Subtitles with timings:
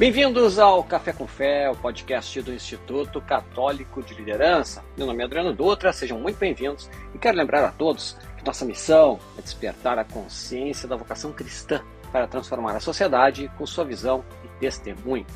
[0.00, 4.82] Bem-vindos ao Café com Fé, o podcast do Instituto Católico de Liderança.
[4.96, 8.64] Meu nome é Adriano Dutra, sejam muito bem-vindos e quero lembrar a todos que nossa
[8.64, 14.24] missão é despertar a consciência da vocação cristã para transformar a sociedade com sua visão
[14.42, 15.26] e testemunho.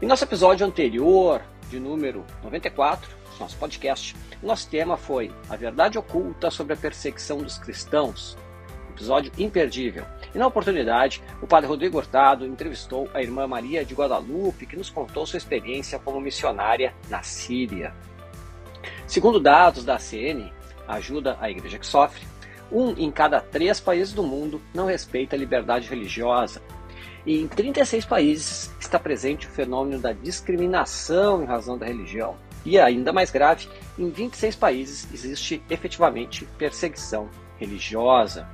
[0.00, 6.50] Em nosso episódio anterior, de número 94, nosso podcast, nosso tema foi A Verdade Oculta
[6.50, 8.38] sobre a Perseguição dos Cristãos.
[8.88, 10.06] Episódio imperdível.
[10.34, 14.90] E na oportunidade, o padre Rodrigo Hurtado entrevistou a irmã Maria de Guadalupe, que nos
[14.90, 17.94] contou sua experiência como missionária na Síria.
[19.06, 20.52] Segundo dados da ACN,
[20.86, 22.22] Ajuda a Igreja que Sofre,
[22.70, 26.62] um em cada três países do mundo não respeita a liberdade religiosa.
[27.24, 32.36] E em 36 países está presente o fenômeno da discriminação em razão da religião.
[32.64, 38.48] E ainda mais grave, em 26 países existe efetivamente perseguição religiosa.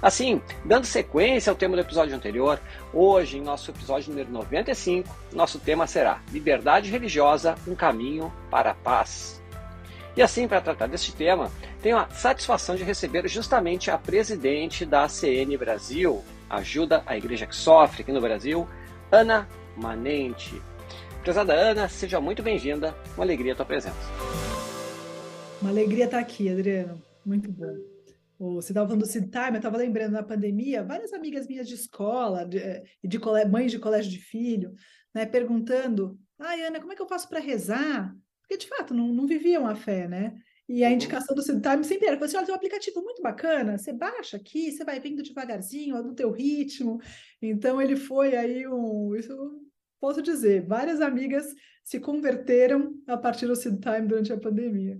[0.00, 2.60] Assim, dando sequência ao tema do episódio anterior,
[2.92, 8.74] hoje, em nosso episódio número 95, nosso tema será Liberdade Religiosa um caminho para a
[8.74, 9.40] paz.
[10.16, 11.50] E assim, para tratar deste tema,
[11.82, 17.54] tenho a satisfação de receber justamente a presidente da ACN Brasil, Ajuda a Igreja que
[17.54, 18.66] Sofre aqui no Brasil,
[19.10, 20.60] Ana Manente.
[21.22, 22.92] Prezada Ana, seja muito bem-vinda.
[23.16, 23.96] Uma alegria a tua presença.
[25.62, 27.00] Uma alegria estar aqui, Adriano.
[27.24, 27.89] Muito bom.
[28.40, 31.74] Você estava falando do Seed Time, eu estava lembrando na pandemia, várias amigas minhas de
[31.74, 34.72] escola, de, eh, de mães de colégio de filho,
[35.14, 38.16] né, perguntando: ai, Ana, como é que eu faço para rezar?
[38.40, 40.34] Porque, de fato, não, não viviam a fé, né?
[40.66, 40.94] E a uhum.
[40.94, 43.92] indicação do Seed Time sempre era: você assim, olha, tem um aplicativo muito bacana, você
[43.92, 46.98] baixa aqui, você vai vendo devagarzinho, no teu ritmo.
[47.42, 49.14] Então, ele foi aí um.
[49.16, 49.36] Isso
[50.00, 51.44] posso dizer, várias amigas
[51.84, 54.98] se converteram a partir do Seed Time durante a pandemia.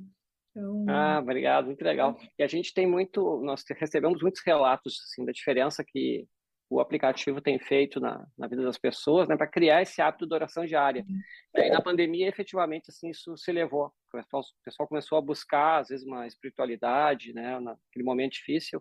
[0.51, 0.85] Então...
[0.89, 2.17] Ah, obrigado, muito legal.
[2.39, 6.27] E a gente tem muito, nós recebemos muitos relatos assim, da diferença que
[6.71, 10.33] o aplicativo tem feito na, na vida das pessoas, né, para criar esse hábito de
[10.33, 11.05] oração diária.
[11.07, 11.21] Uhum.
[11.57, 13.87] E aí, na pandemia, efetivamente, assim, isso se levou.
[13.87, 18.81] O pessoal, o pessoal começou a buscar, às vezes, uma espiritualidade, né, naquele momento difícil,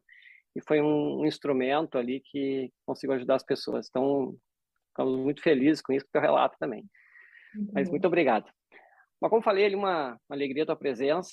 [0.56, 3.88] e foi um, um instrumento ali que conseguiu ajudar as pessoas.
[3.90, 4.36] Então,
[4.90, 6.86] ficamos muito felizes com isso, com o teu relato também.
[7.56, 8.51] Muito Mas muito obrigado.
[9.19, 11.31] Mas como falei, uma, uma alegria a tua presença,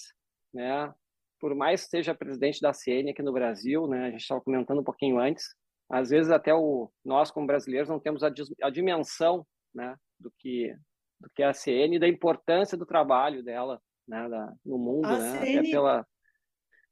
[0.53, 0.93] né?
[1.39, 4.07] Por mais que seja presidente da CN aqui no Brasil, né?
[4.07, 5.45] A gente estava comentando um pouquinho antes,
[5.89, 9.97] às vezes até o nós como brasileiros não temos a, a dimensão, né?
[10.19, 10.75] Do que
[11.19, 14.29] do que é a CN e da importância do trabalho dela, né?
[14.29, 15.41] Da, no mundo, a né?
[15.41, 15.59] CN...
[15.59, 16.07] Até pela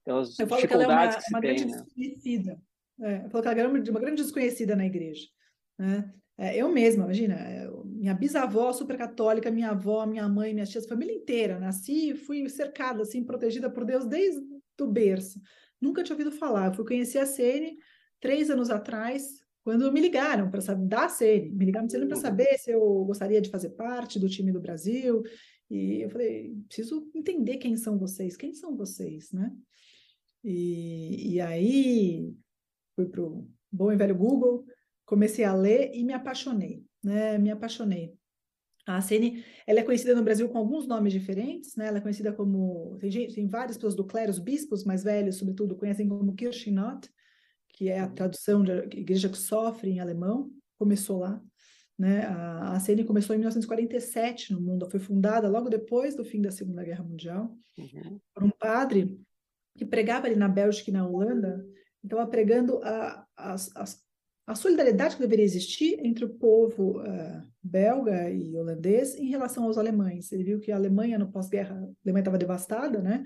[0.04, 1.72] pelas eu falo que ela é uma, uma grande né?
[1.72, 2.60] desconhecida.
[3.00, 5.26] É, eu falo que ela é uma grande desconhecida na igreja.
[5.78, 6.12] Né?
[6.38, 7.34] É, eu mesma, imagina,
[8.04, 11.58] minha bisavó super católica, minha avó, minha mãe, minhas tias, família inteira.
[11.58, 14.42] Nasci e fui cercada, assim, protegida por Deus desde
[14.78, 15.40] o berço.
[15.80, 16.66] Nunca tinha ouvido falar.
[16.66, 17.78] Eu fui conhecer a Sene
[18.20, 21.50] três anos atrás, quando me ligaram para saber da Sene.
[21.50, 22.14] Me ligaram para uhum.
[22.16, 25.22] saber se eu gostaria de fazer parte do time do Brasil.
[25.70, 29.50] E eu falei, preciso entender quem são vocês, quem são vocês, né?
[30.44, 32.30] E, e aí
[32.94, 34.66] fui para o bom e velho Google,
[35.06, 37.38] comecei a ler e me apaixonei, né?
[37.38, 38.14] Me apaixonei.
[38.86, 41.86] A Sene, ela é conhecida no Brasil com alguns nomes diferentes, né?
[41.86, 45.36] Ela é conhecida como tem, gente, tem várias pessoas do clero, os bispos mais velhos,
[45.36, 47.08] sobretudo, conhecem como Kirchenot,
[47.70, 50.50] que é a tradução de igreja que sofre em alemão.
[50.78, 51.42] Começou lá,
[51.98, 52.26] né?
[52.26, 56.84] A, Sene começou em 1947 no mundo, foi fundada logo depois do fim da Segunda
[56.84, 58.20] Guerra Mundial uhum.
[58.34, 59.18] por um padre
[59.76, 61.64] que pregava ali na Bélgica e na Holanda,
[62.02, 64.04] estava pregando a, as, as
[64.46, 69.78] a solidariedade que deveria existir entre o povo uh, belga e holandês em relação aos
[69.78, 70.30] alemães.
[70.32, 73.24] Ele viu que a Alemanha, no pós-guerra, a Alemanha estava devastada, né?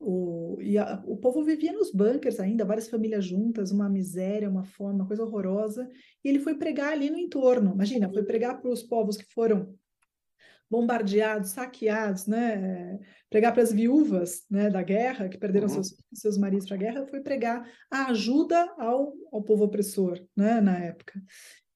[0.00, 4.64] O, e a, o povo vivia nos bunkers ainda, várias famílias juntas, uma miséria, uma
[4.64, 5.88] fome, uma coisa horrorosa.
[6.24, 7.72] E ele foi pregar ali no entorno.
[7.72, 9.74] Imagina, foi pregar para os povos que foram
[10.72, 12.98] bombardeados, saqueados, né?
[13.28, 15.74] Pregar para as viúvas né, da guerra, que perderam uhum.
[15.74, 20.62] seus, seus maridos para a guerra, foi pregar a ajuda ao, ao povo opressor, né,
[20.62, 21.20] na época.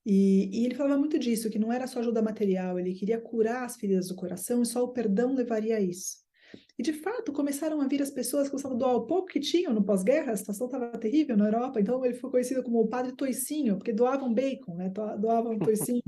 [0.04, 3.66] E, e, ele falava muito disso, que não era só ajuda material, ele queria curar
[3.66, 6.24] as feridas do coração e só o perdão levaria a isso.
[6.78, 9.40] E de fato começaram a vir as pessoas que começavam a doar o pouco que
[9.40, 12.88] tinham no pós-guerra, a situação estava terrível na Europa, então ele foi conhecido como o
[12.88, 14.90] padre toicinho, porque doavam bacon, né?
[15.18, 16.02] doavam toicinho.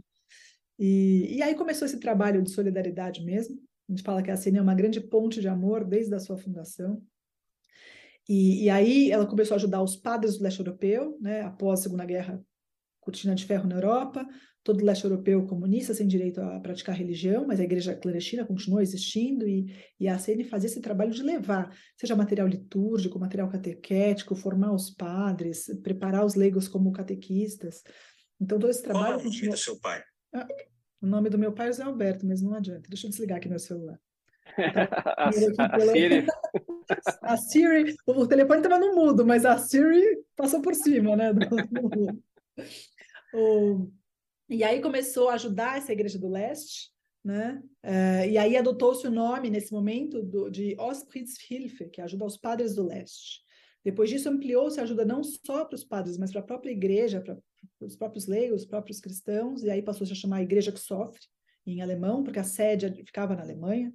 [0.79, 3.61] E, e aí começou esse trabalho de solidariedade mesmo.
[3.89, 6.37] A gente fala que a CNE é uma grande ponte de amor desde a sua
[6.37, 7.03] fundação.
[8.29, 11.83] E, e, aí ela começou a ajudar os padres do leste europeu, né, após a
[11.85, 12.45] Segunda Guerra,
[13.01, 14.27] cortina de ferro na Europa,
[14.63, 18.83] todo o leste europeu comunista sem direito a praticar religião, mas a igreja clandestina continuou
[18.83, 24.37] existindo e, e a CN fazia esse trabalho de levar, seja material litúrgico, material catequético,
[24.37, 27.83] formar os padres, preparar os leigos como catequistas.
[28.39, 29.15] Então todo esse trabalho...
[29.15, 30.03] Qual é o nome do seu pai?
[31.01, 32.89] O nome do meu pai é José Alberto, mas não adianta.
[32.89, 34.01] Deixa eu desligar aqui meu celular.
[35.17, 36.27] a, a Siri.
[37.23, 41.33] a Siri, o telefone estava no mudo, mas a Siri passou por cima, né?
[41.33, 42.23] Do, do
[43.35, 43.91] o,
[44.49, 46.91] e aí começou a ajudar essa igreja do leste,
[47.25, 47.63] né?
[47.85, 52.75] Uh, e aí adotou-se o nome nesse momento do, de Ostpritzhilfe, que ajuda aos padres
[52.75, 53.43] do leste.
[53.85, 57.21] Depois disso ampliou-se a ajuda não só para os padres, mas para a própria igreja,
[57.21, 57.39] para
[57.81, 61.21] os próprios leigos, os próprios cristãos, e aí passou-se a chamar a igreja que sofre,
[61.67, 63.93] em alemão, porque a sede ficava na Alemanha,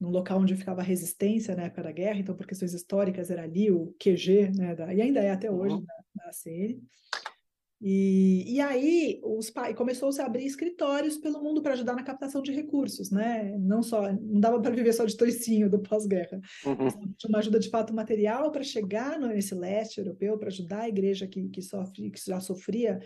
[0.00, 3.42] num local onde ficava a resistência na época da guerra, então por questões históricas era
[3.42, 5.84] ali o QG, né, da, e ainda é até hoje uhum.
[5.84, 6.80] na, na ACN.
[7.80, 12.50] E, e aí os começou-se a abrir escritórios pelo mundo para ajudar na captação de
[12.50, 13.54] recursos, né?
[13.58, 16.88] Não só não dava para viver só de toicinho do pós-guerra, uhum.
[17.28, 21.48] uma ajuda de fato material para chegar nesse leste europeu para ajudar a igreja que,
[21.48, 22.98] que sofre que já sofria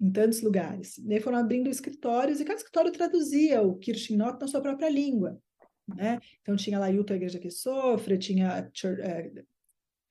[0.00, 0.98] em tantos lugares.
[0.98, 5.40] E aí foram abrindo escritórios e cada escritório traduzia o Kirchenot na sua própria língua.
[5.88, 6.18] Né?
[6.40, 8.70] Então tinha lá Utah, a igreja que sofre, tinha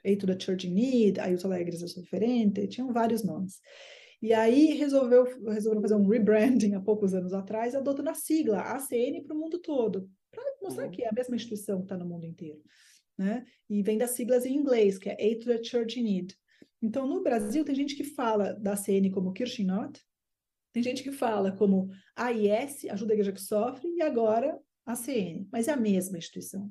[0.03, 3.59] É, Eito da Church in Need, Ailton da Igreja Sofrente, tinham vários nomes.
[4.21, 9.21] E aí resolveu, resolveram fazer um rebranding há poucos anos atrás, adotando a sigla ACN
[9.23, 10.91] para o mundo todo, para mostrar uhum.
[10.91, 12.61] que é a mesma instituição que está no mundo inteiro.
[13.17, 13.45] Né?
[13.69, 16.37] E vem das siglas em inglês, que é Aid to the Church in Need.
[16.81, 19.99] Então, no Brasil, tem gente que fala da ACN como Kirchenot,
[20.73, 25.67] tem gente que fala como AIS, Ajuda a Igreja que Sofre, e agora ACN, mas
[25.67, 26.69] é a mesma instituição.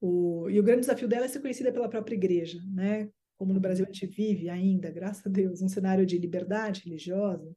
[0.00, 3.08] O, e o grande desafio dela é ser conhecida pela própria igreja, né?
[3.36, 7.50] Como no Brasil a gente vive ainda, graças a Deus, um cenário de liberdade religiosa.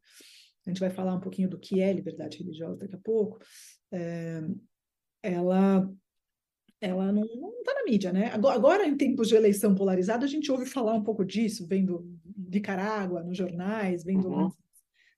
[0.66, 3.40] A gente vai falar um pouquinho do que é liberdade religiosa daqui a pouco.
[3.92, 4.42] É,
[5.24, 5.90] ela
[6.82, 8.28] ela não está na mídia, né?
[8.28, 12.10] Agora, agora, em tempos de eleição polarizada, a gente ouve falar um pouco disso, vendo
[12.38, 14.50] Nicarágua nos jornais, vendo uhum.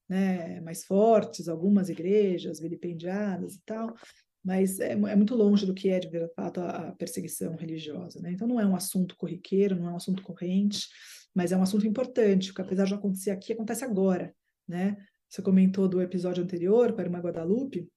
[0.10, 3.94] né, mais fortes, algumas igrejas vilipendiadas e tal
[4.44, 8.32] mas é, é, muito longe do que é de fato a, a perseguição religiosa, né?
[8.32, 10.88] Então não é um assunto corriqueiro, não é um assunto corrente,
[11.34, 14.34] mas é um assunto importante, que apesar de acontecer aqui, acontece agora,
[14.68, 14.98] né?
[15.30, 17.88] Você comentou do episódio anterior com a Irmã Guadalupe,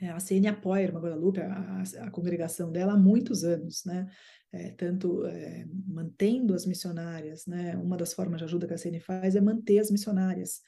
[0.00, 4.06] é, a CN apoia a Irmã Guadalupe, a, a, congregação dela, há muitos anos, né?
[4.52, 7.76] É, tanto é, mantendo as missionárias, né?
[7.76, 10.60] Uma das formas de ajuda que a CN faz é manter as missionárias,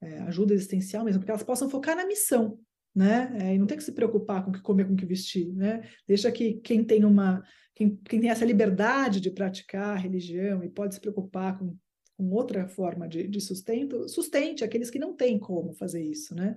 [0.00, 2.58] é, ajuda existencial mesmo, porque elas possam focar na missão,
[2.94, 3.34] né?
[3.40, 5.52] É, e não tem que se preocupar com o que comer, com o que vestir,
[5.54, 5.82] né?
[6.06, 7.42] Deixa que quem tem uma,
[7.74, 11.76] quem, quem tem essa liberdade de praticar a religião e pode se preocupar com,
[12.16, 16.54] com outra forma de, de, sustento, sustente aqueles que não têm como fazer isso, né?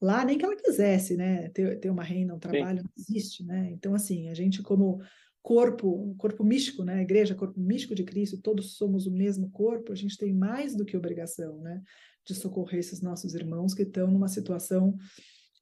[0.00, 1.48] Lá nem que ela quisesse, né?
[1.50, 2.84] Ter, ter uma reina, um trabalho, Sim.
[2.84, 3.70] não existe, né?
[3.72, 5.00] Então, assim, a gente como
[5.40, 7.02] corpo, corpo místico, né?
[7.02, 10.84] Igreja, corpo místico de Cristo, todos somos o mesmo corpo, a gente tem mais do
[10.84, 11.80] que obrigação, né?
[12.26, 14.98] De socorrer esses nossos irmãos que estão numa situação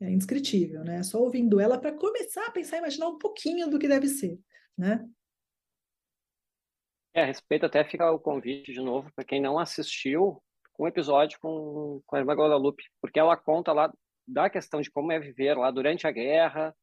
[0.00, 1.02] é indescritível, né?
[1.02, 4.38] Só ouvindo ela para começar a pensar, imaginar um pouquinho do que deve ser,
[4.76, 5.08] né?
[7.14, 10.42] É, a respeito até fica o convite de novo para quem não assistiu
[10.78, 13.92] um episódio com, com a irmã Guadalupe, porque ela conta lá
[14.26, 16.74] da questão de como é viver lá durante a guerra,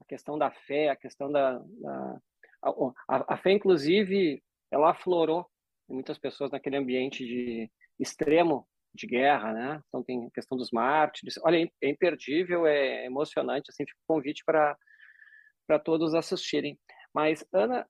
[0.00, 2.20] a questão da fé, a questão da, da
[2.62, 5.46] a, a, fé inclusive ela aflorou
[5.90, 9.80] em muitas pessoas naquele ambiente de extremo de guerra, né?
[9.88, 11.34] Então tem a questão dos mártires.
[11.42, 14.76] Olha, é imperdível, é emocionante, assim, fica um convite para
[15.66, 16.78] para todos assistirem.
[17.14, 17.86] Mas, Ana,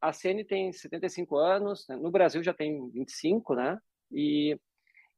[0.00, 1.96] a Cene tem 75 anos, né?
[1.96, 3.78] no Brasil já tem 25, né?
[4.12, 4.56] E,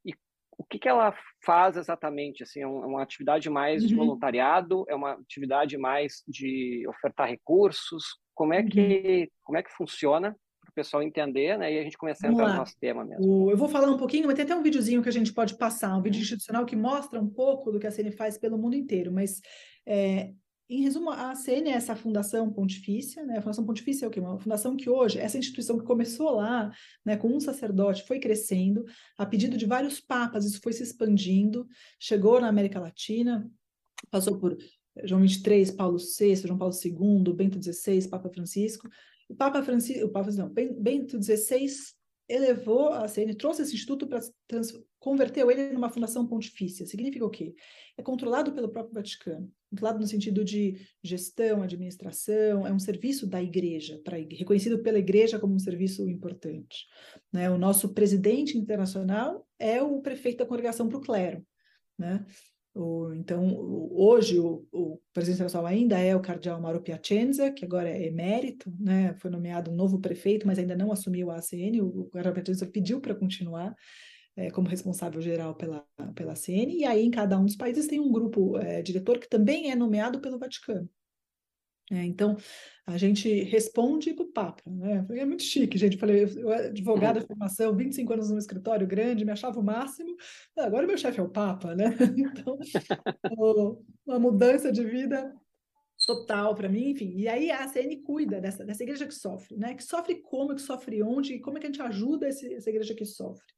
[0.04, 0.14] e
[0.56, 2.42] o que, que ela faz exatamente?
[2.42, 3.88] Assim, é, é uma atividade mais uhum.
[3.88, 4.84] de voluntariado?
[4.88, 8.18] É uma atividade mais de ofertar recursos?
[8.34, 9.26] Como é que, uhum.
[9.42, 10.34] como é que funciona
[10.70, 11.72] para o pessoal entender, né?
[11.72, 13.50] E a gente começar a entrar no nosso tema mesmo.
[13.50, 15.96] Eu vou falar um pouquinho, mas tem até um videozinho que a gente pode passar,
[15.96, 19.12] um vídeo institucional que mostra um pouco do que a CN faz pelo mundo inteiro,
[19.12, 19.40] mas
[19.86, 20.32] é,
[20.70, 23.38] em resumo, a CN é essa fundação pontifícia, né?
[23.38, 24.20] A fundação pontifícia é o quê?
[24.20, 26.70] Uma fundação que hoje, essa instituição que começou lá,
[27.04, 28.84] né, com um sacerdote, foi crescendo,
[29.18, 31.66] a pedido de vários papas, isso foi se expandindo,
[31.98, 33.50] chegou na América Latina,
[34.12, 34.56] passou por
[35.02, 38.88] João 23, Paulo VI, João Paulo II, Bento XVI, Papa Francisco,
[39.30, 41.68] o Papa Francisco, o Papa não, Bento XVI
[42.28, 44.20] elevou a CN, trouxe esse instituto para
[45.00, 46.86] converteu ele numa fundação pontifícia.
[46.86, 47.54] Significa o quê?
[47.96, 49.50] É controlado pelo próprio Vaticano.
[49.70, 55.38] Controlado no sentido de gestão, administração, é um serviço da igreja, pra, reconhecido pela igreja
[55.38, 56.86] como um serviço importante.
[57.32, 57.50] Né?
[57.50, 61.44] O nosso presidente internacional é o prefeito da congregação para o clero.
[61.98, 62.24] Né?
[62.74, 63.56] O, então,
[63.92, 68.72] hoje, o, o, presidente nacional ainda é o cardeal Mauro Piacenza, que agora é emérito,
[68.78, 69.14] né?
[69.14, 72.66] foi nomeado um novo prefeito, mas ainda não assumiu a ACN, o, o cardeal Piacenza
[72.66, 73.74] pediu para continuar,
[74.36, 75.84] é, como responsável geral pela,
[76.14, 79.28] pela CN, e aí em cada um dos países tem um grupo é, diretor que
[79.28, 80.88] também é nomeado pelo Vaticano.
[81.90, 82.36] É, então,
[82.86, 84.62] a gente responde para o Papa.
[84.64, 85.04] Né?
[85.10, 85.96] É muito chique, gente.
[85.96, 90.16] Falei, eu advogada de formação, 25 anos num escritório grande, me achava o máximo.
[90.56, 91.86] Agora meu chefe é o Papa, né?
[93.24, 95.34] Então, uma mudança de vida
[96.06, 97.12] total para mim, enfim.
[97.16, 99.74] E aí a CN cuida dessa, dessa igreja que sofre, né?
[99.74, 102.70] Que sofre como, que sofre onde, e como é que a gente ajuda esse, essa
[102.70, 103.52] igreja que sofre.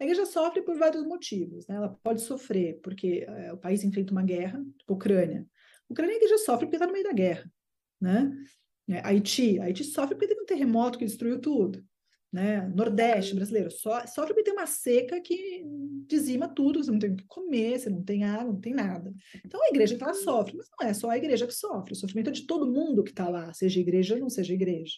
[0.00, 1.76] A igreja sofre por vários motivos, né?
[1.76, 5.46] Ela pode sofrer porque é, o país enfrenta uma guerra, tipo Ucrânia.
[5.88, 7.50] A Ucrânia a igreja sofre porque está no meio da guerra
[8.00, 8.30] né?
[8.88, 11.84] É, Haiti, Haiti sofre porque teve um terremoto que destruiu tudo,
[12.32, 12.66] né?
[12.68, 15.62] Nordeste brasileiro so, sofre porque tem uma seca que
[16.06, 19.12] dizima tudo, você não tem o que comer, você não tem água, não tem nada.
[19.44, 21.96] Então a igreja que ela sofre, mas não é só a igreja que sofre, o
[21.96, 24.96] sofrimento é de todo mundo que está lá, seja igreja ou não seja igreja,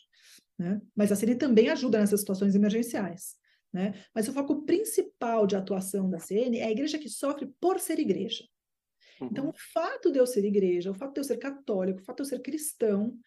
[0.59, 0.81] né?
[0.95, 3.41] Mas a CNI também ajuda nessas situações emergenciais.
[3.73, 3.95] Né?
[4.15, 7.99] Mas o foco principal de atuação da CN é a igreja que sofre por ser
[8.01, 8.45] igreja.
[9.21, 9.51] Então, uhum.
[9.51, 12.23] o fato de eu ser igreja, o fato de eu ser católico, o fato de
[12.23, 13.19] eu ser cristão,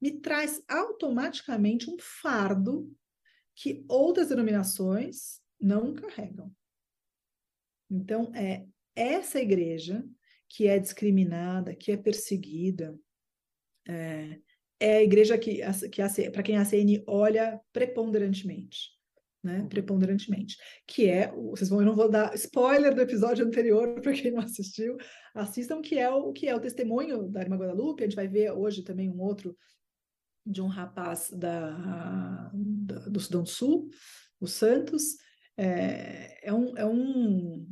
[0.00, 2.90] me traz automaticamente um fardo
[3.54, 6.54] que outras denominações não carregam.
[7.90, 10.06] Então, é essa igreja
[10.48, 12.98] que é discriminada, que é perseguida,
[13.86, 14.40] é,
[14.78, 18.99] é a igreja que, que para quem a CN olha preponderantemente
[19.42, 19.68] né, uhum.
[19.68, 20.56] preponderantemente,
[20.86, 24.40] que é, vocês vão, eu não vou dar spoiler do episódio anterior para quem não
[24.40, 24.96] assistiu,
[25.34, 28.52] assistam que é o que é o testemunho da Irmã Guadalupe, a gente vai ver
[28.52, 29.56] hoje também um outro
[30.44, 33.88] de um rapaz da, da do Sudão do Sul,
[34.40, 35.16] o Santos,
[35.56, 37.66] é, é, um, é um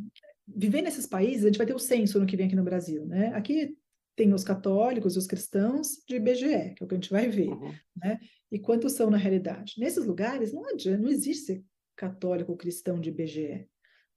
[0.47, 3.07] viver nesses países, a gente vai ter o censo no que vem aqui no Brasil,
[3.07, 3.29] né?
[3.35, 3.77] Aqui
[4.19, 7.51] tem os católicos, os cristãos de IBGE, que é o que a gente vai ver,
[7.51, 7.73] uhum.
[7.97, 8.19] né?
[8.51, 9.75] E quantos são na realidade?
[9.79, 13.69] Nesses lugares não adianta, não existe ser católico ou cristão de IBGE,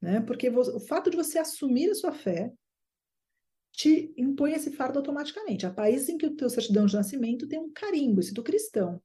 [0.02, 0.20] né?
[0.22, 2.52] Porque o fato de você assumir a sua fé
[3.72, 5.68] te impõe esse fardo automaticamente.
[5.68, 9.00] Há países em que o teu certidão de nascimento tem um carimbo, esse do cristão.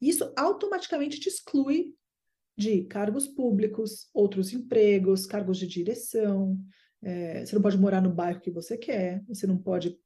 [0.00, 1.94] Isso automaticamente te exclui
[2.58, 6.58] de cargos públicos, outros empregos, cargos de direção.
[7.00, 9.96] É, você não pode morar no bairro que você quer, você não pode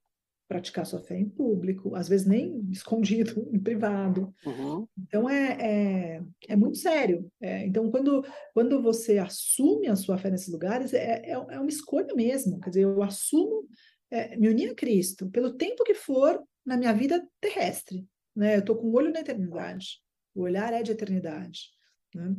[0.49, 4.33] praticar sua fé em público, às vezes nem escondido, em privado.
[4.43, 4.87] Uhum.
[4.97, 7.31] Então é, é, é, muito sério.
[7.39, 11.69] É, então, quando, quando você assume a sua fé nesses lugares, é, é, é uma
[11.69, 12.59] escolha mesmo.
[12.59, 13.67] Quer dizer, eu assumo
[14.09, 18.07] é, me unir a Cristo pelo tempo que for na minha vida terrestre.
[18.35, 18.55] Né?
[18.55, 19.99] Eu estou com o olho na eternidade.
[20.33, 21.69] O olhar é de eternidade.
[22.15, 22.35] Né?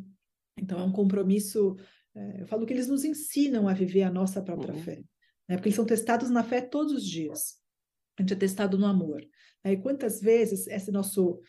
[0.58, 1.76] Então, é um compromisso.
[2.12, 4.82] É, eu falo que eles nos ensinam a viver a nossa própria uhum.
[4.82, 4.96] fé.
[5.48, 5.56] Né?
[5.56, 7.59] Porque eles são testados na fé todos os dias
[8.18, 9.22] a gente é testado no amor.
[9.64, 11.40] Aí quantas vezes esse nosso,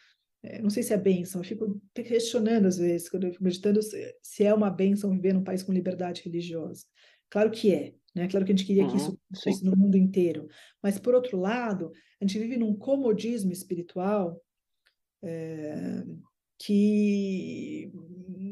[0.43, 3.79] é, não sei se é bênção, eu fico questionando às vezes, quando eu fico meditando,
[4.21, 6.85] se é uma bênção viver num país com liberdade religiosa.
[7.29, 8.27] Claro que é, né?
[8.27, 10.47] Claro que a gente queria que isso fosse no mundo inteiro.
[10.83, 14.41] Mas, por outro lado, a gente vive num comodismo espiritual
[15.23, 16.03] é,
[16.63, 17.91] que,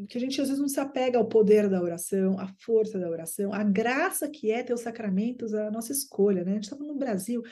[0.10, 3.08] que a gente às vezes não se apega ao poder da oração, à força da
[3.08, 6.52] oração, à graça que é ter os sacramentos, a nossa escolha, né?
[6.52, 7.44] A gente estava no Brasil,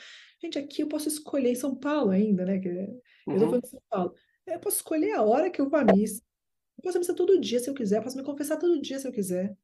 [0.42, 2.58] gente, aqui eu posso escolher em São Paulo ainda, né?
[2.58, 3.00] Que, uhum.
[3.28, 4.14] Eu estou falando de São Paulo.
[4.46, 6.22] Eu posso escolher a hora que eu vou à missa.
[6.76, 9.06] Eu posso missa todo dia se eu quiser, eu posso me confessar todo dia se
[9.06, 9.56] eu quiser.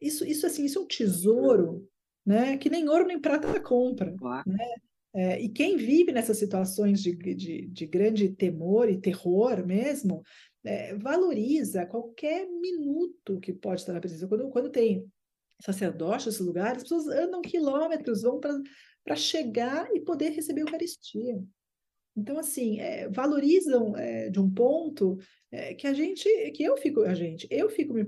[0.00, 1.88] Isso, isso assim, isso é um tesouro,
[2.24, 2.56] né?
[2.56, 4.14] Que nem ouro nem prata compra,
[4.46, 4.74] né?
[5.16, 10.22] É, e quem vive nessas situações de, de, de grande temor e terror mesmo,
[10.62, 14.28] é, valoriza qualquer minuto que pode estar na presença.
[14.28, 15.10] Quando, quando tem
[15.62, 21.42] sacerdote nesse lugar, as pessoas andam quilômetros, vão para chegar e poder receber a Eucaristia.
[22.14, 25.18] Então, assim, é, valorizam é, de um ponto
[25.50, 28.06] é, que a gente, que eu fico, a gente, eu fico me,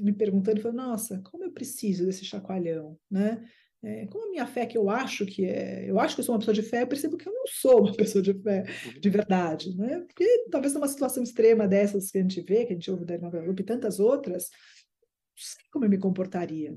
[0.00, 3.40] me perguntando, falando, nossa, como eu preciso desse chacoalhão, né?
[3.82, 6.34] É, como a minha fé que eu acho que é, eu acho que eu sou
[6.34, 8.64] uma pessoa de fé, eu percebo que eu não sou uma pessoa de fé
[9.00, 10.00] de verdade, né?
[10.00, 13.14] Porque talvez numa situação extrema dessas que a gente vê, que a gente ouve da
[13.14, 16.76] Irmã Guadalupe e tantas outras, não sei como eu me comportaria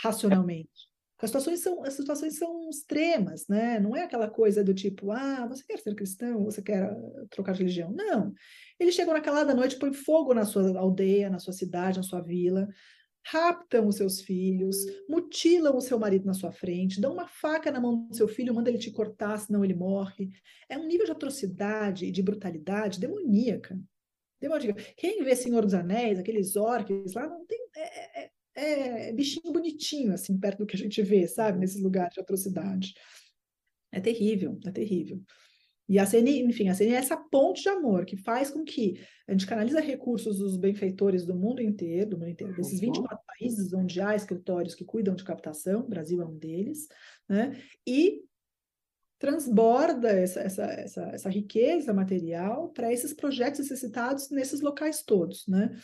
[0.00, 0.88] racionalmente.
[1.20, 3.80] As situações são, as situações são extremas, né?
[3.80, 6.96] Não é aquela coisa do tipo, ah, você quer ser cristão, você quer
[7.28, 7.90] trocar de religião.
[7.90, 8.32] Não.
[8.78, 12.20] Eles chegam naquela da noite, põem fogo na sua aldeia, na sua cidade, na sua
[12.20, 12.68] vila,
[13.30, 14.76] raptam os seus filhos,
[15.08, 18.54] mutilam o seu marido na sua frente, dão uma faca na mão do seu filho,
[18.54, 20.30] manda ele te cortar, senão ele morre.
[20.68, 23.78] É um nível de atrocidade e de brutalidade demoníaca.
[24.40, 24.82] demoníaca.
[24.96, 27.58] Quem vê Senhor dos Anéis, aqueles orques lá, não tem.
[27.76, 31.82] É, é, é, é bichinho bonitinho, assim, perto do que a gente vê, sabe, nesses
[31.82, 32.94] lugares de atrocidade.
[33.92, 35.22] É terrível, é terrível.
[35.88, 39.00] E a CNI, enfim, a CNI é essa ponte de amor que faz com que
[39.26, 43.22] a gente canaliza recursos dos benfeitores do mundo inteiro, do mundo inteiro, desses 24 uhum.
[43.26, 46.88] países onde há escritórios que cuidam de captação, o Brasil é um deles,
[47.26, 47.58] né?
[47.86, 48.22] E
[49.18, 55.74] transborda essa, essa, essa, essa riqueza material para esses projetos necessitados nesses locais todos, né?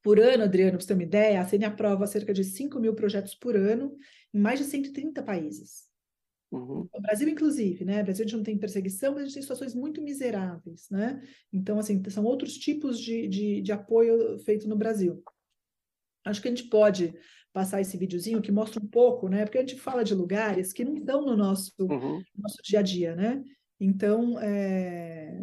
[0.00, 2.94] Por ano, Adriano, para você ter uma ideia, a CNI aprova cerca de 5 mil
[2.94, 3.96] projetos por ano
[4.32, 5.91] em mais de 130 países.
[6.52, 6.86] Uhum.
[6.92, 8.02] O Brasil, inclusive, né?
[8.02, 11.22] O Brasil a gente não tem perseguição, mas a gente tem situações muito miseráveis, né?
[11.50, 15.22] Então, assim, são outros tipos de, de, de apoio feito no Brasil.
[16.26, 17.14] Acho que a gente pode
[17.54, 19.44] passar esse videozinho que mostra um pouco, né?
[19.44, 22.22] Porque a gente fala de lugares que não estão no nosso, uhum.
[22.36, 23.42] nosso dia a dia, né?
[23.80, 25.34] Então, é...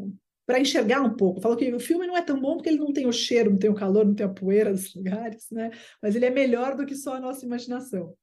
[0.46, 2.94] para enxergar um pouco, falo que o filme não é tão bom porque ele não
[2.94, 5.72] tem o cheiro, não tem o calor, não tem a poeira dos lugares, né?
[6.04, 8.16] Mas ele é melhor do que só a nossa imaginação.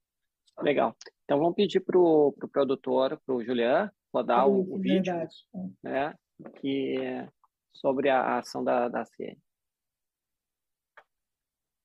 [0.59, 0.95] Legal.
[1.23, 5.13] Então vamos pedir para o pro produtor, para o Julian, rodar o, o vídeo
[5.83, 6.13] né,
[6.59, 6.95] que
[7.73, 9.37] sobre a ação da, da CN.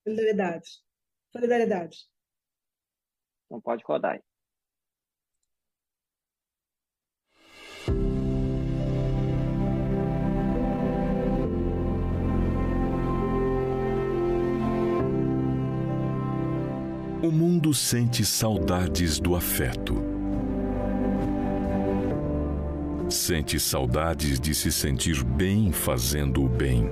[0.04, 0.68] Solidariedade.
[1.30, 1.98] Solidariedade.
[3.46, 4.22] Então pode rodar aí.
[17.22, 20.02] O mundo sente saudades do afeto.
[23.08, 26.90] Sente saudades de se sentir bem fazendo o bem.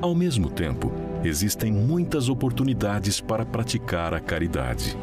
[0.00, 0.92] Ao mesmo tempo,
[1.24, 4.96] existem muitas oportunidades para praticar a caridade.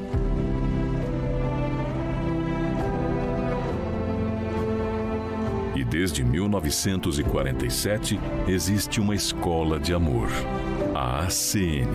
[5.75, 8.17] E desde 1947
[8.47, 10.29] existe uma escola de amor
[11.03, 11.89] a ACN.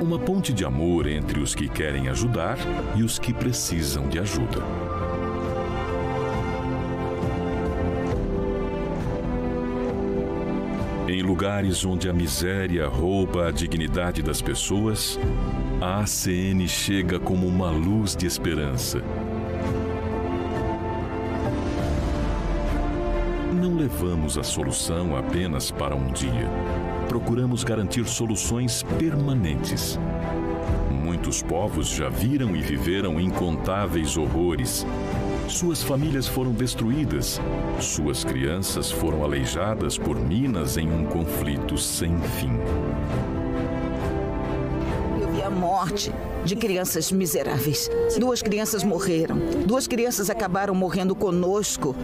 [0.00, 2.56] Uma ponte de amor entre os que querem ajudar
[2.96, 4.62] e os que precisam de ajuda.
[11.06, 15.20] Em lugares onde a miséria rouba a dignidade das pessoas,
[15.78, 19.02] a ACN chega como uma luz de esperança.
[23.88, 26.46] Levamos a solução apenas para um dia
[27.08, 29.98] procuramos garantir soluções permanentes.
[30.90, 34.86] Muitos povos já viram e viveram incontáveis horrores.
[35.48, 37.40] Suas famílias foram destruídas,
[37.80, 42.52] suas crianças foram aleijadas por minas em um conflito sem fim
[45.48, 46.12] morte
[46.44, 47.90] de crianças miseráveis.
[48.18, 49.38] Duas crianças morreram.
[49.66, 51.94] Duas crianças acabaram morrendo conosco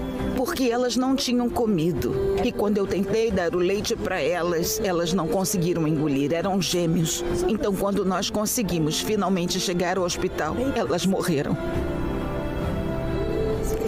[0.55, 2.37] porque elas não tinham comido.
[2.45, 6.33] E quando eu tentei dar o leite para elas, elas não conseguiram engolir.
[6.33, 7.25] Eram gêmeos.
[7.49, 11.59] Então, quando nós conseguimos finalmente chegar ao hospital, elas morreram.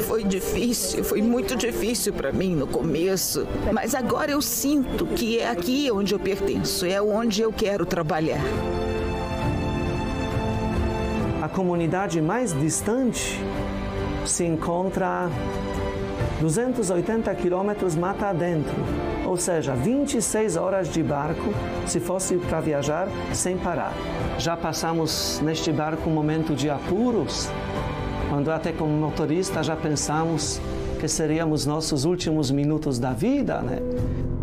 [0.08, 5.48] Foi difícil, foi muito difícil para mim no começo, mas agora eu sinto que é
[5.48, 8.42] aqui onde eu pertenço, é onde eu quero trabalhar
[11.56, 13.40] comunidade mais distante
[14.26, 15.30] se encontra
[16.40, 18.74] 280 quilômetros mata adentro,
[19.24, 21.52] ou seja, 26 horas de barco
[21.86, 23.92] se fosse para viajar sem parar.
[24.38, 27.48] Já passamos neste barco um momento de apuros,
[28.28, 30.60] quando até como motorista já pensamos
[31.00, 33.78] que seríamos nossos últimos minutos da vida, né?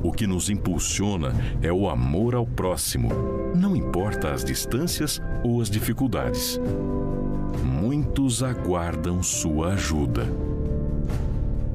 [0.03, 3.09] O que nos impulsiona é o amor ao próximo,
[3.55, 6.59] não importa as distâncias ou as dificuldades
[7.83, 10.52] muitos aguardam sua ajuda.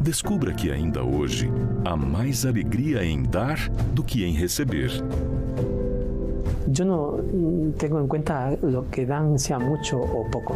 [0.00, 1.50] Descubra que ainda hoje
[1.84, 3.58] há mais alegria em dar
[3.92, 4.90] do que em receber.
[6.68, 7.18] Yo no
[7.78, 10.54] tengo en cuenta lo que dan, sea mucho o poco.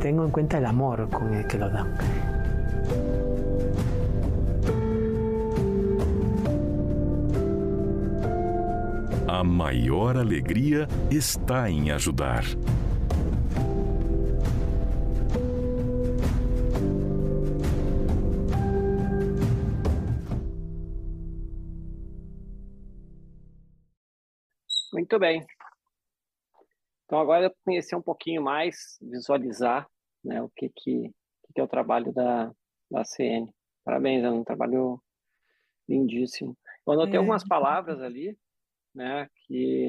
[0.00, 1.94] Tengo en cuenta el amor con el que lo dan.
[9.28, 12.44] A maior alegria está em ajudar.
[25.14, 25.46] Muito bem.
[27.04, 29.88] Então agora eu conhecer um pouquinho mais, visualizar
[30.24, 31.08] né, o que, que,
[31.54, 32.50] que é o trabalho da,
[32.90, 33.48] da CN.
[33.84, 35.00] Parabéns, é um trabalho
[35.88, 36.58] lindíssimo.
[36.84, 37.18] Eu anotei é.
[37.18, 38.36] algumas palavras ali,
[38.92, 39.88] né, que,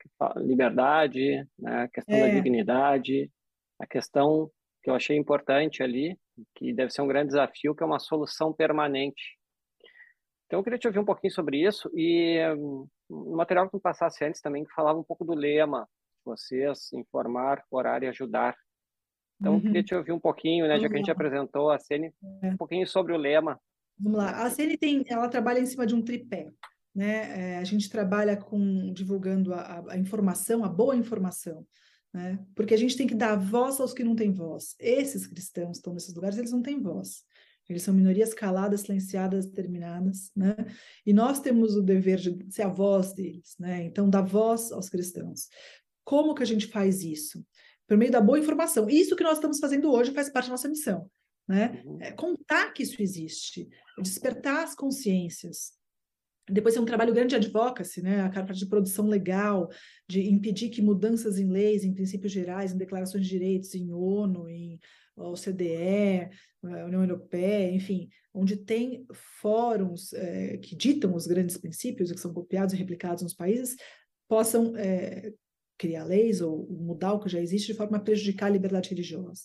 [0.00, 2.28] que liberdade, né, a questão é.
[2.28, 3.28] da dignidade,
[3.80, 4.48] a questão
[4.84, 6.16] que eu achei importante ali,
[6.54, 9.36] que deve ser um grande desafio, que é uma solução permanente.
[10.46, 14.24] Então, eu queria te ouvir um pouquinho sobre isso e um material que me passasse
[14.24, 15.88] antes também, que falava um pouco do lema,
[16.24, 18.56] vocês, informar, orar e ajudar.
[19.40, 19.60] Então, uhum.
[19.60, 22.12] queria te ouvir um pouquinho, né, já que a gente apresentou a Sene,
[22.42, 22.48] é.
[22.48, 23.60] um pouquinho sobre o lema.
[23.98, 24.44] Vamos lá.
[24.44, 26.50] A Sene tem, ela trabalha em cima de um tripé.
[26.94, 27.54] Né?
[27.54, 31.66] É, a gente trabalha com divulgando a, a, informação, a boa informação,
[32.12, 32.38] né?
[32.54, 34.76] Porque a gente tem que dar voz aos que não têm voz.
[34.78, 37.24] Esses cristãos que estão nesses lugares, eles não têm voz.
[37.68, 40.54] Eles são minorias caladas, silenciadas, determinadas, né?
[41.06, 43.84] E nós temos o dever de ser a voz deles, né?
[43.84, 45.48] Então, dar voz aos cristãos.
[46.04, 47.44] Como que a gente faz isso?
[47.86, 48.88] Por meio da boa informação.
[48.88, 51.10] Isso que nós estamos fazendo hoje faz parte da nossa missão,
[51.48, 51.82] né?
[51.84, 51.98] Uhum.
[52.00, 55.72] É contar que isso existe, despertar as consciências,
[56.50, 58.20] depois tem um trabalho grande de advocacy, né?
[58.20, 59.70] a parte de produção legal,
[60.08, 64.48] de impedir que mudanças em leis, em princípios gerais, em declarações de direitos, em ONU,
[64.48, 64.78] em
[65.16, 66.28] OCDE,
[66.62, 72.74] União Europeia, enfim, onde tem fóruns é, que ditam os grandes princípios, que são copiados
[72.74, 73.76] e replicados nos países,
[74.28, 75.32] possam é,
[75.78, 79.44] criar leis ou mudar o que já existe de forma a prejudicar a liberdade religiosa.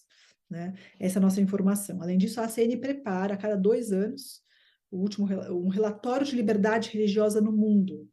[0.49, 0.73] Né?
[0.99, 2.01] Essa é a nossa informação.
[2.01, 4.41] Além disso, a ACN prepara a cada dois anos
[4.91, 8.07] o último um relatório de liberdade religiosa no mundo.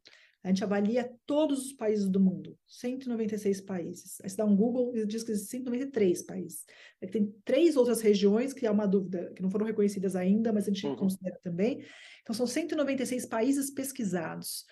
[0.46, 4.20] A gente avalia todos os países do mundo, 196 países.
[4.22, 6.64] Aí você dá um Google e diz que existem 193 países.
[7.02, 10.68] Aí tem três outras regiões que há uma dúvida, que não foram reconhecidas ainda, mas
[10.68, 10.94] a gente uhum.
[10.94, 11.84] considera também.
[12.22, 14.64] Então, são 196 países pesquisados.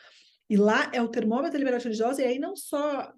[0.49, 3.13] E lá é o termômetro da liberdade religiosa, e aí não só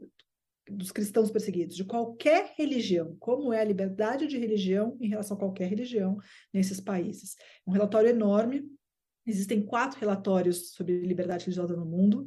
[0.68, 5.40] dos cristãos perseguidos, de qualquer religião, como é a liberdade de religião em relação a
[5.40, 6.16] qualquer religião
[6.52, 7.36] nesses países.
[7.66, 8.64] Um relatório enorme,
[9.26, 12.26] Existem quatro relatórios sobre liberdade religiosa no mundo,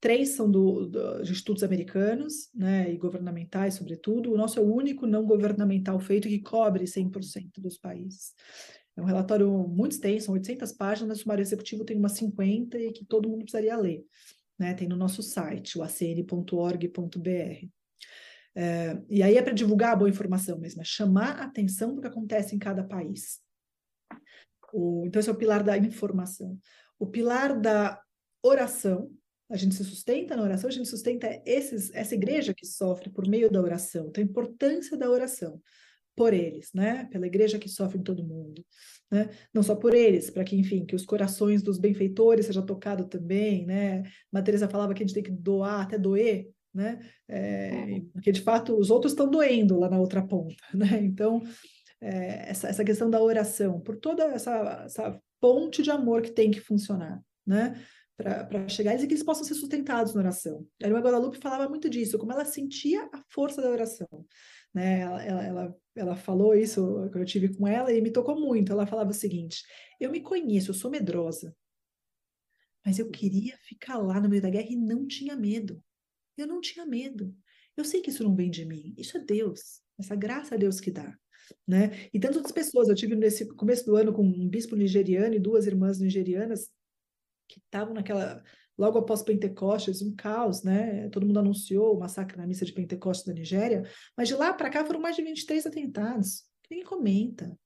[0.00, 4.32] três são do, do, de estudos americanos né, e governamentais, sobretudo.
[4.32, 8.32] O nosso é o único não governamental feito que cobre 100% dos países.
[8.96, 12.92] É um relatório muito extenso, são 800 páginas, o sumário executivo tem umas 50 e
[12.92, 14.04] que todo mundo precisaria ler.
[14.58, 14.74] Né?
[14.74, 17.68] Tem no nosso site, o acn.org.br.
[18.54, 22.00] É, e aí é para divulgar a boa informação mesmo, é chamar a atenção do
[22.00, 23.38] que acontece em cada país.
[24.72, 26.58] O, então, esse é o pilar da informação.
[26.98, 28.00] O pilar da
[28.42, 29.10] oração,
[29.50, 33.26] a gente se sustenta na oração, a gente sustenta esses, essa igreja que sofre por
[33.26, 34.08] meio da oração.
[34.08, 35.60] Então, a importância da oração
[36.16, 37.06] por eles, né?
[37.10, 38.64] Pela igreja que sofre em todo mundo,
[39.10, 39.30] né?
[39.54, 43.64] Não só por eles, para que, enfim, que os corações dos benfeitores sejam tocados também,
[43.64, 44.02] né?
[44.32, 46.98] A Teresa falava que a gente tem que doar até doer, né?
[47.26, 51.00] É, porque de fato os outros estão doendo lá na outra ponta, né?
[51.02, 51.42] Então
[52.00, 56.50] é, essa, essa questão da oração, por toda essa, essa ponte de amor que tem
[56.50, 57.80] que funcionar, né?
[58.16, 60.66] Para chegar e que eles possam ser sustentados na oração.
[60.82, 64.26] A irmã Guadalupe falava muito disso, como ela sentia a força da oração.
[64.74, 65.00] Né?
[65.00, 68.72] Ela, ela, ela, ela falou isso que eu tive com ela e me tocou muito.
[68.72, 69.64] Ela falava o seguinte:
[69.98, 71.56] eu me conheço, eu sou medrosa,
[72.84, 75.82] mas eu queria ficar lá no meio da guerra e não tinha medo.
[76.36, 77.34] Eu não tinha medo.
[77.74, 80.78] Eu sei que isso não vem de mim, isso é Deus, essa graça é Deus
[80.78, 81.16] que dá
[81.66, 82.08] né?
[82.12, 82.88] E tantas outras pessoas.
[82.88, 86.68] Eu tive nesse começo do ano com um bispo nigeriano e duas irmãs nigerianas
[87.48, 88.42] que estavam naquela
[88.80, 91.08] logo após Pentecostes, um caos, né?
[91.10, 93.82] Todo mundo anunciou o massacre na missa de Pentecostes da Nigéria,
[94.16, 96.44] mas de lá para cá foram mais de 23 atentados.
[96.70, 97.58] Ninguém comenta.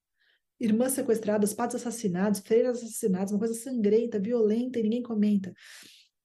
[0.59, 5.53] Irmãs sequestradas, padres assassinados, freiras assassinadas, uma coisa sangrenta, violenta, e ninguém comenta.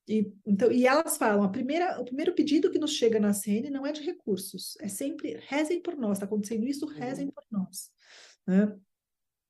[0.10, 3.69] E, então, e elas falam, a primeira, o primeiro pedido que nos chega na CN
[3.69, 6.93] não é de recursos, é sempre rezem por nós, está acontecendo isso, uhum.
[6.93, 7.91] rezem por nós.
[8.48, 8.76] Né?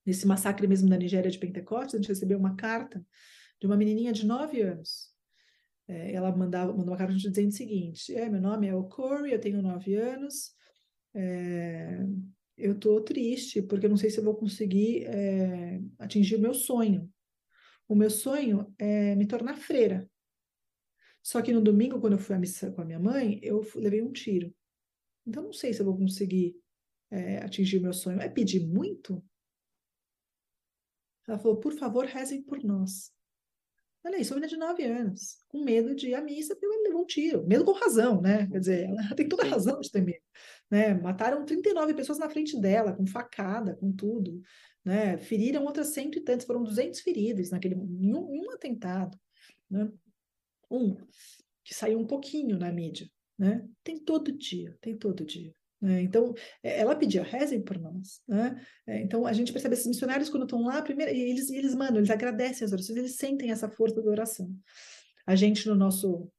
[0.05, 3.01] Nesse massacre mesmo na Nigéria de Pentecostes, a gente recebeu uma carta
[3.57, 5.13] de uma menininha de nove anos.
[5.87, 9.39] É, ela mandava, mandou uma carta dizendo o seguinte, é, meu nome é Okori, eu
[9.39, 10.51] tenho nove anos,
[11.15, 12.05] é,
[12.57, 16.53] eu estou triste porque eu não sei se eu vou conseguir é, atingir o meu
[16.53, 17.09] sonho.
[17.87, 20.05] O meu sonho é me tornar freira.
[21.21, 24.01] Só que no domingo, quando eu fui à missa com a minha mãe, eu levei
[24.01, 24.53] um tiro.
[25.25, 26.55] Então, não sei se eu vou conseguir
[27.11, 28.21] é, atingir o meu sonho.
[28.21, 29.23] É pedir muito?
[31.27, 33.11] Ela falou, por favor, rezem por nós.
[34.03, 36.83] Olha isso, uma menina de nove anos, com medo de ir à missa, porque ela
[36.83, 37.45] levou um tiro.
[37.45, 38.47] Medo com razão, né?
[38.47, 40.23] Quer dizer, ela tem toda razão de ter medo.
[40.71, 40.93] Né?
[40.93, 44.41] Mataram 39 pessoas na frente dela, com facada, com tudo.
[44.85, 45.17] Né?
[45.17, 49.19] Feriram outras cento e tantas, foram 200 feridos naquele, em um, em um atentado.
[49.69, 49.91] Né?
[50.69, 50.95] Um
[51.63, 53.67] que saiu um pouquinho na mídia, né?
[53.83, 55.53] Tem todo dia, tem todo dia.
[55.81, 56.01] Né?
[56.01, 58.21] Então, é, ela pedia, rezem por nós.
[58.27, 58.61] Né?
[58.85, 62.09] É, então, a gente percebe esses missionários quando estão lá, primeiro, eles, eles mandam, eles
[62.09, 64.53] agradecem as orações, eles sentem essa força da oração.
[65.25, 66.29] A gente, no nosso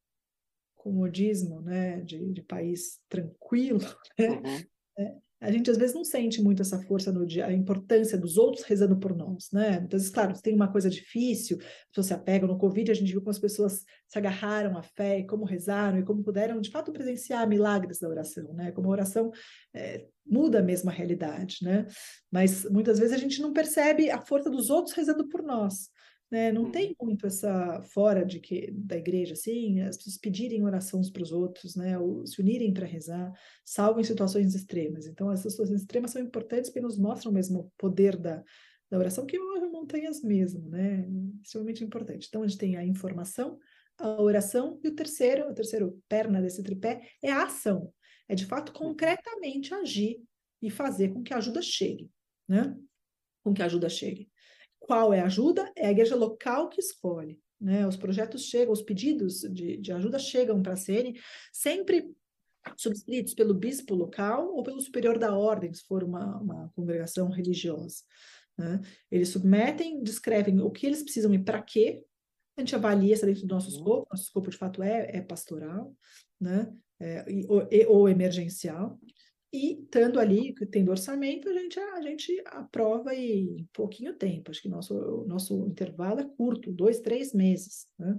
[0.75, 3.81] comodismo né, de, de país tranquilo,
[4.19, 4.29] né?
[4.29, 4.65] Uhum.
[4.99, 8.37] É, a gente às vezes não sente muito essa força no dia, a importância dos
[8.37, 9.81] outros rezando por nós, né?
[9.81, 13.11] Muitas vezes, claro, tem uma coisa difícil, as pessoas se apegam no Covid, a gente
[13.11, 16.71] viu como as pessoas se agarraram à fé e como rezaram e como puderam, de
[16.71, 18.71] fato, presenciar milagres da oração, né?
[18.73, 19.31] Como a oração
[19.73, 21.87] é, muda mesmo a realidade, né?
[22.31, 25.89] Mas muitas vezes a gente não percebe a força dos outros rezando por nós.
[26.31, 26.53] Né?
[26.53, 27.07] Não tem uhum.
[27.07, 31.33] muito essa fora de que da igreja assim, as pessoas pedirem oração uns para os
[31.33, 31.99] outros, né?
[31.99, 33.33] Ou se unirem para rezar,
[33.65, 35.07] salvo em situações extremas.
[35.07, 38.45] Então essas situações extremas são importantes porque nos mostram mesmo o poder da,
[38.89, 41.05] da oração que move montanhas mesmo, né?
[41.43, 42.27] Extremamente importante.
[42.29, 43.59] Então a gente tem a informação,
[43.99, 47.93] a oração e o terceiro, a terceira perna desse tripé é a ação.
[48.29, 48.91] É de fato uhum.
[48.91, 50.23] concretamente agir
[50.63, 52.09] e fazer com que a ajuda chegue,
[52.47, 52.77] né?
[53.43, 54.30] Com que a ajuda chegue.
[54.81, 55.71] Qual é a ajuda?
[55.77, 57.39] É a igreja local que escolhe.
[57.61, 57.87] Né?
[57.87, 61.15] Os projetos chegam, os pedidos de, de ajuda chegam para serem
[61.53, 62.11] sempre
[62.77, 68.03] subscritos pelo bispo local ou pelo superior da ordem, se for uma, uma congregação religiosa.
[68.59, 68.81] Né?
[69.11, 72.03] Eles submetem, descrevem o que eles precisam e para quê.
[72.57, 73.77] A gente avalia se dentro do nosso uhum.
[73.77, 75.95] escopo, nosso escopo de fato é, é pastoral,
[76.39, 76.71] né?
[77.03, 78.99] É, ou, e, ou emergencial.
[79.53, 84.51] E estando ali, tendo orçamento, a gente, a gente aprova em pouquinho tempo.
[84.51, 88.19] Acho que nosso, nosso intervalo é curto, dois, três meses, né?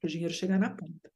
[0.00, 1.12] Para o dinheiro chegar na ponta.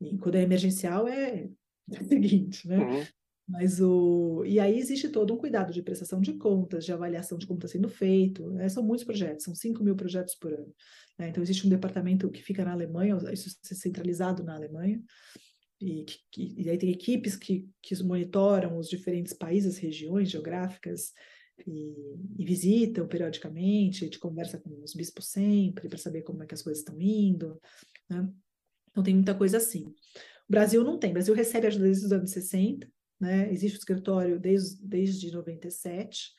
[0.00, 1.48] E quando é emergencial é,
[1.92, 2.78] é o seguinte, né?
[2.78, 3.04] Uhum.
[3.46, 4.42] Mas o.
[4.46, 7.68] E aí existe todo um cuidado de prestação de contas, de avaliação de como está
[7.68, 8.50] sendo feito.
[8.50, 8.68] Né?
[8.68, 10.74] São muitos projetos, são 5 mil projetos por ano.
[11.18, 11.28] Né?
[11.28, 15.00] Então, existe um departamento que fica na Alemanha, isso é centralizado na Alemanha,
[15.80, 16.06] e,
[16.36, 21.12] e aí tem equipes que, que monitoram os diferentes países, regiões geográficas,
[21.66, 21.94] e,
[22.36, 26.54] e, visitam periodicamente, a gente conversa com os bispos sempre para saber como é que
[26.54, 27.60] as coisas estão indo,
[28.10, 28.28] né?
[28.90, 29.84] Então tem muita coisa assim.
[30.48, 33.52] O Brasil não tem, o Brasil recebe ajuda desde os anos 60, né?
[33.52, 36.32] Existe o escritório desde, desde 97,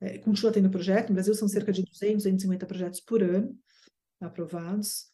[0.00, 3.58] é, continua tendo projeto, no Brasil são cerca de 200, 250 projetos por ano
[4.20, 5.09] aprovados,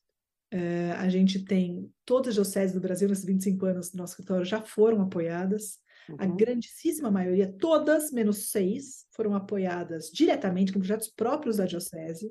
[0.51, 4.45] é, a gente tem todas as dioceses do Brasil, nesses 25 anos do nosso escritório,
[4.45, 5.79] já foram apoiadas.
[6.09, 6.17] Uhum.
[6.19, 12.31] A grandíssima maioria, todas, menos seis, foram apoiadas diretamente com projetos próprios da diocese,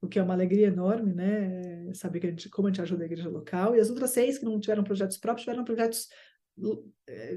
[0.00, 1.92] o que é uma alegria enorme, né?
[1.94, 3.74] Saber que a gente, como a gente ajuda a igreja local.
[3.74, 6.08] E as outras seis que não tiveram projetos próprios, tiveram projetos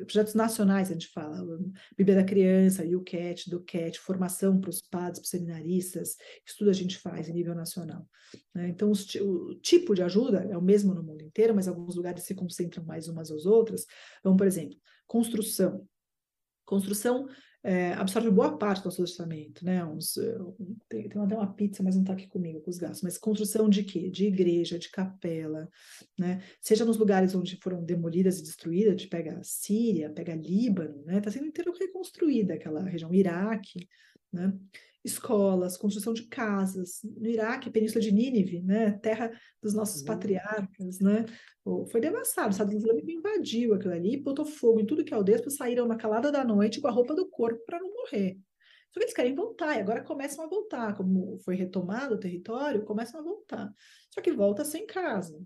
[0.06, 1.60] projetos nacionais, a gente fala,
[1.98, 6.58] Bíblia da Criança, o CAT, do CAT, formação para os padres, para os seminaristas, isso
[6.58, 8.08] tudo a gente faz em nível nacional.
[8.54, 8.70] Né?
[8.70, 12.24] Então, os, o tipo de ajuda é o mesmo no mundo inteiro, mas alguns lugares
[12.24, 13.86] se concentram mais umas às outras.
[14.20, 15.88] Então, por exemplo, construção.
[16.66, 17.28] Construção
[17.64, 19.86] é, absorve boa parte do nosso orçamento, né?
[19.86, 20.38] Uns, eh,
[20.90, 23.04] tem, tem até uma pizza, mas não está aqui comigo com os gastos.
[23.04, 24.10] Mas construção de quê?
[24.10, 25.70] De igreja, de capela,
[26.18, 26.42] né?
[26.60, 31.20] Seja nos lugares onde foram demolidas e destruídas, de pega Síria, pega Líbano, né?
[31.20, 33.88] Está sendo inteiro reconstruída aquela região, Iraque,
[34.34, 34.54] né?
[35.04, 37.00] Escolas, construção de casas.
[37.04, 40.08] No Iraque, Península de Nínive, né, terra dos nossos uhum.
[40.08, 41.26] patriarcas, né,
[41.92, 42.50] foi devastado.
[42.50, 45.96] O Estado Islâmico invadiu aquilo ali, botou fogo em tudo que é aldeia, saíram na
[45.96, 48.38] calada da noite com a roupa do corpo para não morrer.
[48.92, 50.96] Só que eles querem voltar, e agora começam a voltar.
[50.96, 53.72] Como foi retomado o território, começam a voltar.
[54.14, 55.42] Só que volta sem casa.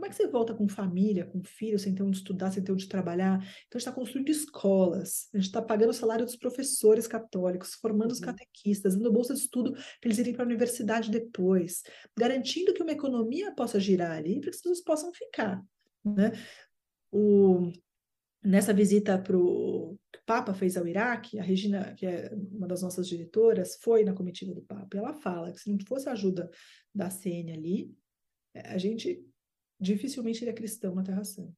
[0.00, 2.72] Como é que você volta com família, com filhos, sem ter onde estudar, sem ter
[2.72, 3.34] onde trabalhar?
[3.34, 7.74] Então, a gente está construindo escolas, a gente está pagando o salário dos professores católicos,
[7.74, 8.14] formando uhum.
[8.14, 11.82] os catequistas, dando bolsa de estudo para eles irem para a universidade depois,
[12.18, 15.62] garantindo que uma economia possa girar ali para que as pessoas possam ficar.
[16.02, 16.32] Né?
[17.12, 17.70] O,
[18.42, 23.06] nessa visita para o Papa fez ao Iraque, a Regina, que é uma das nossas
[23.06, 26.50] diretoras, foi na comitiva do Papa, e ela fala que se não fosse a ajuda
[26.94, 27.94] da CN ali,
[28.54, 29.29] a gente
[29.80, 31.56] dificilmente ele é cristão na Terra Santa.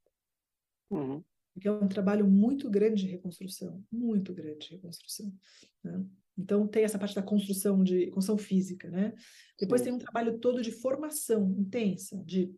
[0.91, 1.23] Uhum.
[1.53, 5.33] Porque é um trabalho muito grande de reconstrução, muito grande de reconstrução.
[5.83, 6.05] Né?
[6.39, 9.13] Então tem essa parte da construção de construção física, né?
[9.59, 9.87] Depois Sim.
[9.87, 12.55] tem um trabalho todo de formação intensa, de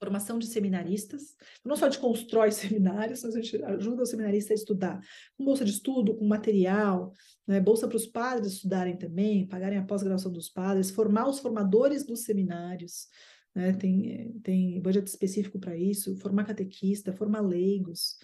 [0.00, 4.54] formação de seminaristas, não só de constrói seminários, mas a gente ajuda o seminarista a
[4.54, 5.00] estudar,
[5.36, 7.12] com bolsa de estudo, com material,
[7.46, 7.60] né?
[7.60, 12.22] bolsa para os padres estudarem também, pagarem a pós-graduação dos padres, formar os formadores dos
[12.22, 13.08] seminários,
[13.54, 13.72] né?
[13.72, 18.16] tem, tem budget específico para isso, formar catequista, formar leigos,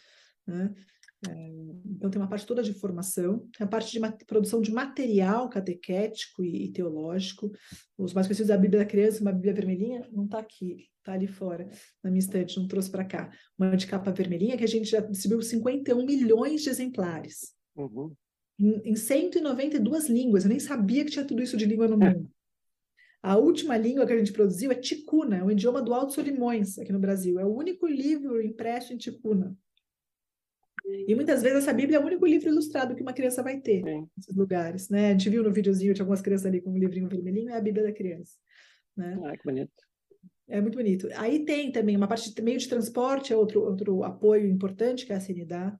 [0.46, 0.74] né?
[1.28, 1.48] É,
[1.86, 6.66] então tem uma parte toda de formação, a parte de produção de material catequético e,
[6.66, 7.50] e, teológico.
[7.96, 11.26] Os mais conhecidos da Bíblia da Criança, uma Bíblia vermelhinha, não está aqui, está ali
[11.26, 11.68] fora,
[12.04, 13.30] na minha estante, não trouxe para cá.
[13.58, 17.54] Uma de capa vermelhinha que a gente já distribuiu 51 milhões de exemplares.
[17.74, 18.12] Uhum.
[18.58, 22.30] Em, em 192 línguas, eu nem sabia que tinha tudo isso de língua no mundo.
[23.26, 26.78] A última língua que a gente produziu é ticuna, é o idioma do Alto Solimões,
[26.78, 27.40] aqui no Brasil.
[27.40, 29.52] É o único livro impresso em ticuna.
[31.08, 33.82] E muitas vezes essa Bíblia é o único livro ilustrado que uma criança vai ter
[33.82, 34.08] Sim.
[34.16, 35.08] nesses lugares, né?
[35.08, 37.60] A gente viu no videozinho de algumas crianças ali com um livrinho vermelhinho, é a
[37.60, 38.38] Bíblia da criança,
[38.96, 39.18] né?
[39.24, 39.72] Ah, que bonito.
[40.46, 41.08] É muito bonito.
[41.16, 45.12] Aí tem também uma parte de meio de transporte, é outro, outro apoio importante que
[45.12, 45.76] a CN dá.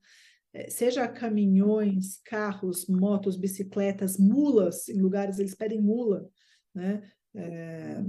[0.53, 6.29] É, seja caminhões, carros, motos, bicicletas, mulas, em lugares eles pedem mula,
[6.75, 7.09] né?
[7.37, 8.03] É,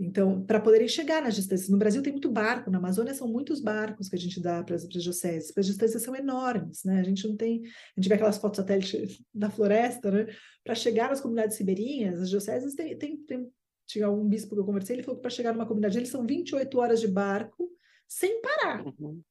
[0.00, 1.68] então, para poderem chegar nas distâncias.
[1.68, 4.76] No Brasil tem muito barco, na Amazônia são muitos barcos que a gente dá para
[4.76, 7.00] as dioceses, as distâncias são enormes, né?
[7.00, 7.62] A gente não tem.
[7.64, 10.26] A gente vê aquelas fotos satélite da floresta, né?
[10.62, 13.50] Para chegar nas comunidades ribeirinhas, as dioceses têm, têm, têm
[13.88, 16.24] tinha um bispo que eu conversei, ele falou que para chegar numa comunidade, eles são
[16.26, 17.70] 28 horas de barco
[18.06, 18.84] sem parar.
[18.86, 19.22] Uhum.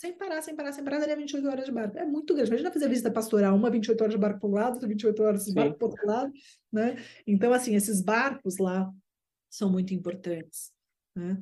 [0.00, 1.98] Sem parar, sem parar, sem parar, daria 28 horas de barco.
[1.98, 2.48] É muito grande.
[2.48, 5.44] Imagina fazer visita pastoral, uma 28 horas de barco para um lado, outra 28 horas
[5.44, 6.32] de barco para outro lado,
[6.72, 6.96] né?
[7.26, 8.90] Então, assim, esses barcos lá
[9.50, 10.72] são muito importantes,
[11.14, 11.38] né?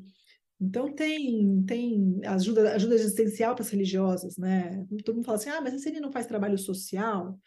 [0.60, 4.84] Então tem tem ajuda ajuda existencial para as religiosas, né?
[5.04, 7.38] Todo mundo fala assim, ah, mas a CN não faz trabalho social.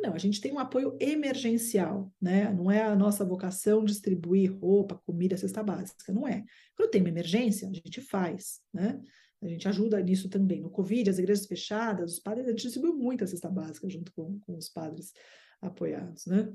[0.00, 2.48] Não, a gente tem um apoio emergencial, né?
[2.52, 6.44] Não é a nossa vocação distribuir roupa, comida, cesta básica, não é.
[6.76, 9.00] Quando tem uma emergência, a gente faz, né?
[9.42, 10.60] A gente ajuda nisso também.
[10.60, 14.38] No Covid, as igrejas fechadas, os padres, a gente distribuiu muita cesta básica junto com,
[14.40, 15.12] com os padres
[15.60, 16.52] apoiados, né?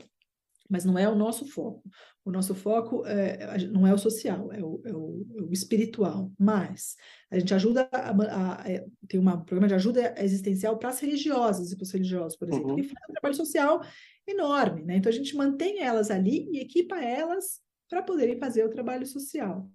[0.68, 1.84] Mas não é o nosso foco.
[2.24, 6.32] O nosso foco é, não é o social, é o, é, o, é o, espiritual.
[6.40, 6.96] Mas
[7.30, 11.00] a gente ajuda, a, a, a, é, tem um programa de ajuda existencial para as
[11.00, 12.76] religiosas e para os religiosos, por exemplo, uhum.
[12.78, 13.82] que faz um trabalho social
[14.28, 14.84] enorme.
[14.84, 14.98] Né?
[14.98, 19.70] Então a gente mantém elas ali e equipa elas para poderem fazer o trabalho social.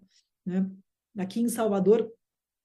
[0.44, 0.68] Né?
[1.16, 2.12] Aqui em Salvador,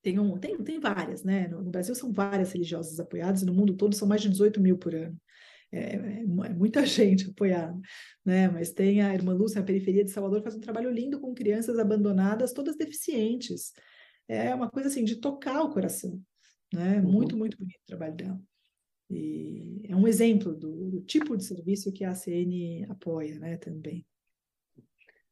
[0.05, 1.47] tem, um, tem, tem várias, né?
[1.47, 4.77] No, no Brasil são várias religiosas apoiadas, no mundo todo são mais de 18 mil
[4.77, 5.19] por ano.
[5.71, 7.75] É, é, é, muita gente apoiada,
[8.23, 8.47] né?
[8.47, 11.79] Mas tem a Irmã Lúcia, na periferia de Salvador, faz um trabalho lindo com crianças
[11.79, 13.73] abandonadas, todas deficientes.
[14.27, 16.21] É uma coisa assim de tocar o coração,
[16.71, 16.99] né?
[16.99, 17.11] Uhum.
[17.11, 18.39] Muito, muito bonito o trabalho dela.
[19.09, 23.57] E é um exemplo do, do, tipo de serviço que a ACN apoia, né?
[23.57, 24.05] Também.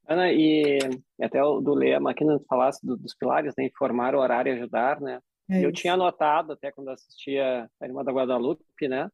[0.07, 0.79] Ana, e
[1.21, 3.65] até o do Lema aqui não falasse do, dos pilares, né?
[3.65, 5.19] Informar, orar e ajudar, né?
[5.49, 9.09] É eu tinha anotado até quando assistia a Irmã da Guadalupe, né?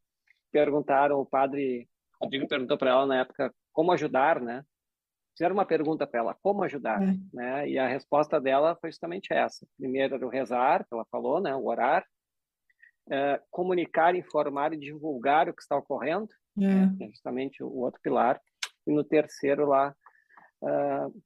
[0.52, 1.88] perguntaram, o padre
[2.22, 4.64] Rodrigo perguntou para ela na época como ajudar, né?
[5.38, 7.16] Fizeram uma pergunta para ela, como ajudar, é.
[7.32, 7.70] né?
[7.70, 9.66] E a resposta dela foi justamente essa.
[9.78, 11.56] Primeiro era o rezar, que ela falou, né?
[11.56, 12.06] O orar.
[13.12, 16.62] É, comunicar, informar e divulgar o que está ocorrendo, é.
[16.62, 16.98] Né?
[17.02, 18.40] é justamente o outro pilar.
[18.86, 19.96] E no terceiro lá,
[20.62, 21.22] uh,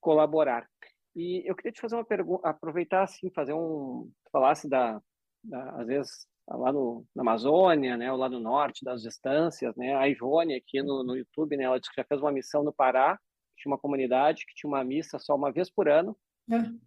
[0.00, 0.68] colaborar.
[1.14, 5.00] E eu queria te fazer uma pergunta, aproveitar assim, fazer um, falasse da,
[5.42, 10.08] da às vezes lá no, na Amazônia, né, lá no norte das distâncias, né, a
[10.08, 13.18] Ivone aqui no, no YouTube, né, ela disse que já fez uma missão no Pará,
[13.56, 16.16] tinha uma comunidade que tinha uma missa só uma vez por ano.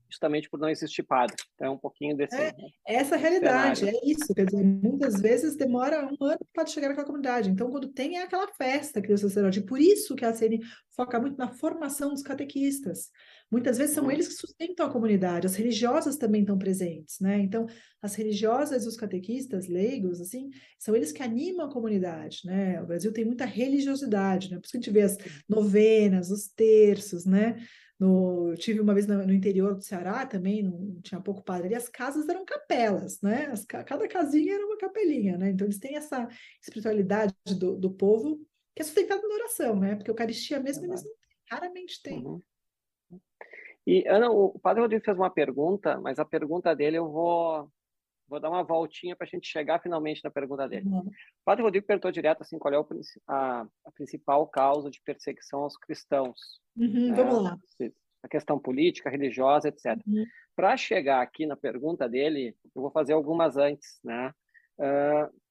[0.10, 1.36] Justamente por não existir padre.
[1.56, 2.36] Então é um pouquinho desse.
[2.36, 4.00] É, né, essa é a realidade, cenário.
[4.04, 4.34] é isso.
[4.34, 7.50] Quer dizer, muitas vezes demora um ano para chegar naquela comunidade.
[7.50, 9.62] Então, quando tem é aquela festa que o sacerdote.
[9.62, 10.60] Por isso que a CN
[10.96, 13.10] foca muito na formação dos catequistas.
[13.50, 17.38] Muitas vezes são eles que sustentam a comunidade, as religiosas também estão presentes, né?
[17.40, 17.68] Então,
[18.02, 22.82] as religiosas e os catequistas leigos, assim, são eles que animam a comunidade, né?
[22.82, 24.58] O Brasil tem muita religiosidade, né?
[24.58, 25.18] Por isso que a gente vê as
[25.50, 27.58] novenas, os terços, né?
[28.02, 31.76] No, tive uma vez no, no, interior do Ceará também, não tinha pouco padre, e
[31.76, 33.46] as casas eram capelas, né?
[33.52, 35.52] As, cada casinha era uma capelinha, né?
[35.52, 36.28] Então eles têm essa
[36.60, 38.40] espiritualidade do, do povo
[38.76, 39.96] que é sustentada na oração, né?
[39.96, 41.12] Porque a Eucaristia mesmo eles não,
[41.52, 42.26] raramente têm.
[42.26, 42.42] Uhum.
[43.86, 47.72] E Ana, o padre Rodrigo fez uma pergunta, mas a pergunta dele eu vou
[48.32, 50.88] vou dar uma voltinha para a gente chegar finalmente na pergunta dele.
[50.88, 51.00] Uhum.
[51.02, 52.88] O padre Rodrigo perguntou direto assim qual é o,
[53.28, 56.40] a, a, principal causa de perseguição aos cristãos.
[56.78, 57.16] Uhum, né?
[57.16, 57.58] Vamos lá.
[58.24, 60.00] A questão política, religiosa, etc.
[60.08, 60.26] Uhum.
[60.56, 64.34] Para chegar aqui na pergunta dele, eu vou fazer algumas antes, né?
[64.80, 65.42] Uh,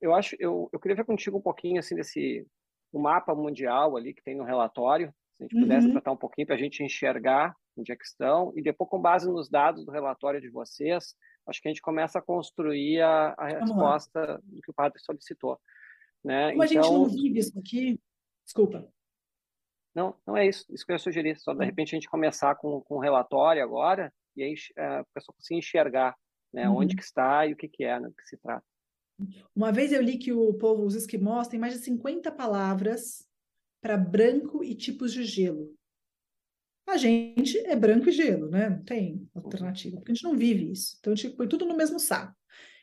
[0.00, 2.46] eu acho, eu, eu queria ver contigo um pouquinho assim desse
[2.92, 5.92] o mapa mundial ali que tem no relatório, se a gente pudesse uhum.
[5.92, 9.30] tratar um pouquinho para a gente enxergar onde é que estão e depois com base
[9.30, 11.14] nos dados do relatório de vocês,
[11.46, 15.58] acho que a gente começa a construir a, a resposta do que o padre solicitou.
[16.24, 16.52] Né?
[16.52, 18.00] Como então, a gente não então vive isso aqui,
[18.44, 18.88] desculpa.
[19.94, 20.64] Não, não é isso.
[20.70, 21.38] Isso que eu ia sugerir.
[21.38, 21.66] Só de uhum.
[21.66, 25.58] repente a gente começar com, com um relatório agora e aí é, a pessoa conseguir
[25.58, 26.16] enxergar
[26.52, 26.76] né, uhum.
[26.76, 28.64] onde que está e o que, que é, né, do que se trata.
[29.54, 33.26] Uma vez eu li que o povo, os esquimós, tem mais de 50 palavras
[33.80, 35.74] para branco e tipos de gelo.
[36.86, 38.70] A gente é branco e gelo, né?
[38.70, 40.96] Não tem alternativa, porque a gente não vive isso.
[41.00, 42.34] Então a gente põe tudo no mesmo saco.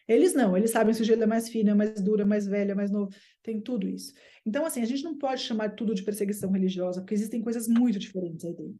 [0.08, 2.48] Eles não, eles sabem se o gelo é mais fino, é mais duro, é mais
[2.48, 3.12] velho, é mais novo,
[3.44, 4.12] tem tudo isso.
[4.44, 8.00] Então, assim, a gente não pode chamar tudo de perseguição religiosa, porque existem coisas muito
[8.00, 8.80] diferentes aí dentro.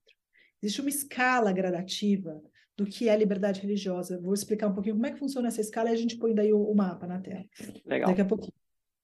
[0.62, 2.42] Existe uma escala gradativa
[2.76, 4.20] do que é liberdade religiosa.
[4.20, 6.52] Vou explicar um pouquinho como é que funciona essa escala e a gente põe daí
[6.52, 7.46] o, o mapa na tela.
[7.86, 8.10] Legal.
[8.10, 8.54] Daqui a pouquinho.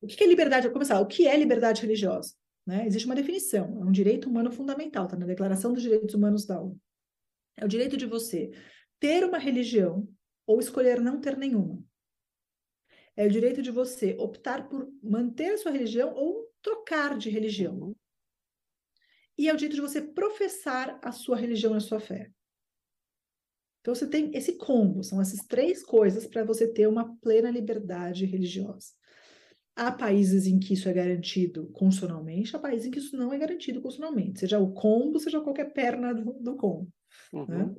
[0.02, 0.66] O que é liberdade?
[0.66, 1.00] Vou começar.
[1.00, 2.34] O que é liberdade religiosa?
[2.66, 2.88] Né?
[2.88, 6.60] Existe uma definição, é um direito humano fundamental, está na Declaração dos Direitos Humanos da
[6.60, 6.80] ONU.
[7.58, 8.52] É o direito de você
[9.00, 10.08] ter uma religião
[10.48, 11.84] ou escolher não ter nenhuma.
[13.16, 17.78] É o direito de você optar por manter a sua religião ou trocar de religião.
[17.78, 17.96] Uhum.
[19.38, 22.32] E é o direito de você professar a sua religião e a sua fé.
[23.80, 28.26] Então você tem esse combo, são essas três coisas para você ter uma plena liberdade
[28.26, 28.94] religiosa.
[29.76, 33.38] Há países em que isso é garantido constitucionalmente, há países em que isso não é
[33.38, 36.90] garantido constitucionalmente, seja o combo, seja qualquer perna do, do combo.
[37.34, 37.40] Né?
[37.40, 37.46] Uhum.
[37.48, 37.76] Né?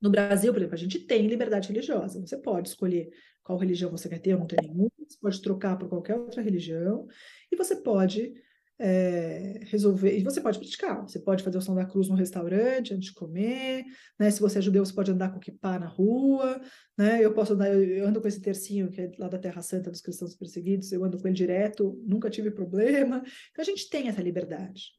[0.00, 2.20] No Brasil, por exemplo, a gente tem liberdade religiosa.
[2.20, 3.08] Você pode escolher
[3.42, 6.42] qual religião você quer ter ou não ter nenhuma, você pode trocar por qualquer outra
[6.42, 7.06] religião,
[7.50, 8.34] e você pode
[8.78, 12.92] é, resolver, e você pode praticar, você pode fazer o som da cruz no restaurante
[12.92, 13.84] antes de comer,
[14.18, 14.30] né?
[14.30, 16.60] Se você é judeu, você pode andar com kippah na rua,
[16.96, 17.24] né?
[17.24, 20.00] Eu posso andar, eu ando com esse tercinho que é lá da Terra Santa dos
[20.00, 23.22] cristãos perseguidos, eu ando com ele direto, nunca tive problema.
[23.50, 24.92] Então a gente tem essa liberdade.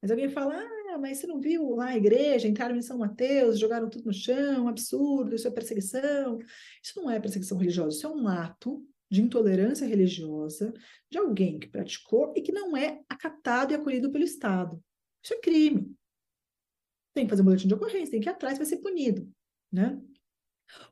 [0.00, 3.58] Mas alguém fala, ah, mas você não viu lá a igreja, entraram em São Mateus,
[3.58, 6.38] jogaram tudo no chão, absurdo, isso é perseguição.
[6.82, 10.72] Isso não é perseguição religiosa, isso é um ato de intolerância religiosa
[11.10, 14.82] de alguém que praticou e que não é acatado e acolhido pelo Estado.
[15.22, 15.94] Isso é crime.
[17.12, 19.28] Tem que fazer um boletim de ocorrência, tem que ir atrás, vai ser punido,
[19.72, 20.00] né?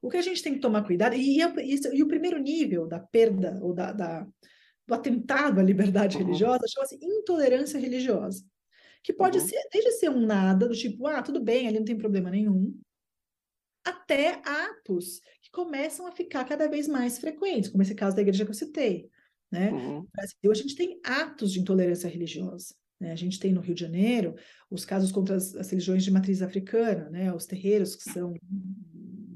[0.02, 2.98] O que a gente tem que tomar cuidado, e, e, e o primeiro nível da
[2.98, 4.26] perda ou da, da
[4.88, 6.24] do atentado à liberdade uhum.
[6.24, 8.42] religiosa chama-se intolerância religiosa,
[9.04, 9.46] que pode uhum.
[9.46, 12.74] ser, desde ser um nada, do tipo, ah, tudo bem, ali não tem problema nenhum,
[13.84, 18.44] até atos que começam a ficar cada vez mais frequentes, como esse caso da igreja
[18.44, 19.10] que eu citei.
[19.50, 19.70] Né?
[19.70, 19.94] Uhum.
[20.00, 22.74] No Brasil, a gente tem atos de intolerância religiosa.
[23.00, 23.12] Né?
[23.12, 24.34] A gente tem no Rio de Janeiro
[24.70, 27.32] os casos contra as, as religiões de matriz africana, né?
[27.32, 28.34] os terreiros que são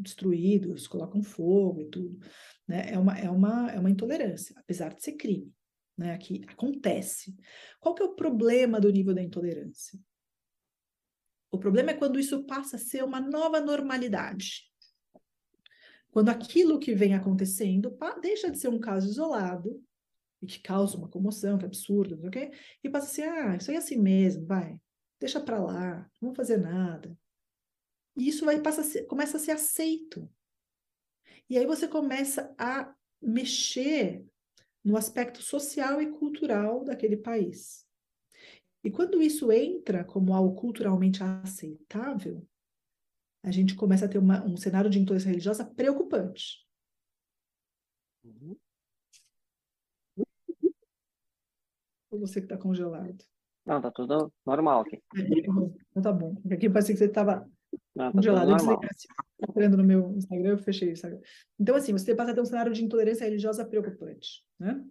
[0.00, 2.18] destruídos, colocam fogo e tudo.
[2.68, 2.92] Né?
[2.92, 5.52] É, uma, é, uma, é uma intolerância, apesar de ser crime.
[5.96, 6.12] Né?
[6.12, 7.34] Aqui acontece.
[7.80, 9.98] Qual que é o problema do nível da intolerância?
[11.50, 14.71] O problema é quando isso passa a ser uma nova normalidade.
[16.12, 19.82] Quando aquilo que vem acontecendo deixa de ser um caso isolado
[20.42, 23.08] e que causa uma comoção, que é absurdo, não sei o quê, e passa a
[23.08, 24.78] ser, ah, isso aí é assim mesmo, vai,
[25.18, 27.16] deixa para lá, não vou fazer nada.
[28.14, 30.30] E isso vai passa a ser, começa a ser aceito.
[31.48, 34.22] E aí você começa a mexer
[34.84, 37.86] no aspecto social e cultural daquele país.
[38.84, 42.46] E quando isso entra como algo culturalmente aceitável,
[43.43, 46.66] a gente começa a ter uma, um cenário de intolerância religiosa preocupante.
[48.24, 48.57] Uhum.
[52.11, 53.24] Ou você que está congelado?
[53.64, 54.99] Não, tá tudo normal aqui.
[54.99, 56.36] Tá então tá bom.
[56.51, 57.49] Aqui parece que você estava
[57.97, 58.51] tá congelado.
[58.51, 59.09] Eu desliguei, assim,
[59.49, 61.20] entrando no meu Instagram, eu fechei o Instagram.
[61.59, 64.84] Então, assim, você passa a ter um cenário de intolerância religiosa preocupante, né?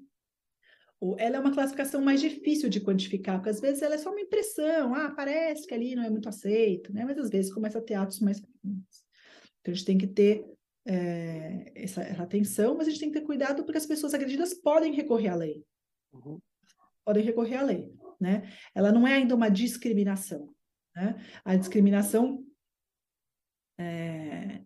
[1.18, 4.22] Ela é uma classificação mais difícil de quantificar, porque às vezes ela é só uma
[4.22, 7.04] impressão, ah, parece que ali não é muito aceito, né?
[7.04, 9.04] Mas às vezes começa a ter atos mais frequentes.
[9.60, 10.46] Então a gente tem que ter
[10.86, 14.54] é, essa, essa, atenção, mas a gente tem que ter cuidado porque as pessoas agredidas
[14.54, 15.66] podem recorrer à lei.
[16.14, 16.40] Uhum.
[17.04, 18.44] Podem recorrer à lei, né?
[18.76, 20.54] Ela não é ainda uma discriminação,
[20.96, 21.16] né?
[21.44, 22.46] A discriminação
[23.80, 24.62] é,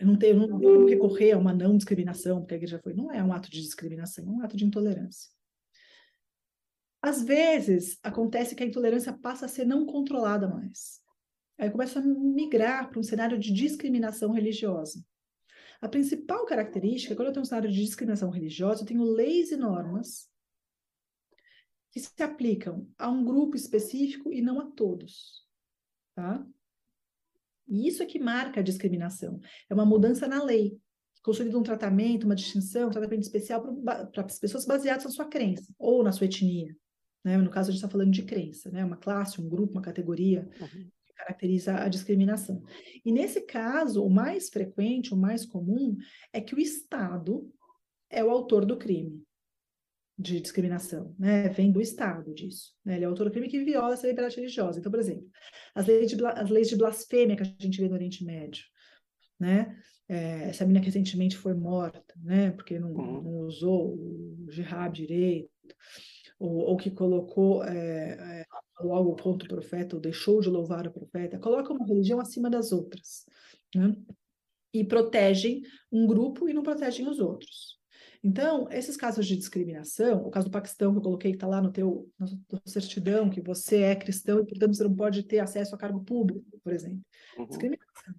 [0.00, 3.22] não eu não, não recorrer a uma não discriminação, porque a igreja foi, não é
[3.24, 5.39] um ato de discriminação, é um ato de intolerância.
[7.02, 11.00] Às vezes, acontece que a intolerância passa a ser não controlada mais.
[11.56, 15.04] Aí começa a migrar para um cenário de discriminação religiosa.
[15.80, 19.56] A principal característica, quando eu tenho um cenário de discriminação religiosa, eu tenho leis e
[19.56, 20.28] normas
[21.90, 25.46] que se aplicam a um grupo específico e não a todos.
[26.14, 26.46] Tá?
[27.66, 29.40] E isso é que marca a discriminação.
[29.68, 30.78] É uma mudança na lei,
[31.22, 35.72] que um tratamento, uma distinção, um tratamento especial para as pessoas baseadas na sua crença
[35.78, 36.76] ou na sua etnia.
[37.24, 37.36] Né?
[37.36, 38.84] No caso, a gente está falando de crença, né?
[38.84, 40.90] uma classe, um grupo, uma categoria uhum.
[41.06, 42.62] que caracteriza a discriminação.
[43.04, 45.96] E nesse caso, o mais frequente, o mais comum,
[46.32, 47.50] é que o Estado
[48.08, 49.22] é o autor do crime
[50.18, 51.48] de discriminação, né?
[51.48, 52.74] Vem do Estado disso.
[52.84, 52.96] Né?
[52.96, 54.78] Ele é o autor do crime que viola essa liberdade religiosa.
[54.78, 55.26] Então, por exemplo,
[55.74, 58.62] as leis de, as leis de blasfêmia que a gente vê no Oriente Médio,
[59.38, 59.74] né?
[60.06, 62.50] É, essa menina que recentemente foi morta, né?
[62.50, 63.22] Porque não, uhum.
[63.22, 65.48] não usou o jihad direito
[66.40, 68.46] ou, ou que colocou é, é,
[68.78, 72.72] algo contra o profeta, ou deixou de louvar o profeta, coloca uma religião acima das
[72.72, 73.26] outras,
[73.74, 73.94] né?
[74.72, 75.62] e protegem
[75.92, 77.78] um grupo e não protegem os outros.
[78.22, 81.60] Então, esses casos de discriminação, o caso do Paquistão que eu coloquei, que está lá
[81.60, 82.26] no teu na
[82.66, 86.58] certidão, que você é cristão e, portanto, você não pode ter acesso a cargo público,
[86.62, 87.00] por exemplo.
[87.38, 87.46] Uhum.
[87.46, 88.14] Discriminação.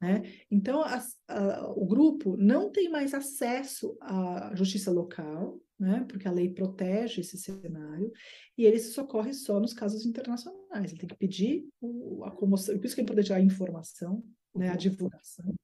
[0.00, 0.22] Né?
[0.50, 6.04] Então, as, a, o grupo não tem mais acesso à justiça local, né?
[6.08, 8.10] porque a lei protege esse cenário,
[8.56, 10.90] e ele se socorre só nos casos internacionais.
[10.90, 14.22] Ele tem que pedir o, a comoção, por isso que é importante a informação,
[14.54, 14.68] né?
[14.68, 14.78] a uhum.
[14.78, 15.54] divulgação.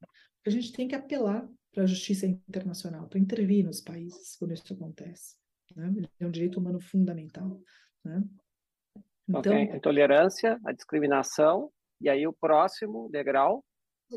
[0.47, 4.73] A gente tem que apelar para a justiça internacional, para intervir nos países quando isso
[4.73, 5.37] acontece.
[5.75, 5.91] Né?
[6.21, 7.61] É um direito humano fundamental.
[8.05, 8.23] Né?
[9.29, 9.71] Então, okay.
[9.71, 13.65] a intolerância, a discriminação, e aí o próximo degrau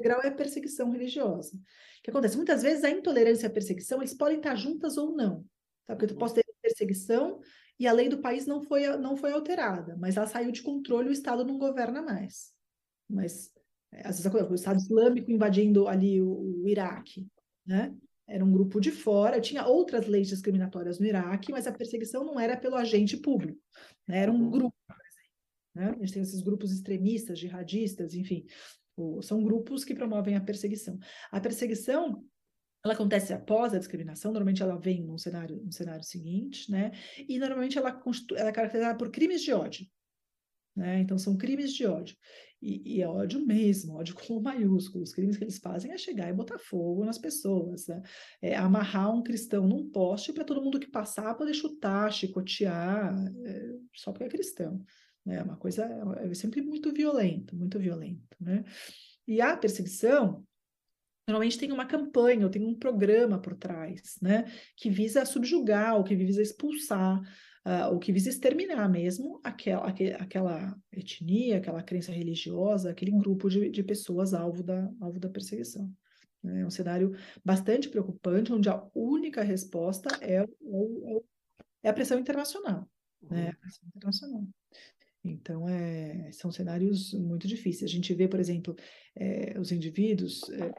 [0.02, 1.56] grau é perseguição religiosa.
[1.56, 2.36] O que acontece?
[2.36, 5.46] Muitas vezes a intolerância e a perseguição, eles podem estar juntas ou não.
[5.86, 5.96] Tá?
[5.96, 7.40] Porque tu pode ter perseguição
[7.80, 11.10] e a lei do país não foi, não foi alterada, mas ela saiu de controle,
[11.10, 12.54] o Estado não governa mais.
[13.10, 13.52] Mas,
[13.92, 17.28] é, às vezes, o Estado Islâmico invadindo ali o, o Iraque,
[17.66, 17.96] né?
[18.28, 22.40] Era um grupo de fora, tinha outras leis discriminatórias no Iraque, mas a perseguição não
[22.40, 23.62] era pelo agente público,
[24.08, 24.18] né?
[24.18, 24.76] era um grupo.
[25.76, 25.90] Né?
[25.90, 28.44] A gente tem esses grupos extremistas, jihadistas, enfim,
[29.22, 30.98] são grupos que promovem a perseguição.
[31.32, 32.26] A perseguição
[32.86, 36.92] ela acontece após a discriminação, normalmente ela vem num cenário, num cenário seguinte, né?
[37.28, 38.00] E normalmente ela,
[38.38, 39.88] ela é caracterizada por crimes de ódio.
[40.76, 41.00] Né?
[41.00, 42.16] Então são crimes de ódio.
[42.62, 45.04] E, e, é ódio mesmo, ódio com maiúsculo.
[45.04, 48.04] Os crimes que eles fazem é chegar e botar fogo nas pessoas, né?
[48.40, 53.16] é amarrar um cristão num poste para todo mundo que passar poder chutar, chicotear,
[53.46, 54.84] é, só porque é cristão.
[55.28, 55.84] É uma coisa,
[56.18, 58.64] é sempre muito violento, muito violento, né?
[59.28, 60.46] E a perseguição,
[61.28, 64.46] normalmente tem uma campanha, ou tem um programa por trás, né?
[64.78, 67.20] Que visa subjugar, ou que visa expulsar,
[67.66, 73.70] uh, ou que visa exterminar mesmo aquela, aquela etnia, aquela crença religiosa, aquele grupo de,
[73.70, 75.92] de pessoas alvo da, alvo da perseguição.
[76.44, 80.46] É um cenário bastante preocupante, onde a única resposta é, é,
[81.84, 82.88] é a pressão internacional.
[83.24, 83.50] Né?
[83.50, 84.48] A pressão internacional.
[85.24, 87.90] Então, é, são cenários muito difíceis.
[87.90, 88.76] A gente vê, por exemplo,
[89.16, 90.72] é, os indivíduos é,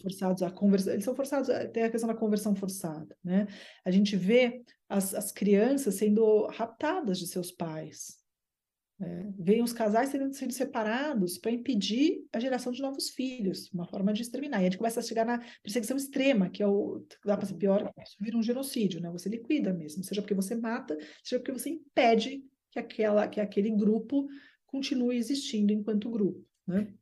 [0.00, 3.46] forçados a conversar, eles são forçados, tem a questão da conversão forçada, né?
[3.84, 8.22] A gente vê as, as crianças sendo raptadas de seus pais,
[9.00, 13.86] é, vem os casais sendo, sendo separados para impedir a geração de novos filhos, uma
[13.88, 14.58] forma de exterminar.
[14.58, 17.54] E a gente começa a chegar na perseguição extrema, que é o dá para ser
[17.54, 19.10] pior, isso vira um genocídio, né?
[19.10, 23.70] Você liquida mesmo, seja porque você mata, seja porque você impede que, aquela, que aquele
[23.70, 24.28] grupo
[24.66, 26.44] continue existindo enquanto grupo.
[26.66, 26.94] Né?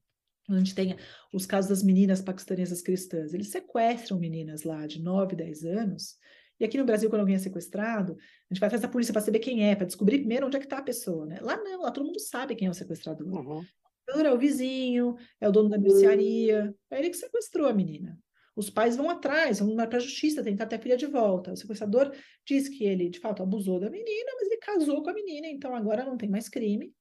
[0.51, 0.97] A gente tem
[1.33, 3.33] os casos das meninas paquistanesas cristãs.
[3.33, 6.17] Eles sequestram meninas lá de 9, 10 anos.
[6.59, 9.23] E aqui no Brasil, quando alguém é sequestrado, a gente vai atrás da polícia para
[9.23, 11.25] saber quem é, para descobrir primeiro onde é que está a pessoa.
[11.25, 11.39] Né?
[11.41, 13.27] Lá não, lá todo mundo sabe quem é o sequestrador.
[13.27, 13.65] Uhum.
[14.09, 16.75] É o vizinho, é o dono da mercearia.
[16.91, 18.19] É ele que sequestrou a menina.
[18.57, 21.53] Os pais vão atrás, vão para a justiça tentar ter a filha de volta.
[21.53, 22.13] O sequestrador
[22.45, 25.75] diz que ele, de fato, abusou da menina, mas ele casou com a menina, então
[25.75, 26.93] agora não tem mais crime.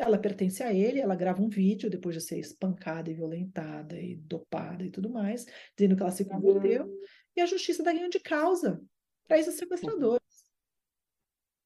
[0.00, 4.16] Ela pertence a ele, ela grava um vídeo depois de ser espancada e violentada e
[4.16, 5.44] dopada e tudo mais,
[5.76, 7.00] dizendo que ela se converteu, uhum.
[7.36, 8.82] e a justiça dá ganho de causa
[9.28, 10.20] para esses sequestradores.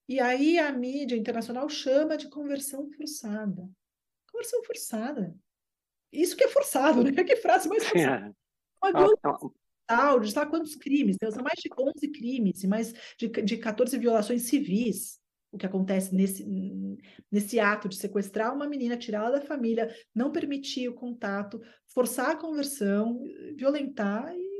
[0.08, 3.70] E aí a mídia internacional chama de conversão forçada.
[4.30, 5.34] Conversão forçada.
[6.12, 7.12] Isso que é forçado, né?
[7.24, 8.36] Que frase mais forçada.
[8.82, 8.92] Uma
[10.26, 11.16] sabe quantos crimes?
[11.20, 15.20] São mais de 11 crimes e mais de, de 14 violações civis.
[15.54, 16.44] O que acontece nesse,
[17.30, 22.36] nesse ato de sequestrar uma menina, tirá-la da família, não permitir o contato, forçar a
[22.36, 23.22] conversão,
[23.56, 24.54] violentar e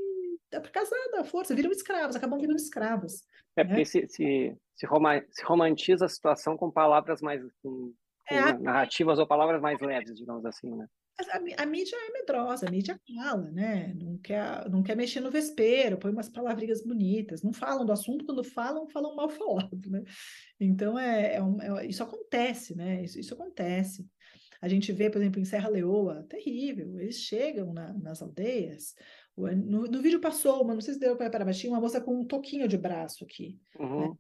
[0.73, 3.25] casar, dá força, viram escravos, acabam virando escravos.
[3.57, 3.71] É né?
[3.71, 4.87] porque se, se, se,
[5.45, 7.43] romantiza a situação com palavras mais.
[7.61, 7.93] Com,
[8.29, 10.87] com é, narrativas ou palavras mais leves, digamos assim, né?
[11.17, 13.95] A, a, mídia é medrosa, a mídia fala, né?
[13.95, 18.25] Não quer, não quer mexer no vespeiro, põe umas palavrinhas bonitas, não falam do assunto,
[18.25, 20.03] quando falam, falam mal falado, né?
[20.59, 23.05] Então, é, é, um, é isso acontece, né?
[23.05, 24.05] Isso, isso, acontece.
[24.61, 28.95] A gente vê, por exemplo, em Serra Leoa, terrível, eles chegam na, nas aldeias,
[29.37, 32.25] no, no, vídeo passou, mas não sei se deu para tinha uma moça com um
[32.25, 33.59] toquinho de braço aqui.
[33.79, 33.85] Né?
[33.85, 34.01] Uhum.
[34.01, 34.17] Né?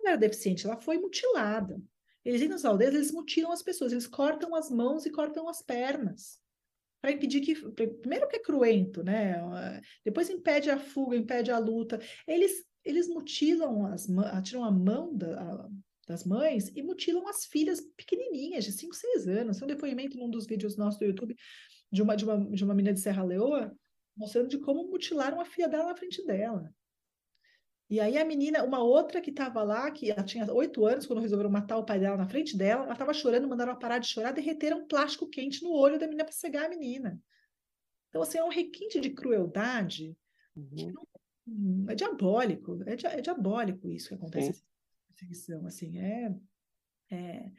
[0.00, 1.80] Ela era deficiente, ela foi mutilada.
[2.28, 5.62] Eles entram nas aldeias, eles mutilam as pessoas, eles cortam as mãos e cortam as
[5.62, 6.38] pernas.
[7.00, 7.54] Para impedir que.
[7.72, 9.40] Primeiro que é cruento, né?
[10.04, 11.98] Depois impede a fuga, impede a luta.
[12.26, 14.06] Eles, eles mutilam as
[14.42, 15.68] tiram a mão da, a,
[16.06, 19.56] das mães e mutilam as filhas pequenininhas, de 5, 6 anos.
[19.56, 21.34] Tem um depoimento num dos vídeos nossos do YouTube
[21.90, 23.74] de uma, de uma, de uma menina de Serra Leoa,
[24.14, 26.70] mostrando de como mutilaram a filha dela na frente dela.
[27.90, 31.22] E aí a menina, uma outra que estava lá, que ela tinha oito anos, quando
[31.22, 34.08] resolveram matar o pai dela na frente dela, ela estava chorando, mandaram ela parar de
[34.08, 37.18] chorar, derreteram um plástico quente no olho da menina para cegar a menina.
[38.10, 40.16] Então, assim, é um requinte de crueldade
[40.54, 40.92] uhum.
[41.46, 44.62] não, é diabólico, é, é, diabólico isso que acontece,
[45.08, 46.34] perseguição, assim, é,
[47.10, 47.52] é,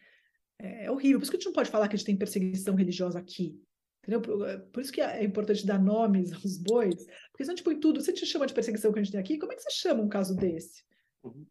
[0.59, 1.19] é, horrível.
[1.19, 3.59] Por isso que a gente não pode falar que a gente tem perseguição religiosa aqui,
[4.01, 4.21] Entendeu?
[4.21, 7.79] Por, por isso que é importante dar nomes aos bois, porque se a gente põe
[7.79, 9.71] tudo, você te chama de perseguição que a gente tem aqui, como é que você
[9.71, 10.83] chama um caso desse?
[11.23, 11.45] Uhum.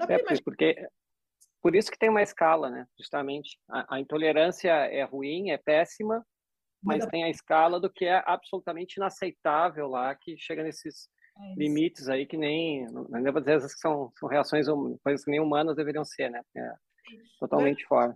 [0.00, 0.88] É, porque, porque,
[1.62, 2.86] por isso que tem uma escala, né?
[2.98, 3.58] Justamente.
[3.68, 6.24] A, a intolerância é ruim, é péssima,
[6.82, 11.08] mas tem a escala do que é absolutamente inaceitável lá, que chega nesses
[11.38, 14.66] é limites aí que nem, não devo dizer que são, são reações,
[15.02, 16.40] coisas que nem humanas deveriam ser, né?
[16.56, 16.72] É
[17.38, 18.14] totalmente mas, fora.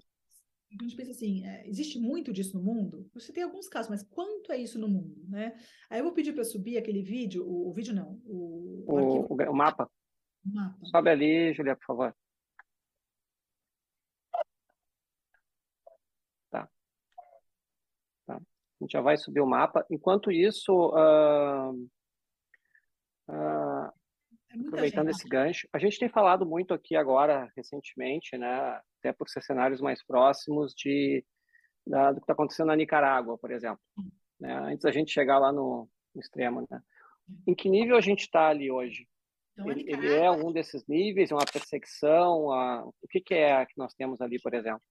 [0.79, 3.09] A gente pensa assim, é, existe muito disso no mundo?
[3.12, 5.59] Você tem alguns casos, mas quanto é isso no mundo, né?
[5.89, 9.51] Aí eu vou pedir para subir aquele vídeo, o, o, vídeo não, o, o, o,
[9.51, 9.91] o mapa.
[10.45, 10.79] mapa.
[10.85, 12.14] Sobe ali, Julia, por favor.
[18.81, 19.85] A gente já vai subir o mapa.
[19.91, 21.73] Enquanto isso, uh,
[23.29, 23.93] uh,
[24.53, 25.16] aproveitando gente.
[25.16, 29.80] esse gancho, a gente tem falado muito aqui agora, recentemente, né, até por ser cenários
[29.80, 31.24] mais próximos de,
[31.86, 33.80] da, do que está acontecendo na Nicarágua, por exemplo.
[34.38, 36.66] Né, antes da gente chegar lá no, no extremo.
[36.70, 36.82] Né?
[37.46, 39.07] Em que nível a gente está ali hoje?
[39.53, 42.46] Então, ele, ele, é um desses níveis, é uma perseguição?
[43.03, 44.82] O que, que é que nós temos ali, por exemplo?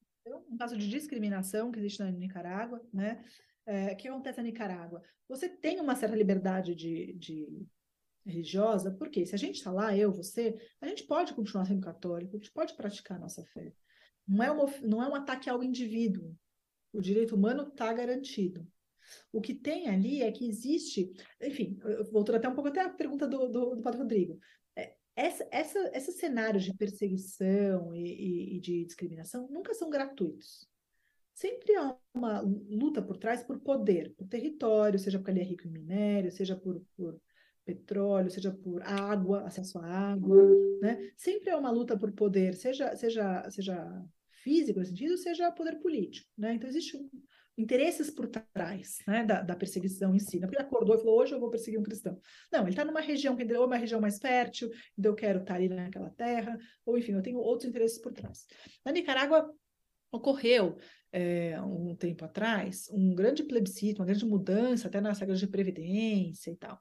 [0.49, 3.23] Um caso de discriminação que existe na Nicarágua, né?
[3.69, 5.03] é, que acontece na Nicarágua?
[5.27, 7.67] Você tem uma certa liberdade de, de
[8.29, 12.35] religiosa, porque se a gente está lá, eu, você, a gente pode continuar sendo católico,
[12.35, 13.73] a gente pode praticar a nossa fé.
[14.27, 16.35] Não é, uma, não é um ataque ao indivíduo.
[16.93, 18.67] O direito humano está garantido.
[19.31, 21.11] O que tem ali é que existe,
[21.41, 21.77] enfim,
[22.11, 24.39] voltando até um pouco até a pergunta do, do, do Padre Rodrigo.
[24.75, 30.69] É, essa, essa, esses cenários de perseguição e, e, e de discriminação nunca são gratuitos
[31.39, 35.65] sempre há uma luta por trás por poder, por território, seja porque ele é rico
[35.65, 37.17] em minério, seja por, por
[37.75, 40.43] petróleo, seja por água, acesso à água,
[40.81, 41.11] né?
[41.17, 44.05] Sempre é uma luta por poder, seja seja seja
[44.43, 46.53] físico nesse sentido, seja poder político, né?
[46.53, 47.09] Então existe um,
[47.57, 50.39] interesses por trás né, da, da, perseguição em si.
[50.39, 52.17] Não é porque ele acordou e falou, hoje eu vou perseguir um cristão.
[52.51, 55.55] Não, ele está numa região que ou uma região mais fértil, então eu quero estar
[55.55, 58.45] ali naquela terra, ou enfim, eu tenho outros interesses por trás.
[58.85, 59.53] Na Nicarágua,
[60.11, 60.77] ocorreu
[61.11, 66.51] é, um tempo atrás um grande plebiscito, uma grande mudança até nas regras de previdência
[66.51, 66.79] e tal.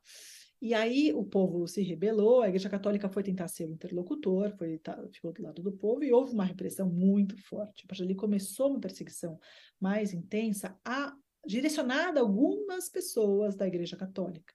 [0.61, 4.81] E aí o povo se rebelou, a Igreja Católica foi tentar ser o interlocutor, foi,
[5.13, 7.85] ficou do lado do povo e houve uma repressão muito forte.
[7.85, 9.39] A partir dali começou uma perseguição
[9.81, 11.15] mais intensa, a,
[11.47, 14.53] direcionada a algumas pessoas da Igreja Católica.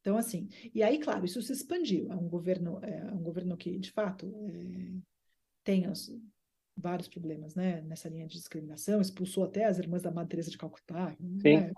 [0.00, 2.10] Então, assim, e aí, claro, isso se expandiu.
[2.10, 4.92] É um governo, é um governo que, de fato, é,
[5.62, 6.10] tem os,
[6.76, 10.58] vários problemas, né, nessa linha de discriminação, expulsou até as irmãs da Madre Teresa de
[10.58, 11.72] Calcutá, né?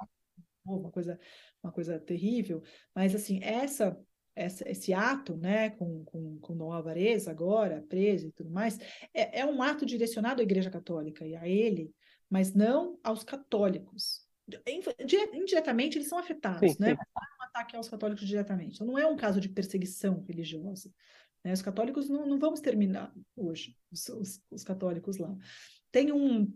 [0.65, 1.19] Uma coisa,
[1.63, 2.63] uma coisa terrível,
[2.95, 3.99] mas assim, essa,
[4.35, 8.79] essa esse ato, né, com, com, com Dom Alvarez agora, preso e tudo mais,
[9.13, 11.91] é, é um ato direcionado à Igreja Católica e a ele,
[12.29, 14.25] mas não aos católicos.
[15.33, 16.91] Indiretamente eles são afetados, sim, né?
[16.91, 16.97] Sim.
[16.97, 18.75] Não é um ataque aos católicos diretamente.
[18.75, 20.93] Então, não é um caso de perseguição religiosa.
[21.43, 21.53] Né?
[21.53, 25.35] Os católicos não, não vamos terminar hoje, os, os, os católicos lá.
[25.91, 26.53] Tem um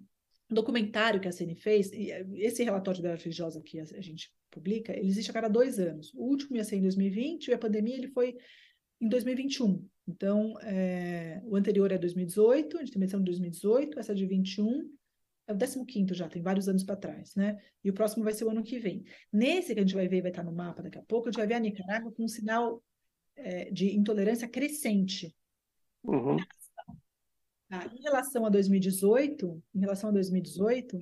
[0.51, 4.33] documentário que a CN fez, e eh, esse relatório da religiosa que a, a gente
[4.51, 6.13] publica, ele existe a cada dois anos.
[6.15, 8.37] O último ia ser em 2020 e a pandemia ele foi
[9.01, 9.87] em 2021.
[10.07, 14.27] Então, é, o anterior é 2018, a gente tem edição de 2018, essa é de
[14.27, 14.91] 21,
[15.47, 17.59] é o 15 já, tem vários anos para trás, né?
[17.83, 19.05] E o próximo vai ser o ano que vem.
[19.33, 21.39] Nesse que a gente vai ver, vai estar no mapa daqui a pouco, a gente
[21.39, 22.83] vai ver a Nicarágua com um sinal
[23.37, 25.35] é, de intolerância crescente.
[26.03, 26.37] Uhum.
[27.71, 30.99] Ah, em relação a 2018, em relação a 2018,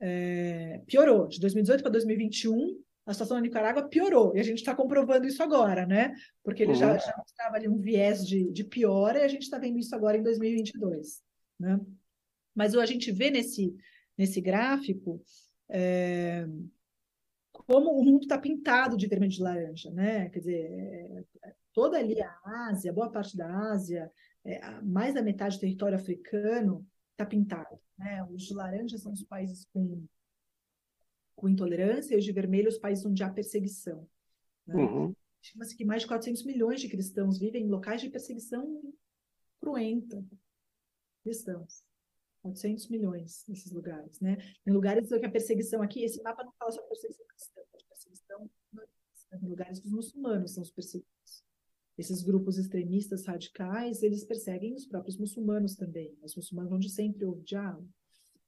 [0.00, 1.26] é, piorou.
[1.28, 4.34] De 2018 para 2021, a situação na Nicarágua piorou.
[4.36, 6.14] E a gente está comprovando isso agora, né?
[6.42, 6.78] Porque ele uhum.
[6.78, 9.94] já, já mostrava ali um viés de, de piora e a gente está vendo isso
[9.94, 11.22] agora em 2022,
[11.58, 11.80] né?
[12.54, 13.74] Mas a gente vê nesse,
[14.16, 15.22] nesse gráfico
[15.68, 16.46] é,
[17.52, 20.28] como o mundo está pintado de vermelho de laranja, né?
[20.30, 24.10] Quer dizer, é, é, toda ali a Ásia, boa parte da Ásia,
[24.44, 27.78] é, mais da metade do território africano está pintado.
[27.98, 28.22] Né?
[28.30, 30.04] Os de laranja são os países com,
[31.34, 34.06] com intolerância e os de vermelho os países onde há perseguição.
[34.66, 34.74] Né?
[34.74, 35.14] Uhum.
[35.42, 38.82] Estima-se que mais de 400 milhões de cristãos vivem em locais de perseguição
[39.60, 40.24] cruenta.
[41.22, 41.82] Cristãos.
[42.42, 44.36] 400 milhões nesses lugares, né?
[44.66, 48.50] Em lugares que a perseguição aqui, esse mapa não fala sobre perseguição cristã, perseguição
[49.42, 51.13] em lugares que os muçulmanos são os perseguidos.
[51.96, 56.16] Esses grupos extremistas radicais, eles perseguem os próprios muçulmanos também.
[56.22, 57.88] Os muçulmanos onde sempre houve diálogo.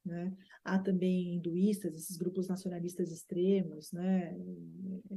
[0.04, 0.36] Né?
[0.64, 4.36] Há também hinduístas, esses grupos nacionalistas extremos, né?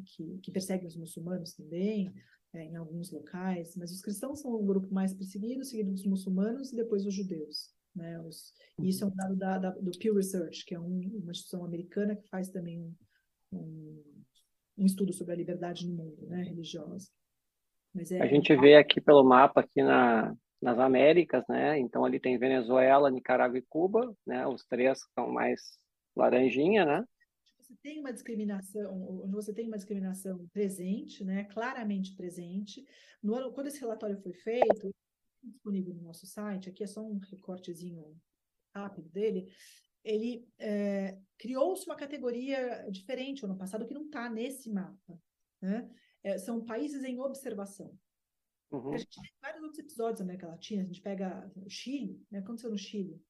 [0.05, 2.11] que, que perseguem os muçulmanos também,
[2.53, 6.71] é, em alguns locais, mas os cristãos são o grupo mais perseguido, seguido dos muçulmanos
[6.71, 7.71] e depois os judeus.
[7.95, 8.19] Né?
[8.21, 11.63] Os, isso é um dado da, da, do Pew Research, que é um, uma instituição
[11.63, 12.95] americana que faz também um,
[13.51, 14.03] um,
[14.77, 17.09] um, estudo sobre a liberdade no mundo, né, religiosa.
[18.11, 21.79] É, a gente vê aqui pelo mapa aqui na, nas Américas, né?
[21.79, 24.45] Então ali tem Venezuela, Nicarágua e Cuba, né?
[24.47, 25.59] Os três são mais
[26.15, 27.03] laranjinha, né?
[27.59, 31.45] Você tem uma discriminação, onde você tem uma discriminação presente, né?
[31.45, 32.83] Claramente presente.
[33.21, 34.93] No quando esse relatório foi feito,
[35.43, 38.15] disponível no nosso site, aqui é só um recortezinho
[38.73, 39.47] rápido dele,
[40.03, 45.19] ele é, criou-se uma categoria diferente ano passado que não está nesse mapa.
[45.61, 45.89] Né?
[46.24, 47.97] É, são países em observação.
[48.72, 48.93] Uhum.
[48.93, 52.39] A gente tem vários outros episódios da América Latina, a gente pega o Chile, né?
[52.39, 53.22] aconteceu no Chile,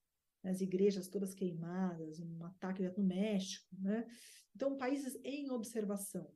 [0.44, 4.08] as igrejas todas queimadas, um ataque no México, né?
[4.56, 6.30] Então, países em observação.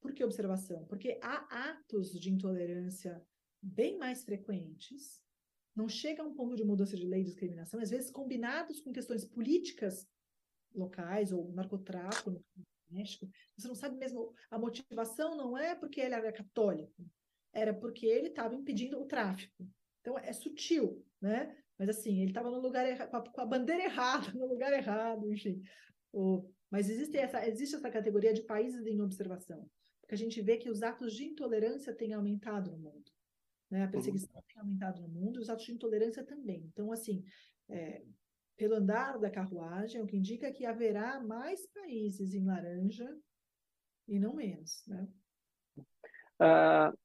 [0.00, 0.84] Por que observação?
[0.86, 3.22] Porque há atos de intolerância
[3.62, 5.22] bem mais frequentes,
[5.74, 8.92] não chega a um ponto de mudança de lei de discriminação, às vezes combinados com
[8.92, 10.08] questões políticas
[10.74, 12.42] locais ou narcotráfico
[12.90, 17.04] México, você não sabe mesmo, a motivação não é porque ele era católico,
[17.52, 19.68] era porque ele estava impedindo o tráfico.
[20.00, 21.56] Então é sutil, né?
[21.78, 25.62] Mas assim, ele estava no lugar errado, com a bandeira errada, no lugar errado, enfim.
[26.12, 29.68] O, mas existe essa, existe essa categoria de países em observação,
[30.00, 33.10] porque a gente vê que os atos de intolerância têm aumentado no mundo.
[33.70, 33.84] Né?
[33.84, 34.42] A perseguição uhum.
[34.48, 36.64] tem aumentado no mundo, os atos de intolerância também.
[36.72, 37.24] Então, assim,
[37.68, 38.02] é,
[38.56, 43.08] pelo andar da carruagem, o que indica que haverá mais países em laranja
[44.08, 45.08] e não menos, né?
[46.40, 46.96] Uh,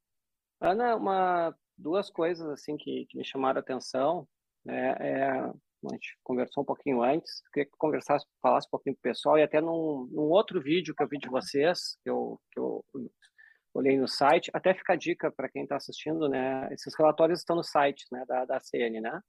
[0.60, 4.28] Ana, uma, duas coisas assim que, que me chamaram a atenção,
[4.64, 4.96] né?
[5.00, 9.02] É, a gente conversou um pouquinho antes, queria que conversasse, falasse um pouquinho com o
[9.02, 12.60] pessoal, e até num, num outro vídeo que eu vi de vocês, que eu, que
[12.60, 12.86] eu
[13.74, 16.72] olhei no site, até fica a dica para quem está assistindo, né?
[16.72, 19.20] Esses relatórios estão no site né, da, da CN, né?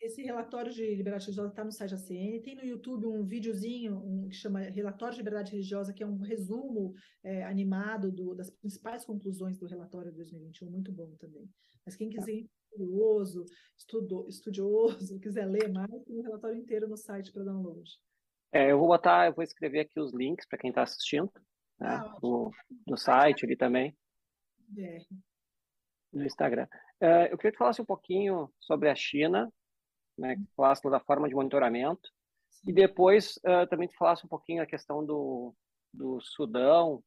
[0.00, 2.40] Esse relatório de liberdade religiosa está no site da CN.
[2.40, 6.18] Tem no YouTube um videozinho um, que chama Relatório de Liberdade Religiosa, que é um
[6.18, 6.94] resumo
[7.24, 11.48] é, animado do, das principais conclusões do relatório de 2021, muito bom também.
[11.84, 13.44] Mas quem quiser ir curioso,
[13.76, 17.90] estudo, estudioso, quiser ler mais, tem o um relatório inteiro no site para download.
[18.52, 21.30] É, eu vou botar, eu vou escrever aqui os links para quem está assistindo
[21.78, 21.88] né?
[21.88, 22.50] Ah, no,
[22.86, 23.96] no site ali também.
[24.76, 24.98] É.
[26.12, 26.66] No Instagram.
[27.00, 29.52] Uh, eu queria que falasse um pouquinho sobre a China,
[30.18, 32.08] né, que falasse da forma de monitoramento,
[32.50, 32.70] Sim.
[32.70, 35.54] e depois uh, também falasse um pouquinho a questão do,
[35.92, 37.02] do Sudão,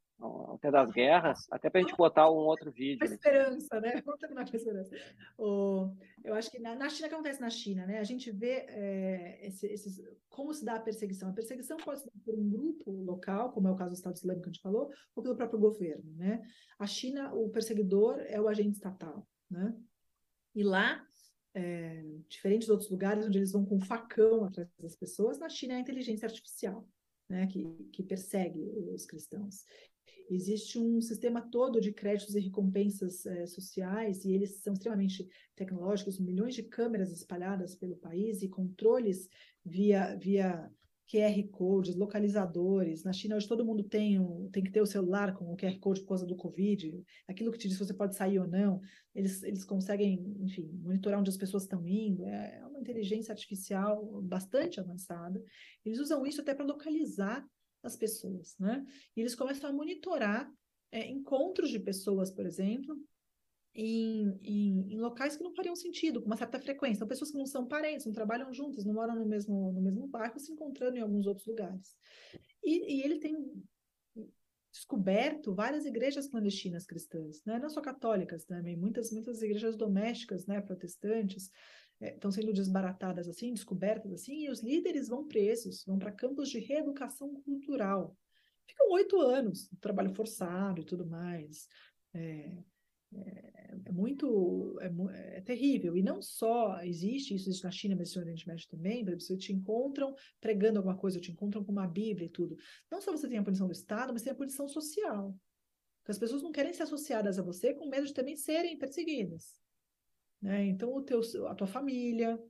[0.53, 2.99] até das guerras, até para a gente botar um outro vídeo.
[3.01, 4.01] A esperança, né?
[4.05, 4.95] Vamos terminar com a esperança.
[5.37, 7.99] O, eu acho que na, na China, o que acontece na China, né?
[7.99, 9.99] A gente vê é, esse, esses,
[10.29, 11.29] como se dá a perseguição.
[11.29, 14.43] A perseguição pode ser por um grupo local, como é o caso do Estado Islâmico
[14.43, 16.41] que a gente falou, ou pelo próprio governo, né?
[16.77, 19.75] A China, o perseguidor é o agente estatal, né?
[20.53, 21.03] E lá,
[21.53, 25.73] é, diferente de outros lugares onde eles vão com facão atrás das pessoas, na China
[25.73, 26.87] é a inteligência artificial.
[27.29, 28.59] Né, que, que, persegue
[28.93, 29.63] os cristãos.
[30.29, 36.19] Existe um sistema todo de créditos e recompensas é, sociais, e eles são extremamente tecnológicos,
[36.19, 39.29] milhões de câmeras espalhadas pelo país e controles
[39.63, 40.69] via, via
[41.11, 43.03] QR codes, localizadores.
[43.03, 45.77] Na China hoje todo mundo tem, um, tem que ter o celular com o QR
[45.79, 48.79] code por causa do Covid, aquilo que te diz se você pode sair ou não.
[49.13, 52.25] Eles, eles conseguem, enfim, monitorar onde as pessoas estão indo.
[52.25, 55.43] É, é uma inteligência artificial bastante avançada.
[55.83, 57.45] Eles usam isso até para localizar
[57.83, 58.85] as pessoas, né?
[59.15, 60.49] E eles começam a monitorar
[60.91, 62.95] é, encontros de pessoas, por exemplo,
[63.73, 66.97] em, em, em, locais que não fariam sentido, com uma certa frequência.
[66.97, 70.07] Então, pessoas que não são parentes, não trabalham juntas, não moram no mesmo, no mesmo
[70.07, 71.95] bairro, se encontrando em alguns outros lugares.
[72.63, 73.35] E, e ele tem
[74.71, 77.59] descoberto várias igrejas clandestinas cristãs, né?
[77.59, 81.51] não só católicas também, muitas, muitas igrejas domésticas, né, protestantes,
[81.99, 86.49] estão é, sendo desbaratadas assim, descobertas assim, e os líderes vão presos, vão para campos
[86.49, 88.17] de reeducação cultural.
[88.65, 91.67] Ficam oito anos, trabalho forçado e tudo mais.
[92.13, 92.57] É,
[93.13, 95.95] é, muito é, é, terrível.
[95.95, 99.53] E não só existe isso existe na China, mas no Oriente Médio também, você te
[99.53, 102.55] encontram pregando alguma coisa, te encontram com uma Bíblia e tudo.
[102.89, 105.35] Não só você tem a punição do Estado, mas tem a punição social.
[105.99, 109.61] Porque as pessoas não querem ser associadas a você com medo de também serem perseguidas.
[110.41, 110.65] Né?
[110.65, 112.41] Então, o teu, a tua família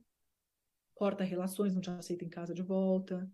[0.94, 3.30] corta relações, não te aceita em casa de volta.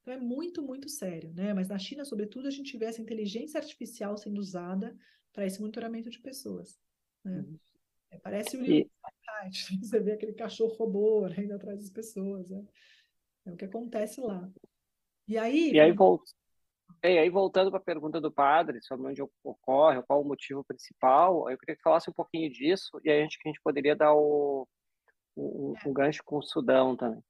[0.00, 1.32] Então, é muito, muito sério.
[1.34, 1.52] Né?
[1.52, 4.96] Mas na China, sobretudo, a gente vê essa inteligência artificial sendo usada
[5.32, 6.78] para esse monitoramento de pessoas.
[7.24, 7.38] Né?
[7.38, 7.58] Uhum.
[8.10, 8.90] É, parece o livro e...
[9.82, 12.50] você vê aquele cachorro robô né, indo atrás das pessoas.
[12.50, 12.64] Né?
[13.46, 14.50] É o que acontece lá.
[15.26, 15.72] E aí.
[15.72, 16.32] E aí, volta.
[17.02, 21.48] E aí, voltando para a pergunta do padre sobre onde ocorre, qual o motivo principal,
[21.48, 24.14] eu queria que falasse um pouquinho disso e aí a gente, a gente poderia dar
[24.14, 24.66] o,
[25.36, 27.22] o, o gancho com o Sudão também.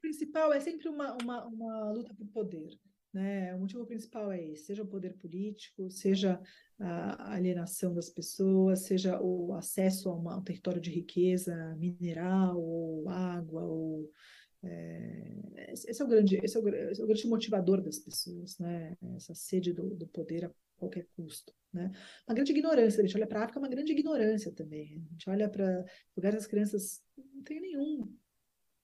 [0.00, 2.70] principal é sempre uma, uma, uma luta por poder.
[3.12, 3.54] Né?
[3.54, 6.40] O motivo principal é esse, seja o poder político, seja
[6.78, 12.58] a alienação das pessoas, seja o acesso a, uma, a um território de riqueza mineral,
[12.58, 14.10] ou água, ou
[14.64, 18.96] é, esse é o grande, esse é o, é o, grande motivador das pessoas, né?
[19.16, 21.90] Essa sede do, do poder a qualquer custo, né?
[22.26, 23.02] Uma grande ignorância.
[23.02, 25.04] A gente olha para a África, é uma grande ignorância também.
[25.08, 25.84] A gente olha para
[26.16, 27.02] lugares das crianças
[27.34, 28.16] não tem nenhum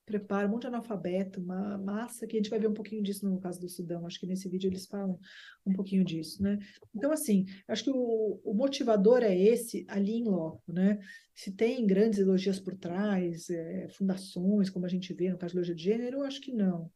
[0.09, 3.29] prepara um monte de analfabeto, uma massa que a gente vai ver um pouquinho disso
[3.29, 4.07] no caso do Sudão.
[4.07, 5.21] Acho que nesse vídeo eles falam
[5.67, 6.59] um pouquinho disso, né?
[6.95, 10.99] Então, assim, acho que o, o motivador é esse ali em loco, né?
[11.35, 15.61] Se tem grandes ideologias por trás, é, fundações, como a gente vê no caso de
[15.61, 16.91] ideologia de gênero, acho que não.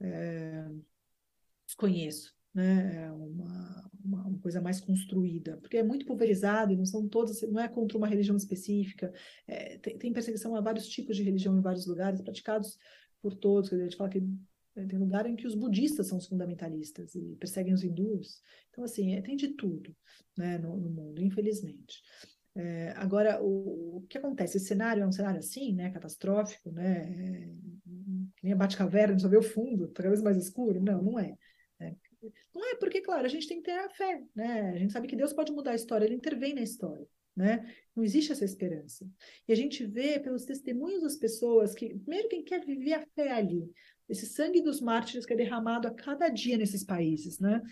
[0.00, 0.68] É,
[1.66, 3.04] desconheço né?
[3.04, 7.40] É uma, uma, uma, coisa mais construída, porque é muito pulverizado e não são todas,
[7.42, 9.12] não é contra uma religião específica,
[9.46, 12.78] é, tem, tem, perseguição a vários tipos de religião em vários lugares, praticados
[13.22, 16.26] por todos, a gente fala que né, tem lugar em que os budistas são os
[16.26, 19.94] fundamentalistas e perseguem os hindus, então assim, é, tem de tudo
[20.36, 22.02] né, no, no mundo, infelizmente.
[22.56, 24.56] É, agora, o, o, que acontece?
[24.56, 27.50] Esse cenário é um cenário assim, né, catastrófico, né, é,
[28.42, 30.82] nem a Bate-Caverna, só vê o fundo, está cada vez mais escuro?
[30.82, 31.36] Não, não é.
[32.54, 34.70] Não é porque, claro, a gente tem que ter a fé, né?
[34.70, 37.06] A gente sabe que Deus pode mudar a história, ele intervém na história,
[37.36, 37.74] né?
[37.96, 39.08] Não existe essa esperança.
[39.48, 43.30] E a gente vê pelos testemunhos das pessoas que, primeiro, quem quer viver a fé
[43.30, 43.70] ali,
[44.08, 47.62] esse sangue dos mártires que é derramado a cada dia nesses países, né?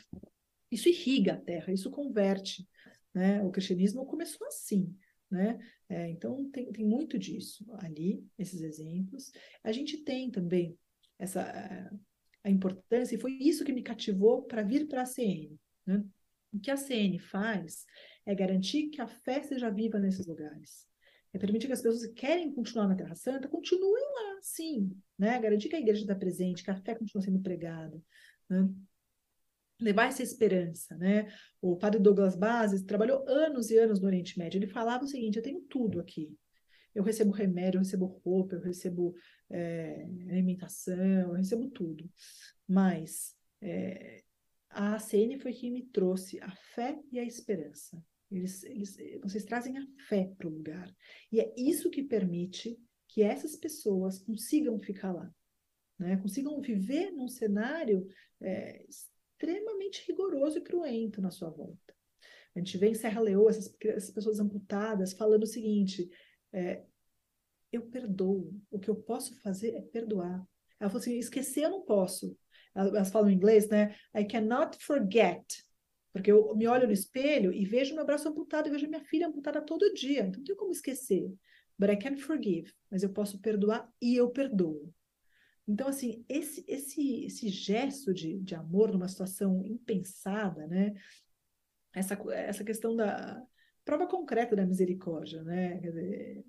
[0.71, 2.67] Isso irriga a terra, isso converte,
[3.13, 3.43] né?
[3.43, 4.95] O cristianismo começou assim,
[5.31, 5.59] né?
[5.89, 9.31] É, então tem, tem muito disso ali, esses exemplos.
[9.65, 10.79] A gente tem também
[11.19, 11.91] essa
[12.45, 15.59] a importância, e foi isso que me cativou para vir para a CN.
[15.87, 16.05] Né?
[16.53, 17.85] O que a CN faz
[18.25, 20.87] é garantir que a fé seja viva nesses lugares.
[21.33, 24.91] É permitir que as pessoas que querem continuar na Terra Santa continuem lá, sim.
[25.19, 25.39] Né?
[25.39, 28.01] Garantir que a igreja está presente, que a fé continua sendo pregada.
[28.49, 28.69] Né?
[29.81, 30.97] Levar essa esperança.
[30.97, 31.31] Né?
[31.61, 34.59] O padre Douglas Bases trabalhou anos e anos no Oriente Médio.
[34.59, 36.35] Ele falava o seguinte: eu tenho tudo aqui.
[36.99, 39.15] Eu recebo remédio, eu recebo roupa, eu recebo
[39.49, 42.11] é, alimentação, eu recebo tudo.
[42.67, 44.25] Mas é,
[44.69, 48.05] a ACN foi quem me trouxe a fé e a esperança.
[48.29, 50.93] Eles, eles, vocês trazem a fé para o lugar.
[51.31, 52.77] E é isso que permite
[53.07, 55.33] que essas pessoas consigam ficar lá,
[56.01, 56.17] né?
[56.17, 58.09] consigam viver num cenário
[58.41, 61.95] é, extremamente rigoroso e cruento na sua volta.
[62.57, 66.11] A gente vê em Serra Leoa essas, essas pessoas amputadas falando o seguinte:
[66.53, 66.85] é,
[67.73, 68.53] eu perdoo.
[68.71, 70.47] O que eu posso fazer é perdoar.
[70.81, 72.37] Ela falou assim: esquecer eu não posso.
[72.75, 73.95] Elas falam em inglês, né?
[74.15, 75.45] I cannot forget.
[76.13, 79.27] Porque eu me olho no espelho e vejo meu braço amputado e vejo minha filha
[79.27, 80.21] amputada todo dia.
[80.21, 81.33] Então não tenho como esquecer.
[81.79, 82.73] But I can forgive.
[82.91, 84.93] Mas eu posso perdoar e eu perdoo.
[85.67, 90.95] Então, assim, esse, esse, esse gesto de, de amor numa situação impensada, né?
[91.95, 93.45] Essa, essa questão da
[93.85, 95.79] prova concreta da misericórdia, né?
[95.79, 96.45] Quer dizer,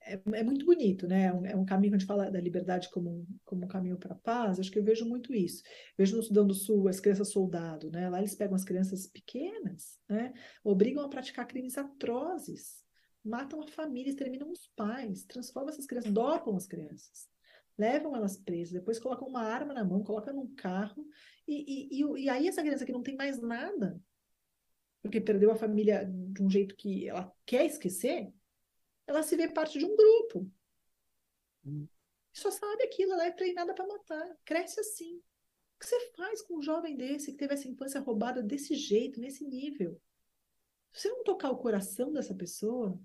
[0.00, 1.24] é, é, muito bonito, né?
[1.24, 3.98] É um, é um, caminho que a gente fala da liberdade como como um caminho
[3.98, 4.58] para a paz.
[4.58, 5.62] Acho que eu vejo muito isso.
[5.96, 8.08] Vejo no Sudão do Sul as crianças soldado, né?
[8.08, 10.32] Lá eles pegam as crianças pequenas, né?
[10.64, 12.84] Obrigam a praticar crimes atrozes,
[13.24, 17.28] matam a família, exterminam os pais, transformam essas crianças, dopam as crianças,
[17.78, 21.06] levam elas presas, depois colocam uma arma na mão, colocam num carro
[21.46, 24.00] e, e, e, e aí essa criança que não tem mais nada,
[25.02, 28.32] porque perdeu a família de um jeito que ela quer esquecer
[29.06, 30.50] ela se vê parte de um grupo.
[31.64, 31.86] Hum.
[32.32, 34.36] Só sabe aquilo, ela é treinada para matar.
[34.44, 35.16] Cresce assim.
[35.16, 39.20] O que você faz com um jovem desse que teve essa infância roubada desse jeito,
[39.20, 40.00] nesse nível?
[40.92, 42.98] Se você não tocar o coração dessa pessoa,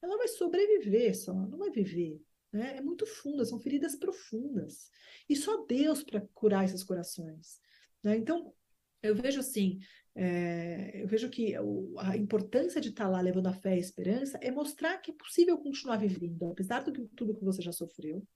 [0.00, 2.20] ela vai sobreviver só, não vai viver.
[2.52, 2.76] Né?
[2.76, 4.90] É muito funda, são feridas profundas.
[5.28, 7.60] E só Deus para curar esses corações.
[8.02, 8.16] Né?
[8.16, 8.54] Então,
[9.02, 9.78] eu vejo assim,
[10.20, 14.36] é, eu vejo que a importância de estar lá levando a fé e a esperança
[14.42, 18.26] é mostrar que é possível continuar vivendo, apesar de tudo que você já sofreu.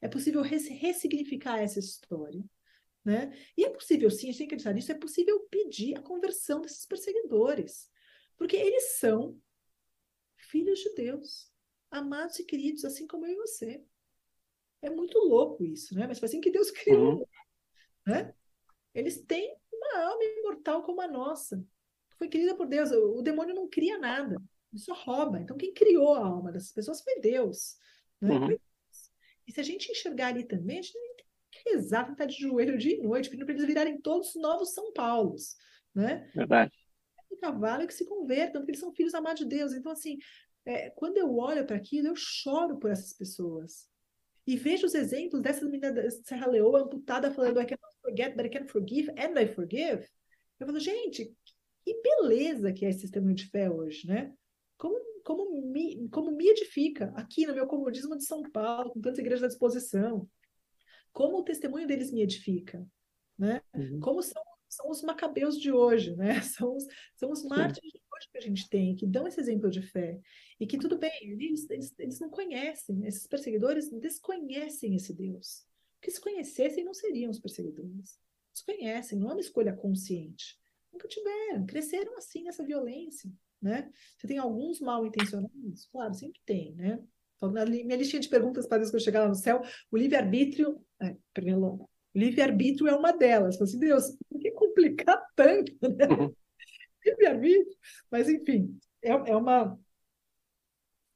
[0.00, 2.40] É possível res, ressignificar essa história.
[3.04, 3.36] Né?
[3.56, 6.60] E é possível, sim, a gente tem que acreditar nisso, é possível pedir a conversão
[6.60, 7.90] desses perseguidores.
[8.36, 9.36] Porque eles são
[10.36, 11.50] filhos de Deus,
[11.90, 13.82] amados e queridos, assim como eu e você.
[14.80, 16.06] É muito louco isso, né?
[16.06, 17.18] Mas foi assim que Deus criou.
[17.18, 17.26] Uhum.
[18.06, 18.32] Né?
[18.94, 21.64] Eles têm uma alma imortal como a nossa.
[22.18, 22.90] Foi criada por Deus.
[22.90, 24.36] O, demônio não cria nada,
[24.72, 25.40] ele só rouba.
[25.40, 27.76] Então, quem criou a alma dessas pessoas foi Deus.
[28.20, 28.34] Né?
[28.34, 28.46] Uhum.
[28.46, 29.10] Foi Deus.
[29.46, 32.96] E se a gente enxergar ali também, a gente tem que rezar, de joelho dia
[32.96, 35.56] e noite, pedindo para eles virarem todos novos São Paulos.
[35.94, 36.30] Né?
[36.34, 36.72] Verdade.
[37.30, 39.72] O cavalo é que se convertam, porque eles são filhos amados de Deus.
[39.72, 40.18] Então, assim,
[40.64, 43.88] é, quando eu olho para aquilo, eu choro por essas pessoas.
[44.46, 48.46] E veja os exemplos dessa menina da Serra Leoa amputada falando I cannot forget, but
[48.46, 50.08] I can forgive, and I forgive.
[50.60, 51.34] Eu falo, gente,
[51.84, 54.32] que beleza que é esse sistema de fé hoje, né?
[54.76, 59.18] Como, como, me, como me edifica aqui no meu comodismo de São Paulo, com tantas
[59.18, 60.28] igrejas à disposição.
[61.12, 62.86] Como o testemunho deles me edifica,
[63.38, 63.60] né?
[63.74, 64.00] Uhum.
[64.00, 64.42] Como são
[64.74, 66.40] são os macabeus de hoje, né?
[66.42, 66.84] São os,
[67.14, 70.20] são os mártires de hoje que a gente tem, que dão esse exemplo de fé.
[70.58, 75.64] E que tudo bem, eles, eles, eles não conhecem, esses perseguidores desconhecem esse Deus.
[76.04, 78.20] Porque se conhecessem, não seriam os perseguidores.
[78.52, 80.60] Desconhecem, não é uma escolha consciente.
[80.92, 83.90] Nunca tiveram, cresceram assim nessa violência, né?
[84.14, 85.86] Você tem alguns mal intencionados?
[85.86, 87.02] Claro, sempre tem, né?
[87.40, 90.78] Na minha listinha de perguntas para que eu chegar lá no céu, o livre-arbítrio.
[91.00, 91.16] É,
[91.54, 93.56] o livre-arbítrio é uma delas.
[93.56, 95.72] Falei assim, Deus, por que complicar tanto?
[95.80, 96.06] Né?
[96.06, 96.34] Uhum.
[97.02, 97.78] Livre-arbítrio.
[98.10, 99.78] Mas, enfim, é, é uma.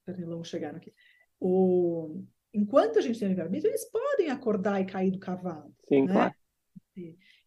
[0.07, 0.95] Peraí, vamos chegar aqui.
[1.39, 2.25] O...
[2.59, 5.73] Enquanto a gente tem livre-arbítrio, eles podem acordar e cair do cavalo.
[5.89, 6.13] Sim, né?
[6.13, 6.35] claro.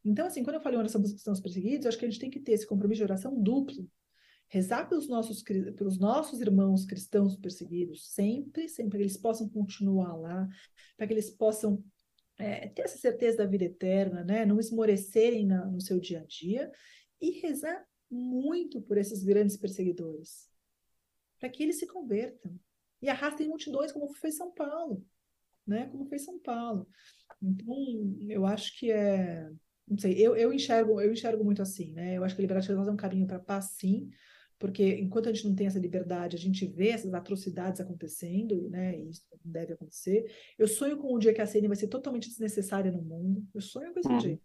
[0.06, 2.20] Então, assim, quando eu falo em oração pelos cristãos perseguidos, eu acho que a gente
[2.20, 3.90] tem que ter esse compromisso de oração duplo.
[4.48, 10.16] Rezar pelos nossos, pelos nossos irmãos cristãos perseguidos, sempre, sempre, para que eles possam continuar
[10.16, 10.48] lá,
[10.96, 11.84] para que eles possam
[12.38, 14.46] é, ter essa certeza da vida eterna, né?
[14.46, 16.72] não esmorecerem na, no seu dia a dia,
[17.20, 20.50] e rezar muito por esses grandes perseguidores,
[21.38, 22.58] para que eles se convertam
[23.02, 25.06] e arrastem multidões, como fez São Paulo,
[25.66, 25.88] né?
[25.88, 26.88] Como fez São Paulo.
[27.42, 27.76] Então,
[28.30, 29.50] eu acho que é,
[29.88, 32.18] não sei, eu, eu enxergo, eu enxergo muito assim, né?
[32.18, 34.10] Eu acho que a liberdade religiosa é um caminho para paz, sim,
[34.62, 38.96] porque enquanto a gente não tem essa liberdade, a gente vê essas atrocidades acontecendo, né?
[39.00, 40.32] E isso deve acontecer.
[40.58, 43.44] Eu sonho com um dia que a CN vai ser totalmente desnecessária no mundo.
[43.56, 44.18] Eu sonho com esse uhum.
[44.20, 44.40] dia,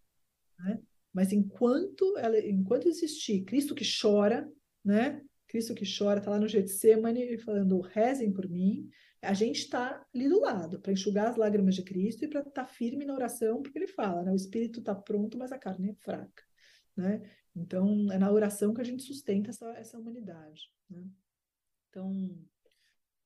[0.59, 0.81] né?
[1.13, 4.51] Mas enquanto ela, enquanto existir Cristo que chora,
[4.83, 5.23] né?
[5.47, 8.89] Cristo que chora, está lá no Getsemane falando, rezem por mim.
[9.23, 12.51] A gente está ali do lado para enxugar as lágrimas de Cristo e para estar
[12.53, 14.33] tá firme na oração, porque ele fala, né?
[14.33, 16.43] O espírito está pronto, mas a carne é fraca,
[16.97, 17.23] né?
[17.57, 20.71] Então, é na oração que a gente sustenta essa, essa humanidade.
[20.91, 21.09] Né?
[21.89, 22.39] Então,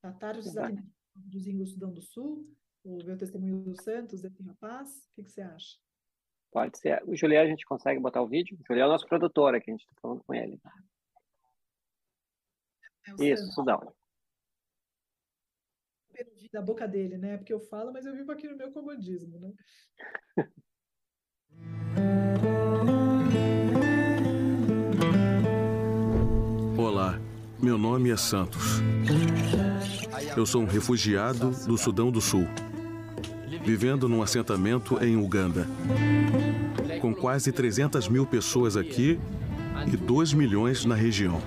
[0.00, 0.52] tratar os
[1.14, 2.48] dos índios do Sudão do Sul,
[2.84, 5.76] o testemunho dos santos, desse rapaz, o que, que você acha?
[6.52, 7.02] Pode ser.
[7.06, 8.56] O Julião, a gente consegue botar o vídeo?
[8.60, 10.60] O Julião é o nosso produtor aqui, a gente está falando com ele.
[13.18, 13.50] É Isso.
[13.52, 13.92] Sudão.
[16.52, 17.36] Da boca dele, né?
[17.38, 19.52] Porque eu falo, mas eu vivo aqui no meu comodismo, né?
[26.76, 27.20] Olá,
[27.62, 28.80] meu nome é Santos.
[30.36, 32.46] Eu sou um refugiado do Sudão do Sul,
[33.64, 35.66] vivendo num assentamento em Uganda.
[37.00, 39.18] Com quase 300 mil pessoas aqui
[39.86, 41.40] e 2 milhões na região.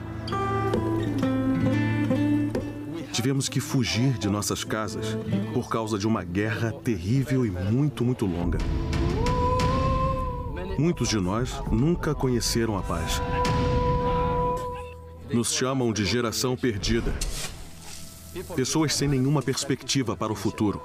[3.14, 5.16] Tivemos que fugir de nossas casas
[5.54, 8.58] por causa de uma guerra terrível e muito, muito longa.
[10.80, 13.22] Muitos de nós nunca conheceram a paz.
[15.32, 17.14] Nos chamam de geração perdida.
[18.56, 20.82] Pessoas sem nenhuma perspectiva para o futuro.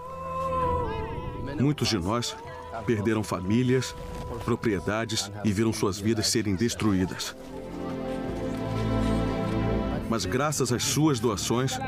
[1.58, 2.36] Muitos de nós
[2.84, 3.96] perderam famílias,
[4.44, 7.34] propriedades e viram suas vidas serem destruídas.
[10.08, 11.78] Mas graças às suas doações,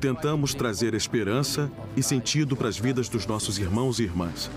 [0.00, 4.50] tentamos trazer esperança e sentido para as vidas dos nossos irmãos e irmãs.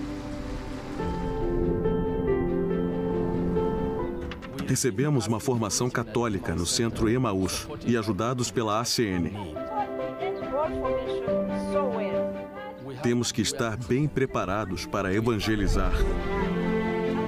[4.68, 9.32] Recebemos uma formação católica no Centro Emaús e ajudados pela ACN.
[13.04, 15.92] Temos que estar bem preparados para evangelizar,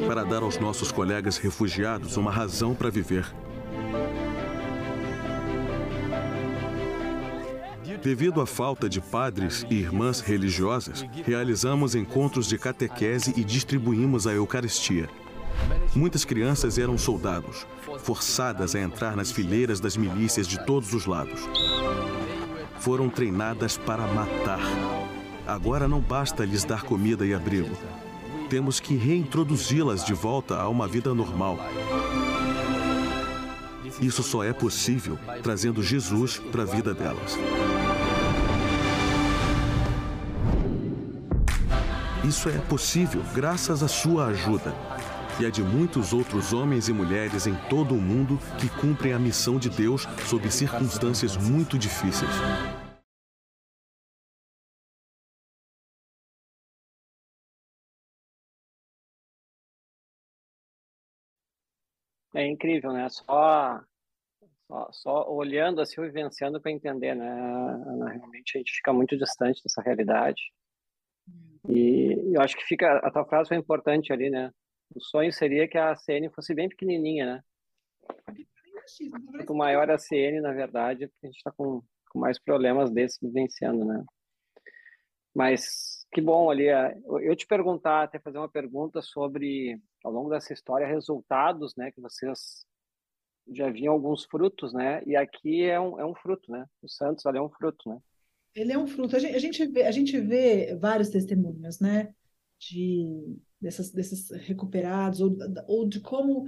[0.07, 3.25] para dar aos nossos colegas refugiados uma razão para viver.
[8.03, 14.33] Devido à falta de padres e irmãs religiosas, realizamos encontros de catequese e distribuímos a
[14.33, 15.07] Eucaristia.
[15.95, 17.65] Muitas crianças eram soldados,
[17.99, 21.47] forçadas a entrar nas fileiras das milícias de todos os lados.
[22.77, 24.59] Foram treinadas para matar.
[25.47, 27.77] Agora não basta lhes dar comida e abrigo.
[28.49, 31.57] Temos que reintroduzi-las de volta a uma vida normal.
[34.01, 37.37] Isso só é possível trazendo Jesus para a vida delas.
[42.25, 44.71] Isso é possível graças à sua ajuda
[45.41, 49.19] e a de muitos outros homens e mulheres em todo o mundo que cumprem a
[49.19, 52.31] missão de Deus sob circunstâncias muito difíceis.
[62.33, 63.09] É incrível, né?
[63.09, 63.81] Só,
[64.67, 67.25] Só, só olhando assim, vivenciando para entender, né?
[68.15, 70.41] Realmente a gente fica muito distante dessa realidade.
[71.69, 74.51] E eu acho que fica, a tua frase foi importante ali, né?
[74.95, 77.43] O sonho seria que a CN fosse bem pequenininha, né?
[79.31, 83.85] Quanto maior a CN, na verdade, a gente está com, com mais problemas desses vivenciando,
[83.85, 84.03] né?
[85.33, 86.67] Mas que bom ali.
[86.67, 91.91] É, eu te perguntar, até fazer uma pergunta sobre, ao longo dessa história, resultados, né?
[91.91, 92.65] Que vocês
[93.51, 95.01] já viam alguns frutos, né?
[95.05, 96.65] E aqui é um, é um fruto, né?
[96.81, 97.99] O Santos ali é um fruto, né?
[98.55, 99.15] Ele é um fruto.
[99.15, 102.13] A gente, a gente, vê, a gente vê vários testemunhos, né?
[102.59, 105.35] De, dessas, desses recuperados, ou,
[105.67, 106.45] ou de como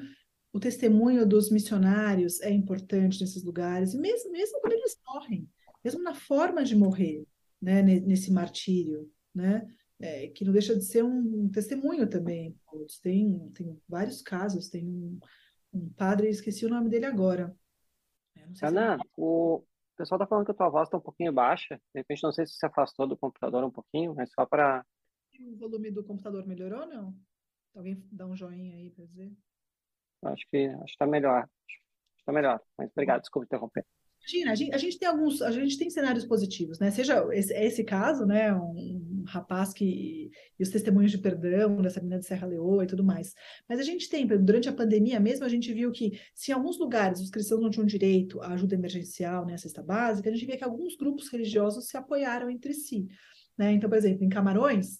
[0.53, 5.49] o testemunho dos missionários é importante nesses lugares, e mesmo, mesmo quando eles morrem,
[5.83, 7.25] mesmo na forma de morrer,
[7.61, 7.81] né?
[7.81, 9.67] Nesse martírio, né?
[9.99, 12.55] É, que não deixa de ser um, um testemunho também.
[13.01, 15.19] Tem, tem vários casos, tem um,
[15.73, 17.55] um padre, esqueci o nome dele agora.
[18.61, 19.03] Ana, se...
[19.17, 19.63] o,
[19.95, 21.75] o pessoal tá falando que a tua voz tá um pouquinho baixa.
[21.93, 24.85] De repente, não sei se você afastou do computador um pouquinho, mas só para.
[25.39, 27.15] O volume do computador melhorou ou não?
[27.73, 29.31] Alguém dá um joinha aí para dizer?
[30.23, 31.43] Acho que acho que tá melhor.
[31.43, 31.79] Acho
[32.17, 32.61] que tá melhor.
[32.77, 33.85] Mas obrigado, desculpa interromper.
[34.19, 36.91] Imagina, a gente, a gente, tem alguns, a gente tem cenários positivos, né?
[36.91, 38.53] Seja esse, esse caso, né?
[38.53, 43.03] Um, rapaz que e os testemunhos de perdão dessa menina de Serra Leoa e tudo
[43.03, 43.33] mais.
[43.67, 46.79] Mas a gente tem, durante a pandemia mesmo, a gente viu que se em alguns
[46.79, 50.45] lugares os cristãos não tinham direito à ajuda emergencial, né, à cesta básica, a gente
[50.45, 53.07] vê que alguns grupos religiosos se apoiaram entre si,
[53.57, 53.71] né?
[53.73, 54.99] Então, por exemplo, em Camarões,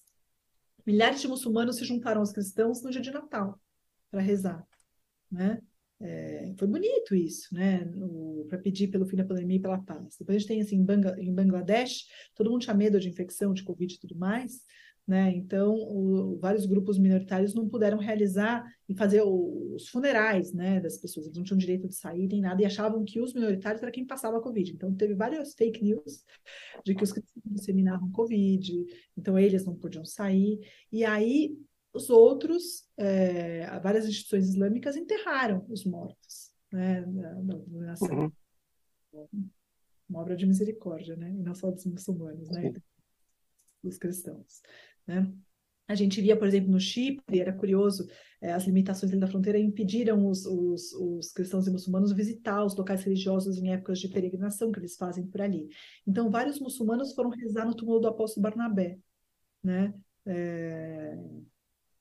[0.86, 3.60] milhares de muçulmanos se juntaram aos cristãos no dia de Natal
[4.12, 4.66] para rezar,
[5.32, 5.62] né?
[6.02, 7.90] É, foi bonito isso, né?
[8.50, 10.18] Para pedir pelo fim da pandemia e pela paz.
[10.20, 13.94] Depois a gente tem assim, em, Bangladesh, todo mundo tinha medo de infecção, de Covid
[13.94, 14.62] e tudo mais,
[15.08, 15.32] né?
[15.34, 20.98] Então, o, vários grupos minoritários não puderam realizar e fazer o, os funerais, né, das
[20.98, 21.28] pessoas.
[21.28, 24.06] Eles não tinham direito de sair nem nada e achavam que os minoritários era quem
[24.06, 24.74] passava a Covid.
[24.74, 26.26] Então, teve várias fake news
[26.84, 28.86] de que os cristãos disseminavam Covid,
[29.18, 30.60] então eles não podiam sair.
[30.92, 31.56] E aí
[31.96, 38.32] os outros, é, várias instituições islâmicas enterraram os mortos, né, na, na, na uhum.
[40.10, 42.74] uma obra de misericórdia, né, e não só dos muçulmanos, né,
[43.82, 44.62] dos cristãos,
[45.08, 45.34] né.
[45.88, 48.10] A gente via, por exemplo, no Chipre, era curioso,
[48.42, 53.04] é, as limitações da fronteira impediram os, os, os, cristãos e muçulmanos visitar os locais
[53.04, 55.70] religiosos em épocas de peregrinação que eles fazem por ali.
[56.06, 58.98] Então, vários muçulmanos foram rezar no túmulo do apóstolo Barnabé,
[59.64, 59.94] né?
[60.26, 61.20] É,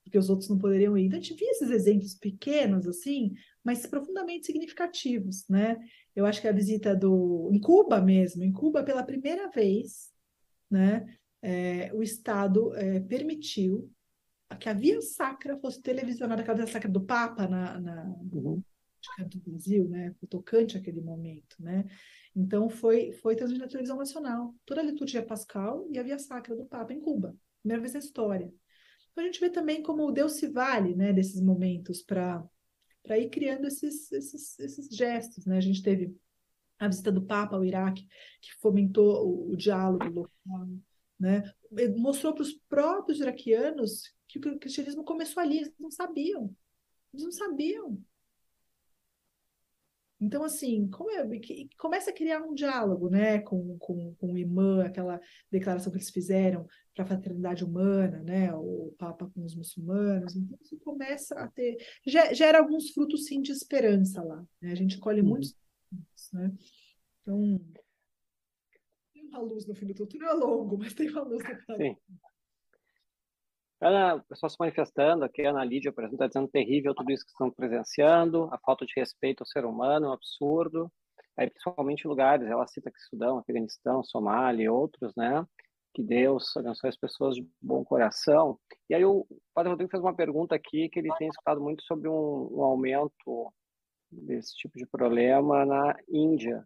[0.05, 1.07] porque os outros não poderiam ir.
[1.07, 3.33] Então, a gente via esses exemplos pequenos, assim,
[3.63, 5.77] mas profundamente significativos, né?
[6.15, 7.49] Eu acho que a visita do...
[7.51, 10.11] em Cuba mesmo, em Cuba, pela primeira vez,
[10.69, 11.05] né,
[11.41, 13.91] é, o Estado é, permitiu
[14.59, 18.63] que a Via Sacra fosse televisionada, aquela Via Sacra do Papa na, na uhum.
[19.27, 21.83] do Brasil, né, tocante aquele momento, né?
[22.35, 26.55] Então, foi, foi transmitida na televisão nacional, toda a liturgia pascal e a Via Sacra
[26.55, 28.53] do Papa em Cuba, primeira vez na história.
[29.15, 32.49] A gente vê também como Deus se vale né, desses momentos para
[33.17, 35.45] ir criando esses, esses, esses gestos.
[35.45, 35.57] Né?
[35.57, 36.15] A gente teve
[36.77, 38.07] a visita do Papa ao Iraque,
[38.41, 40.67] que fomentou o, o diálogo local,
[41.19, 41.43] né?
[41.97, 46.53] mostrou para os próprios iraquianos que o cristianismo começou ali, eles não sabiam.
[47.13, 48.03] Eles não sabiam.
[50.19, 51.27] Então, assim, como é,
[51.77, 55.19] começa a criar um diálogo né, com, com, com o imã, aquela
[55.51, 60.35] declaração que eles fizeram para a fraternidade humana, né, o Papa com os muçulmanos.
[60.35, 61.77] Então, isso começa a ter.
[62.05, 64.45] Gera alguns frutos, sim, de esperança lá.
[64.61, 64.71] Né?
[64.71, 65.27] A gente colhe uhum.
[65.27, 65.55] muitos.
[66.31, 66.53] Né?
[67.21, 67.61] Então,
[69.13, 70.19] tem uma luz no fim do túnel.
[70.19, 71.77] Não é longo, mas tem uma luz no final.
[71.77, 71.97] Sim.
[73.87, 77.11] Ana, o pessoal se manifestando aqui, a Ana Lídia, por exemplo, está dizendo terrível tudo
[77.11, 80.91] isso que estão presenciando, a falta de respeito ao ser humano, é um absurdo.
[81.37, 85.45] Aí, principalmente lugares, ela cita que Sudão, Afeganistão, Somália e outros, né?
[85.93, 88.59] Que Deus abençoe as pessoas de bom coração.
[88.89, 92.09] E aí o Padre Rodrigo fez uma pergunta aqui que ele tem escutado muito sobre
[92.09, 93.53] um, um aumento
[94.11, 96.65] desse tipo de problema na Índia.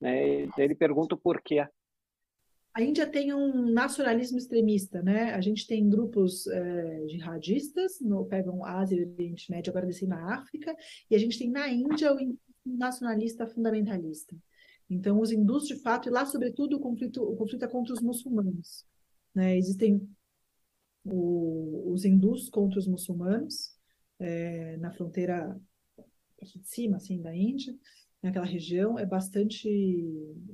[0.00, 0.44] Né?
[0.44, 1.68] E ele pergunta o porquê.
[2.74, 5.32] A Índia tem um nacionalismo extremista, né?
[5.32, 10.34] A gente tem grupos é, jihadistas, no, pegam Ásia e Oriente Médio, agora descem na
[10.34, 10.74] África,
[11.08, 12.36] e a gente tem na Índia o
[12.66, 14.36] nacionalista fundamentalista.
[14.90, 18.00] Então, os hindus, de fato, e lá, sobretudo, o conflito, o conflito é contra os
[18.00, 18.84] muçulmanos.
[19.32, 19.56] Né?
[19.56, 20.08] Existem
[21.04, 23.72] o, os hindus contra os muçulmanos,
[24.18, 25.56] é, na fronteira
[26.42, 27.74] de cima, assim, da Índia,
[28.24, 29.68] naquela região é bastante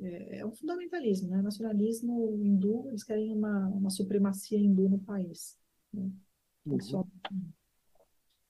[0.03, 1.41] é, é, um fundamentalismo, né?
[1.41, 5.57] Nacionalismo hindu, eles querem uma, uma supremacia hindu no país.
[5.95, 6.11] Né?
[6.67, 6.81] Uhum.
[6.81, 7.07] Só,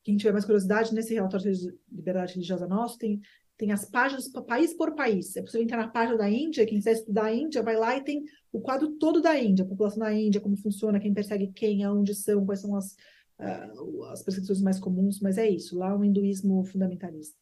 [0.03, 3.21] quem tiver mais curiosidade, nesse relatório de liberdade religiosa nosso, tem,
[3.59, 5.37] tem as páginas país por país.
[5.37, 8.03] É possível entrar na página da Índia, quem quiser estudar a Índia, vai lá e
[8.03, 11.85] tem o quadro todo da Índia, a população da Índia, como funciona, quem persegue quem,
[11.85, 12.97] aonde são, quais são as,
[13.39, 17.39] uh, as perseguições mais comuns, mas é isso, lá é um hinduísmo fundamentalista.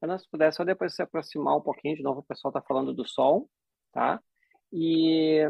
[0.00, 2.94] Ana, se puder só depois se aproximar um pouquinho, de novo o pessoal está falando
[2.94, 3.48] do Sol,
[3.92, 4.20] tá?
[4.72, 5.40] E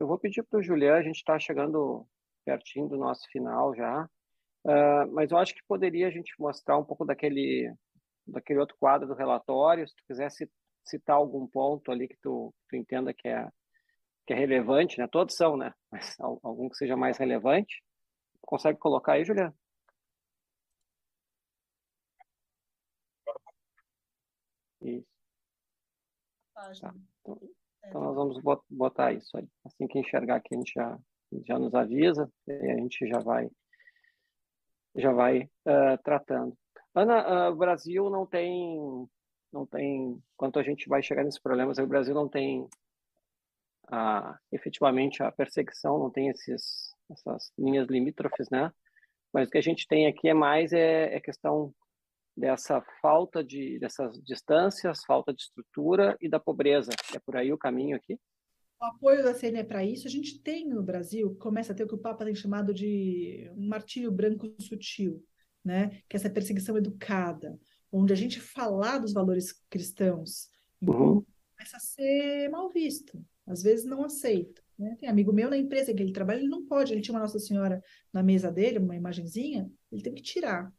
[0.00, 2.06] eu vou pedir para o Julian, a gente está chegando
[2.44, 4.04] pertinho do nosso final já,
[4.64, 7.72] uh, mas eu acho que poderia a gente mostrar um pouco daquele,
[8.26, 10.50] daquele outro quadro do relatório, se tu quisesse
[10.84, 13.48] citar algum ponto ali que tu, tu entenda que é,
[14.26, 15.06] que é relevante, né?
[15.06, 15.72] Todos são, né?
[15.90, 17.82] Mas algum que seja mais relevante.
[18.42, 19.54] Consegue colocar aí, Juliana?
[24.84, 25.06] Isso.
[26.54, 26.94] Tá.
[27.20, 27.40] Então,
[27.86, 29.48] então, nós vamos botar isso aí.
[29.64, 30.98] Assim que enxergar aqui, a gente já,
[31.46, 33.50] já nos avisa e a gente já vai
[34.96, 36.56] já vai uh, tratando.
[36.94, 39.08] Ana, uh, o Brasil não tem
[39.52, 42.68] não tem quanto a gente vai chegar nesses problemas, o Brasil não tem
[43.90, 48.72] a, efetivamente a perseguição, não tem esses essas linhas limítrofes, né?
[49.32, 51.74] Mas o que a gente tem aqui é mais é, é questão
[52.36, 56.90] dessa falta de dessas distâncias, falta de estrutura e da pobreza.
[57.14, 58.18] É por aí o caminho aqui?
[58.80, 61.88] O apoio da CNE para isso, a gente tem no Brasil, começa a ter o
[61.88, 65.24] que o Papa tem chamado de um martírio branco sutil,
[65.64, 66.02] né?
[66.08, 67.58] que é essa perseguição educada,
[67.90, 70.48] onde a gente falar dos valores cristãos
[70.82, 71.24] uhum.
[71.56, 74.62] começa a ser mal visto, às vezes não aceito.
[74.78, 74.96] Né?
[75.00, 77.38] Tem amigo meu na empresa que ele trabalha, ele não pode, ele tinha uma Nossa
[77.38, 77.82] Senhora
[78.12, 80.70] na mesa dele, uma imagenzinha, ele teve que tirar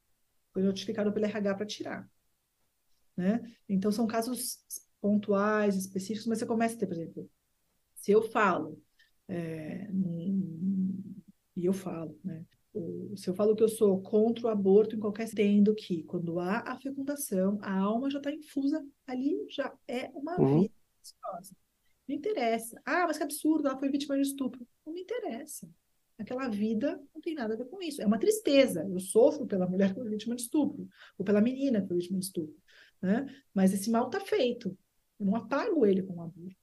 [0.55, 2.09] foi notificado pelo RH para tirar.
[3.17, 3.41] Né?
[3.67, 4.63] Então, são casos
[5.01, 7.29] pontuais, específicos, mas você começa a ter, por exemplo,
[7.93, 8.81] se eu falo,
[9.27, 9.89] é,
[11.57, 12.45] e eu falo, né?
[13.15, 16.59] Se eu falo que eu sou contra o aborto em qualquer tendo que quando há
[16.59, 20.61] a fecundação, a alma já está infusa ali, já é uma uhum.
[20.61, 20.73] vida.
[22.07, 22.81] Não interessa.
[22.85, 24.67] Ah, mas que absurdo, ela foi vítima de estupro.
[24.85, 25.69] Não me interessa
[26.17, 28.01] aquela vida não tem nada a ver com isso.
[28.01, 28.85] É uma tristeza.
[28.87, 30.87] Eu sofro pela mulher que foi vítima de estupro,
[31.17, 32.55] ou pela menina que foi vítima de estupro.
[33.01, 33.25] Né?
[33.53, 34.77] Mas esse mal está feito.
[35.19, 36.55] Eu não apago ele com o aborto.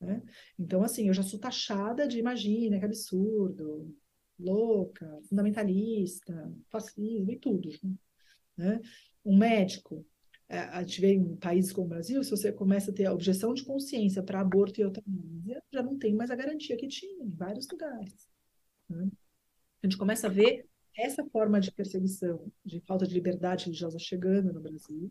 [0.00, 0.22] Né?
[0.58, 3.94] Então, assim, eu já sou taxada de imagina, que absurdo,
[4.38, 7.68] louca, fundamentalista, fascismo e tudo.
[8.56, 8.80] Né?
[9.24, 10.04] Um médico,
[10.48, 13.12] é, a gente vê em países como o Brasil, se você começa a ter a
[13.12, 17.24] objeção de consciência para aborto e eutanásia, já não tem mais a garantia que tinha
[17.24, 18.31] em vários lugares.
[18.92, 19.08] Né?
[19.82, 20.66] A gente começa a ver
[20.96, 25.10] essa forma de perseguição, de falta de liberdade religiosa chegando no Brasil,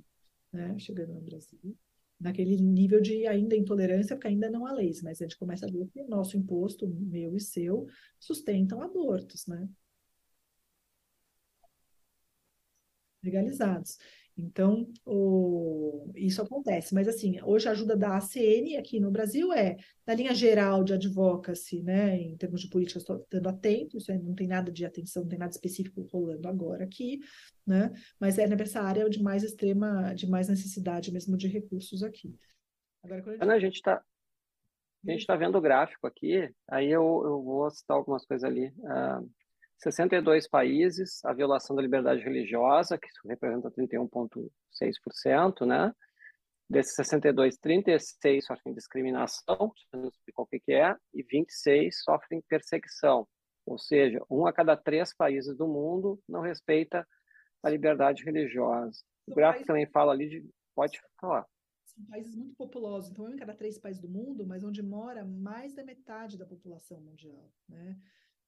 [0.54, 0.78] né?
[0.80, 1.78] chegando no Brasil,
[2.20, 5.72] naquele nível de ainda intolerância, porque ainda não há leis, mas a gente começa a
[5.72, 7.88] ver que o nosso imposto, meu e seu,
[8.20, 9.68] sustentam abortos, né?
[13.24, 13.98] Legalizados.
[14.44, 16.12] Então, o...
[16.16, 16.94] isso acontece.
[16.94, 20.94] Mas, assim, hoje a ajuda da ACN aqui no Brasil é, na linha geral de
[20.94, 25.24] advocacy, né, em termos de política, estou estando atento, isso não tem nada de atenção,
[25.24, 27.20] não tem nada específico rolando agora aqui,
[27.66, 32.36] né, mas é nessa área de mais extrema, de mais necessidade mesmo de recursos aqui.
[33.04, 34.04] Agora, quando a gente está
[35.04, 38.68] a gente está vendo o gráfico aqui, aí eu, eu vou citar algumas coisas ali.
[38.68, 39.28] Uh,
[39.82, 45.92] 62 países, a violação da liberdade religiosa, que representa 31,6%, né?
[46.70, 53.28] Desses 62, 36 sofrem discriminação, não explicou o que, que é, e 26 sofrem perseguição.
[53.66, 57.06] Ou seja, um a cada três países do mundo não respeita
[57.64, 59.04] a liberdade religiosa.
[59.28, 60.50] O gráfico também fala ali de.
[60.74, 61.46] Pode falar.
[61.86, 65.26] São países muito populosos, então, um em cada três países do mundo, mas onde mora
[65.26, 67.52] mais da metade da população mundial.
[67.68, 67.98] Né?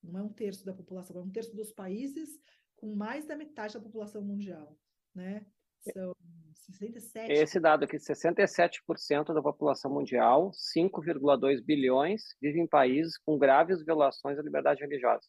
[0.04, 2.40] Não é um terço da população, é um terço dos países
[2.76, 4.78] com mais da metade da população mundial,
[5.16, 5.46] né?
[5.94, 6.14] São
[6.54, 7.32] 67.
[7.32, 14.38] Esse dado aqui, 67% da população mundial, 5,2 bilhões, vive em países com graves violações
[14.38, 15.28] da liberdade religiosa.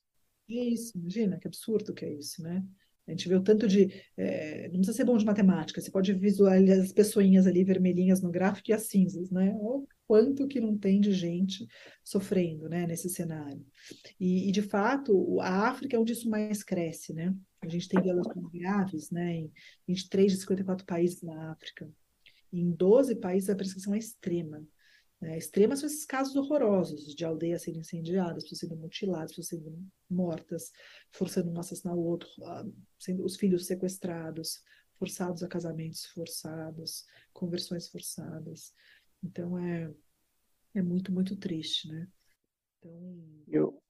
[0.49, 2.65] Isso, imagina que absurdo que é isso, né?
[3.07, 4.03] A gente vê o tanto de.
[4.17, 8.31] É, não precisa ser bom de matemática, você pode visualizar as pessoinhas ali vermelhinhas no
[8.31, 9.55] gráfico e as cinzas, né?
[9.61, 11.67] Ou quanto que não tem de gente
[12.03, 13.65] sofrendo né, nesse cenário.
[14.21, 17.35] E, e, de fato, a África é onde isso mais cresce, né?
[17.61, 19.53] A gente tem violações graves né, em
[19.89, 21.91] 23 de 54 países na África.
[22.53, 24.63] Em 12 países a prescrição é extrema.
[25.21, 25.39] Né?
[25.39, 30.71] Extrema são esses casos horrorosos de aldeias sendo incendiadas, pessoas sendo mutiladas, pessoas sendo mortas,
[31.11, 32.65] forçando um assassinar o outro, ah,
[32.99, 34.63] sendo os filhos sequestrados,
[34.99, 38.73] forçados a casamentos forçados, conversões forçadas.
[39.25, 39.91] Então é,
[40.75, 42.07] é muito, muito triste, né?
[42.79, 43.25] Então...
[43.49, 43.83] Eu,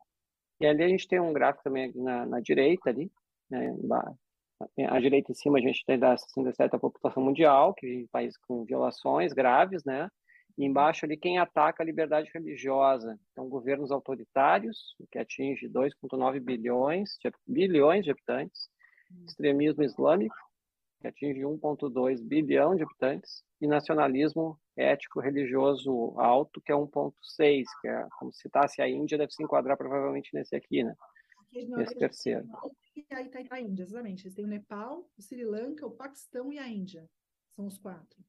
[0.61, 3.11] e ali a gente tem um gráfico também na, na direita ali,
[3.51, 3.75] né,
[4.89, 8.07] à direita em cima a gente tem da 67 da população mundial, que vive em
[8.07, 10.09] países com violações graves, né?
[10.57, 13.19] E embaixo ali quem ataca a liberdade religiosa.
[13.33, 18.69] Então, governos autoritários, que atinge 2,9 bilhões de, bilhões de habitantes,
[19.27, 20.37] extremismo islâmico,
[21.01, 27.89] que atinge 1,2 bilhão de habitantes, e nacionalismo ético religioso alto, que é 1,6, que
[27.89, 30.95] é como se citasse a Índia, deve se enquadrar provavelmente nesse aqui, né?
[31.53, 32.45] Esse terceiro.
[32.97, 34.25] E aí está a Índia, exatamente.
[34.25, 37.09] Eles têm o Nepal, o Sri Lanka, o Paquistão e a Índia.
[37.55, 38.25] São os quatro.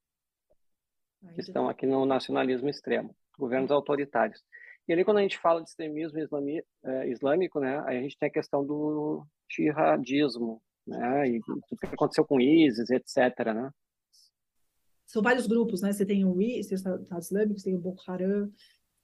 [1.33, 4.43] Que estão aqui no nacionalismo extremo, governos autoritários.
[4.87, 8.17] E ali, quando a gente fala de extremismo islami, é, islâmico, né, aí a gente
[8.19, 13.71] tem a questão do jihadismo, né, e o que aconteceu com ISIS, etc., né?
[15.05, 15.91] São vários grupos, né?
[15.93, 18.51] Você tem o ISIS, tem o Estado Islâmico, tem o Boko Haram,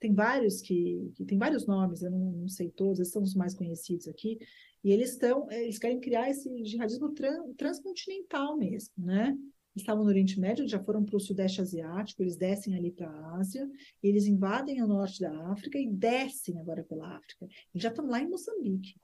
[0.02, 3.34] tem vários que, que tem vários nomes, eu não, não, sei todos, esses são os
[3.34, 4.36] mais conhecidos aqui,
[4.82, 9.38] e eles estão, eles querem criar esse jihadismo tran, transcontinental mesmo, né?
[9.76, 13.38] Estavam no Oriente Médio, já foram para o Sudeste Asiático, eles descem ali para a
[13.38, 13.66] Ásia,
[14.02, 17.46] eles invadem o norte da África e descem agora pela África.
[17.72, 18.96] Eles já estão lá em Moçambique.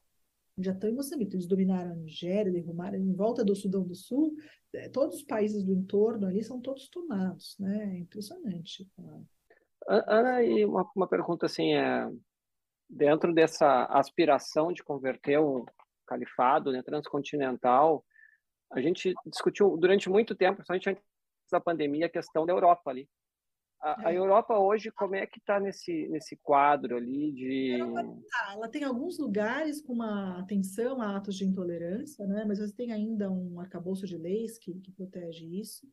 [0.59, 1.35] Já estão em Moçambique.
[1.35, 4.35] Eles dominaram a Nigéria, derrubaram em volta do Sudão do Sul.
[4.73, 7.95] Eh, todos os países do entorno ali são todos tomados, né?
[7.95, 8.89] É impressionante.
[9.87, 12.11] Ana, e uma, uma pergunta assim, é,
[12.89, 15.65] dentro dessa aspiração de converter o
[16.07, 18.05] califado né, transcontinental,
[18.73, 21.03] a gente discutiu durante muito tempo, principalmente antes
[21.51, 23.09] da pandemia, a questão da Europa ali.
[23.81, 24.19] A, a é.
[24.19, 27.79] Europa hoje, como é que está nesse, nesse quadro ali de...
[28.31, 32.45] Tá, ela tem alguns lugares com uma atenção a atos de intolerância, né?
[32.47, 35.87] mas você tem ainda um arcabouço de leis que, que protege isso.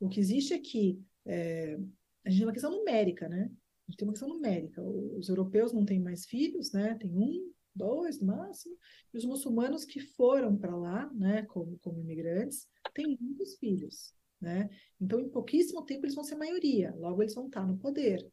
[0.00, 1.78] O que existe é que é,
[2.24, 3.50] a gente tem uma questão numérica, né?
[3.86, 4.82] A gente tem uma questão numérica.
[4.82, 6.94] Os europeus não têm mais filhos, né?
[6.94, 8.76] Tem um, dois no máximo,
[9.14, 14.68] e os muçulmanos que foram para lá, né, como, como imigrantes, têm muitos filhos, né?
[15.00, 16.94] Então, em pouquíssimo tempo eles vão ser maioria.
[16.96, 18.26] Logo eles vão estar no poder,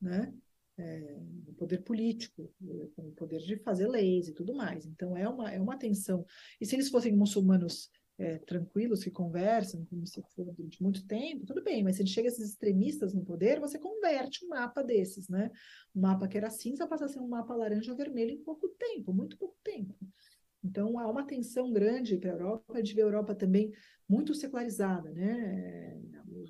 [0.00, 0.32] né?
[0.78, 2.50] É, no poder político,
[2.96, 4.86] com o poder de fazer leis e tudo mais.
[4.86, 6.24] Então é uma é uma tensão.
[6.60, 11.46] E se eles fossem muçulmanos é, tranquilos, que conversam, como se for durante muito tempo,
[11.46, 15.50] tudo bem, mas se chega esses extremistas no poder, você converte um mapa desses, né?
[15.94, 18.68] Um mapa que era cinza passa a ser um mapa laranja ou vermelho em pouco
[18.68, 19.94] tempo, muito pouco tempo.
[20.64, 23.72] Então, há uma tensão grande para a Europa, gente vê a Europa também
[24.08, 26.00] muito secularizada, né?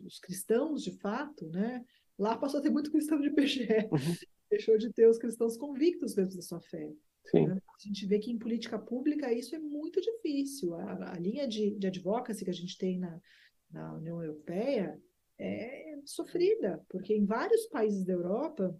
[0.04, 1.84] Os cristãos, de fato, né?
[2.18, 4.16] Lá passou a ter muito cristão de PGE, uhum.
[4.50, 6.92] deixou de ter os cristãos convictos mesmo da sua fé.
[7.32, 7.56] Né?
[7.56, 10.74] A gente vê que em política pública isso é muito difícil.
[10.74, 13.20] A, a linha de, de advocacy que a gente tem na,
[13.70, 15.00] na União Europeia
[15.38, 18.76] é sofrida, porque em vários países da Europa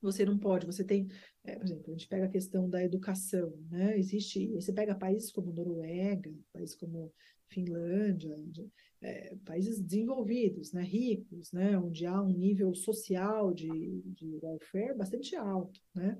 [0.00, 1.08] você não pode, você tem,
[1.44, 3.98] é, por exemplo, a gente pega a questão da educação, né?
[3.98, 7.12] Existe, você pega países como Noruega, países como
[7.48, 8.36] Finlândia,
[9.00, 15.34] é, países desenvolvidos, né, ricos, né, onde há um nível social de, de welfare bastante
[15.36, 16.18] alto, né?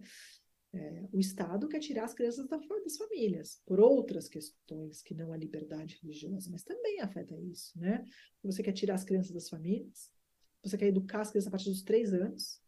[0.70, 5.36] É, o Estado quer tirar as crianças das famílias, por outras questões que não a
[5.36, 8.04] liberdade religiosa, mas também afeta isso, né?
[8.42, 10.10] Você quer tirar as crianças das famílias,
[10.62, 12.60] você quer educar as crianças a partir dos três anos,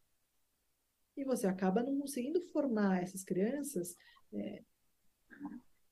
[1.20, 3.96] e você acaba não conseguindo formar essas crianças
[4.32, 4.62] é,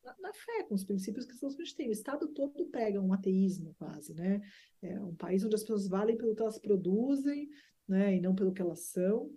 [0.04, 1.88] na, na, fé, com os princípios que a gente tem.
[1.88, 4.40] O Estado todo prega um ateísmo quase, né?
[4.82, 7.48] É um país onde as pessoas valem pelo que elas produzem,
[7.86, 8.16] né?
[8.16, 9.30] E não pelo que elas são.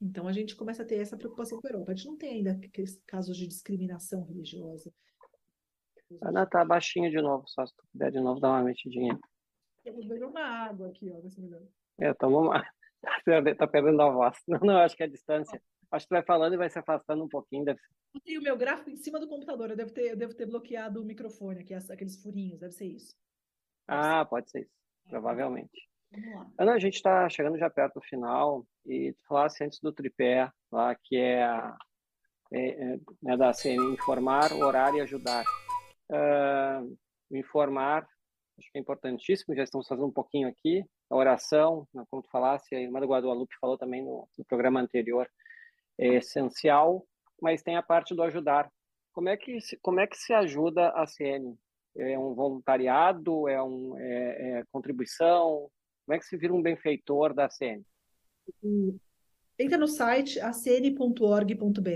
[0.00, 1.92] Então a gente começa a ter essa preocupação com a Europa.
[1.92, 2.58] A gente não tem ainda
[3.06, 4.92] casos de discriminação religiosa.
[6.22, 9.18] Ana tá baixinha de novo, só se tu puder de novo dar uma mexidinha.
[9.84, 11.62] Eu vou beber uma água aqui, ó, vai ser melhor.
[11.98, 12.79] É, toma uma.
[13.56, 14.36] Tá perdendo a voz.
[14.48, 15.60] Não, não, acho que é a distância.
[15.90, 17.64] Acho que tu vai falando e vai se afastando um pouquinho.
[17.64, 17.92] Deve ser.
[18.14, 19.70] Eu tenho o meu gráfico em cima do computador.
[19.70, 22.60] Eu devo ter, eu devo ter bloqueado o microfone aqui, aqueles furinhos.
[22.60, 23.14] Deve ser isso.
[23.88, 24.28] Deve ah, ser.
[24.28, 24.70] pode ser isso.
[25.08, 25.90] Provavelmente.
[26.58, 30.50] Ana, a gente está chegando já perto do final e tu falasse antes do tripé,
[30.70, 31.42] lá, que é,
[32.52, 35.44] é, é né, da CN, informar, orar e ajudar.
[36.10, 36.96] Uh,
[37.30, 38.06] informar,
[38.58, 40.84] acho que é importantíssimo, já estamos fazendo um pouquinho aqui.
[41.10, 44.80] A oração, né, como tu falasse, a irmã do Guadalupe falou também no, no programa
[44.80, 45.28] anterior,
[45.98, 47.04] é essencial,
[47.42, 48.70] mas tem a parte do ajudar.
[49.12, 51.58] Como é que, como é que se ajuda a CN?
[51.96, 53.48] É um voluntariado?
[53.48, 55.68] É, um, é, é contribuição?
[56.06, 57.84] Como é que se vira um benfeitor da ACN?
[59.58, 61.88] Entra no site acn.org.br,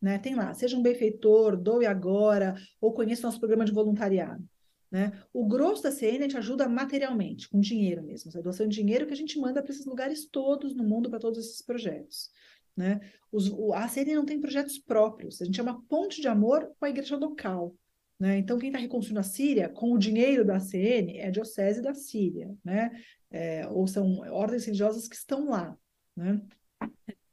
[0.00, 0.18] né?
[0.18, 4.42] Tem lá, seja um benfeitor, doe agora, ou conheça nosso programa de voluntariado.
[4.90, 5.12] Né?
[5.32, 9.12] O grosso da CN gente ajuda materialmente, com dinheiro mesmo, a doação de dinheiro que
[9.12, 12.30] a gente manda para esses lugares todos no mundo, para todos esses projetos.
[12.76, 13.00] Né?
[13.30, 16.72] Os, o, a CN não tem projetos próprios, a gente é uma ponte de amor
[16.78, 17.74] com a igreja local.
[18.18, 18.36] Né?
[18.36, 21.94] Então, quem está reconstruindo a Síria com o dinheiro da CN é a Diocese da
[21.94, 22.90] Síria, né?
[23.30, 25.74] É, ou são ordens religiosas que estão lá.
[26.14, 26.42] Né?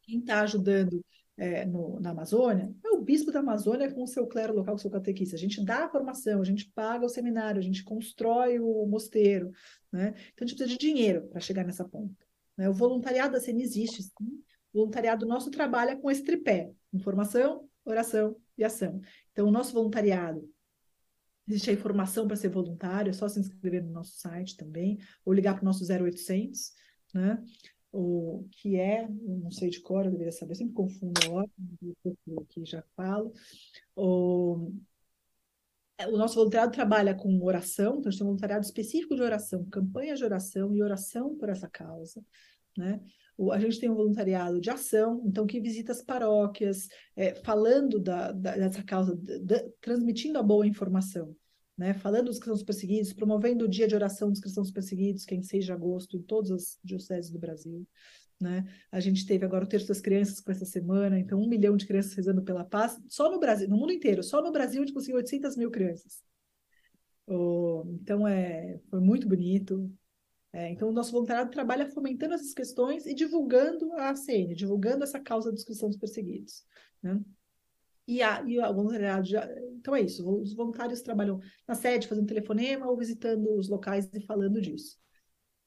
[0.04, 1.04] Quem está ajudando
[1.38, 4.80] é, no, na Amazônia é o bispo da Amazônia com o seu clero local, com
[4.80, 5.36] o seu catequista.
[5.36, 9.52] A gente dá a formação, a gente paga o seminário, a gente constrói o mosteiro.
[9.92, 10.16] Né?
[10.34, 12.26] Então, a gente precisa de dinheiro para chegar nessa ponta.
[12.58, 12.68] Né?
[12.68, 14.44] O voluntariado da CN existe, sim.
[14.74, 19.00] O voluntariado nosso trabalha com esse tripé: informação, oração e ação.
[19.32, 20.50] Então, o nosso voluntariado
[21.48, 25.32] Existe a informação para ser voluntário, é só se inscrever no nosso site também, ou
[25.32, 26.74] ligar para o nosso 0800,
[27.14, 27.42] né?
[27.92, 31.46] O que é, não sei de cor, eu deveria saber, eu sempre confundo a
[32.42, 33.32] aqui já falo.
[33.96, 34.72] O,
[36.06, 39.66] o nosso voluntariado trabalha com oração, então a gente tem um voluntariado específico de oração,
[39.66, 42.24] campanha de oração e oração por essa causa,
[42.78, 43.02] né?
[43.52, 48.32] A gente tem um voluntariado de ação, então que visita as paróquias, é, falando da,
[48.32, 51.36] da, dessa causa, da, transmitindo a boa informação,
[51.78, 51.94] né?
[51.94, 55.44] falando dos cristãos perseguidos, promovendo o dia de oração dos cristãos perseguidos, que é em
[55.44, 57.86] 6 de agosto, em todas as dioceses do Brasil.
[58.40, 58.66] Né?
[58.92, 61.86] A gente teve agora o terço das crianças com essa semana, então um milhão de
[61.86, 64.94] crianças rezando pela paz, só no Brasil, no mundo inteiro, só no Brasil a gente
[64.94, 66.24] conseguiu 800 mil crianças.
[67.26, 69.92] Oh, então é, foi muito bonito,
[70.54, 75.20] é, então, o nosso voluntariado trabalha fomentando essas questões e divulgando a ACN, divulgando essa
[75.20, 76.66] causa dos cristãos perseguidos.
[77.04, 77.20] Né?
[78.08, 82.28] E, a, e o voluntariado já, então é isso, os voluntários trabalham na sede, fazendo
[82.28, 84.98] telefonema ou visitando os locais e falando disso.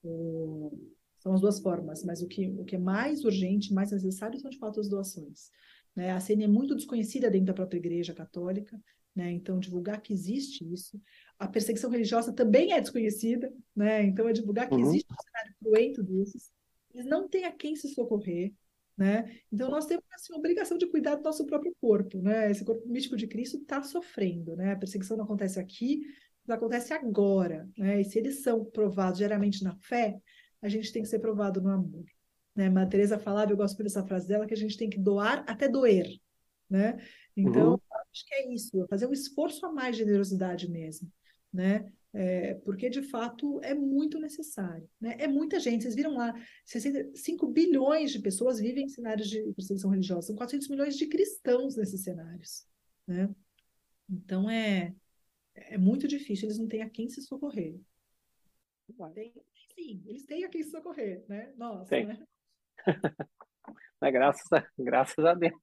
[0.03, 0.73] O,
[1.19, 4.51] são as duas formas, mas o que, o que é mais urgente, mais necessário são
[4.51, 5.51] de fato as doações.
[5.95, 6.11] Né?
[6.11, 8.81] A ACN é muito desconhecida dentro da própria Igreja Católica,
[9.15, 9.31] né?
[9.33, 11.01] Então, divulgar que existe isso.
[11.39, 14.05] A perseguição religiosa também é desconhecida, né?
[14.05, 14.89] Então, é divulgar que uhum.
[14.89, 16.51] existe um cenário cruento desses.
[16.95, 18.53] Eles não têm a quem se socorrer,
[19.01, 19.35] né?
[19.51, 22.51] Então, nós temos assim, a obrigação de cuidar do nosso próprio corpo, né?
[22.51, 24.73] Esse corpo místico de Cristo está sofrendo, né?
[24.73, 26.03] A perseguição não acontece aqui,
[26.47, 27.99] mas acontece agora, né?
[27.99, 30.21] E se eles são provados geralmente na fé,
[30.61, 32.05] a gente tem que ser provado no amor.
[32.55, 32.67] Né?
[32.67, 35.67] A Teresa falava, eu gosto dessa frase dela, que a gente tem que doar até
[35.67, 36.07] doer,
[36.69, 36.99] né?
[37.35, 37.81] Então, uhum.
[38.13, 41.11] acho que é isso, fazer um esforço a mais de generosidade mesmo,
[41.51, 41.91] né?
[42.13, 44.89] É, porque de fato é muito necessário.
[45.01, 45.17] Né?
[45.19, 46.35] É muita gente, vocês viram lá,
[46.65, 51.77] 65 bilhões de pessoas vivem em cenários de perseguição religiosa, são 400 milhões de cristãos
[51.77, 52.67] nesses cenários.
[53.07, 53.33] Né?
[54.09, 54.93] Então é,
[55.55, 57.79] é muito difícil, eles não têm a quem se socorrer.
[59.15, 59.33] Tem,
[59.75, 61.53] sim, eles têm a quem se socorrer, né?
[61.57, 62.07] Nossa, Tem.
[62.07, 62.27] né?
[64.03, 65.63] graças, a, graças a Deus.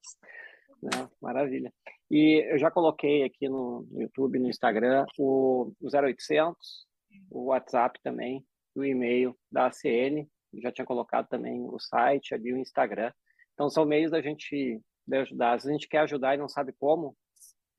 [0.81, 1.09] Né?
[1.21, 1.73] Maravilha.
[2.09, 6.87] E eu já coloquei aqui no, YouTube, no Instagram, o, o 0800,
[7.29, 10.27] o WhatsApp também, o e-mail da ACN,
[10.61, 13.11] já tinha colocado também o site ali, o Instagram.
[13.53, 15.53] Então, são meios da gente de ajudar.
[15.53, 17.15] Às vezes a gente quer ajudar e não sabe como,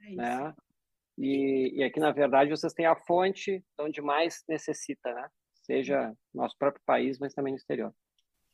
[0.03, 0.55] é né?
[1.17, 5.29] E, e aqui, na verdade, vocês têm a fonte onde mais necessita, né?
[5.55, 7.93] Seja no nosso próprio país, mas também no exterior.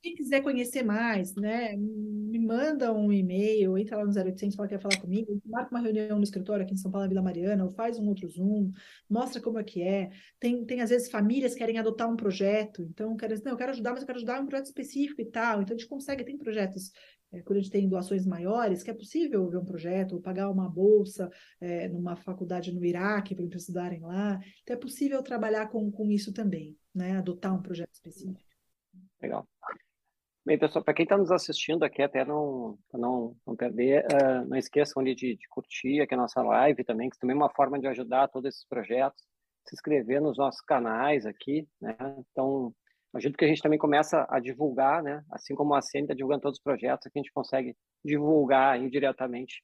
[0.04, 4.74] Quem quiser conhecer mais, né, me manda um e-mail, entra lá no 0800, fala que
[4.74, 7.64] quer falar comigo, marca uma reunião no escritório aqui em São Paulo, na Vila Mariana,
[7.64, 8.70] ou faz um outro Zoom,
[9.08, 10.10] mostra como é que é.
[10.38, 13.70] Tem, tem às vezes, famílias que querem adotar um projeto, então, quero, não, eu quero
[13.70, 15.62] ajudar, mas eu quero ajudar um projeto específico e tal.
[15.62, 16.92] Então, a gente consegue, tem projetos
[17.32, 20.50] é, quando a gente tem doações maiores, que é possível ver um projeto, ou pagar
[20.50, 24.38] uma bolsa é, numa faculdade no Iraque para eles estudarem lá.
[24.62, 27.16] Então, é possível trabalhar com, com isso também, né?
[27.16, 28.38] Adotar um projeto específico.
[29.22, 29.48] Legal.
[30.46, 34.58] Bem, pessoal, para quem está nos assistindo aqui, até não, não, não perder, uh, não
[34.58, 37.86] esqueçam de, de, curtir aqui a nossa live também, que também é uma forma de
[37.86, 39.24] ajudar todos esses projetos,
[39.66, 41.96] se inscrever nos nossos canais aqui, né?
[42.30, 42.74] Então,
[43.14, 45.24] ajuda que a gente também começa a divulgar, né?
[45.30, 49.62] Assim como a CN está divulgando todos os projetos, aqui a gente consegue divulgar indiretamente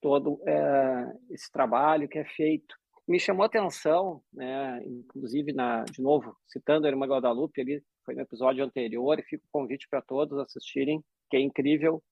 [0.00, 2.74] todo uh, esse trabalho que é feito.
[3.06, 4.82] Me chamou a atenção, né?
[4.84, 9.44] Inclusive, na, de novo, citando a Irmã Guadalupe ali, foi no episódio anterior, e fica
[9.44, 12.02] o convite para todos assistirem, que é incrível.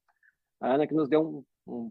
[0.60, 1.90] A Ana que nos deu um, um,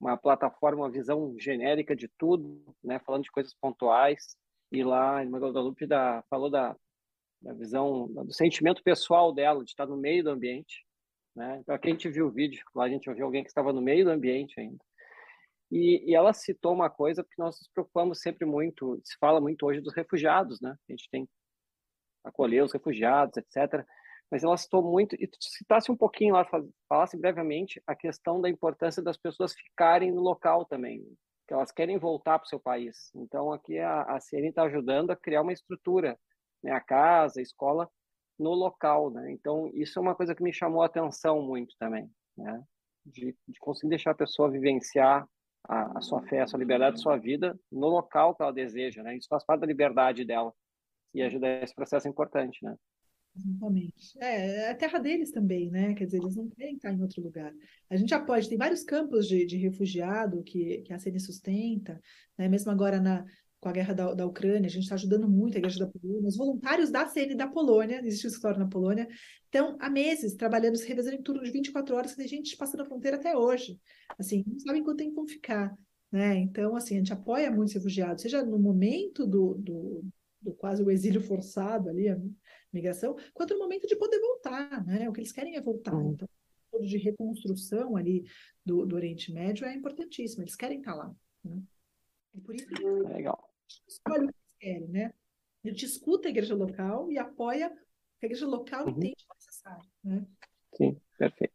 [0.00, 4.36] uma plataforma, uma visão genérica de tudo, né, falando de coisas pontuais,
[4.72, 6.76] e lá Irmã Guadalupe da, falou da,
[7.40, 10.84] da visão, do sentimento pessoal dela, de estar no meio do ambiente.
[11.34, 11.58] Né?
[11.60, 13.80] Então, aqui a gente viu o vídeo, lá a gente ouviu alguém que estava no
[13.80, 14.82] meio do ambiente ainda.
[15.70, 19.66] E, e, ela citou uma coisa que nós nos preocupamos sempre muito, se fala muito
[19.66, 20.76] hoje dos refugiados, né?
[20.88, 21.28] A gente tem
[22.26, 23.84] acolher os refugiados, etc.
[24.30, 26.44] Mas ela citou muito, e tu citasse um pouquinho lá,
[26.88, 31.04] falasse brevemente a questão da importância das pessoas ficarem no local também,
[31.46, 33.10] que elas querem voltar para o seu país.
[33.14, 36.18] Então, aqui a, a está ajudando a criar uma estrutura,
[36.62, 37.88] né, a casa, a escola,
[38.38, 39.10] no local.
[39.10, 39.30] Né?
[39.32, 42.62] Então, isso é uma coisa que me chamou a atenção muito também, né?
[43.06, 45.26] de, de conseguir deixar a pessoa vivenciar
[45.68, 49.02] a, a, sua fé, a sua liberdade, a sua vida no local que ela deseja,
[49.02, 49.16] né?
[49.16, 50.52] Isso faz parte da liberdade dela
[51.14, 52.76] e ajuda esse processo importante, né?
[53.36, 54.18] Exatamente.
[54.18, 55.94] É, é a terra deles também, né?
[55.94, 57.52] Quer dizer, eles não querem estar em outro lugar.
[57.90, 62.00] A gente pode, tem vários campos de, de refugiado que, que a CN sustenta,
[62.38, 62.48] né?
[62.48, 63.24] Mesmo agora na,
[63.60, 66.28] com a guerra da, da Ucrânia, a gente está ajudando muito a Igreja da Polônia,
[66.28, 69.08] os voluntários da CN da Polônia, existe um escritório na Polônia,
[69.44, 72.82] estão há meses trabalhando, se revezando em turno de 24 horas, que tem gente passando
[72.82, 73.78] a fronteira até hoje.
[74.18, 75.76] Assim, não sabem quanto tempo vão ficar.
[76.10, 76.38] Né?
[76.38, 80.04] Então, assim, a gente apoia muitos refugiados, seja no momento do, do,
[80.46, 82.18] do quase o exílio forçado ali, a
[82.72, 85.08] migração, quanto no momento de poder voltar, né?
[85.08, 85.94] O que eles querem é voltar.
[85.94, 86.12] Uhum.
[86.12, 86.28] Então,
[86.72, 88.24] o de reconstrução ali
[88.64, 91.14] do, do Oriente Médio é importantíssimo, eles querem estar lá.
[91.44, 91.62] Né?
[92.34, 93.50] E por isso que Legal.
[93.88, 95.14] escolhe o que eles querem, né?
[95.64, 98.90] A gente escuta a igreja local e apoia o que a igreja local uhum.
[98.90, 100.24] entende necessário, né?
[100.76, 101.54] Sim, perfeito.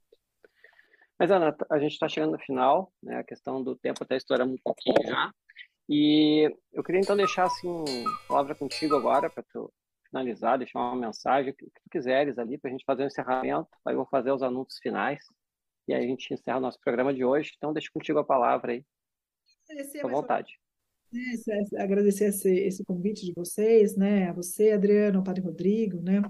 [1.18, 3.18] Mas, Ana, a gente está chegando no final, né?
[3.18, 5.32] A questão do tempo até estourando um pouquinho já.
[5.94, 7.84] E eu queria então deixar assim
[8.24, 9.70] a palavra contigo agora para tu
[10.10, 13.08] finalizar, deixar uma mensagem, o que tu quiseres ali para a gente fazer o um
[13.08, 13.68] encerramento.
[13.84, 15.20] Aí eu vou fazer os anúncios finais
[15.90, 17.52] e aí a gente encerra o nosso programa de hoje.
[17.58, 18.86] Então deixo contigo a palavra aí.
[20.02, 20.58] À vontade.
[21.14, 24.30] É, agradecer esse, esse convite de vocês, né?
[24.30, 26.22] A você, Adriano, ao Padre Rodrigo, né?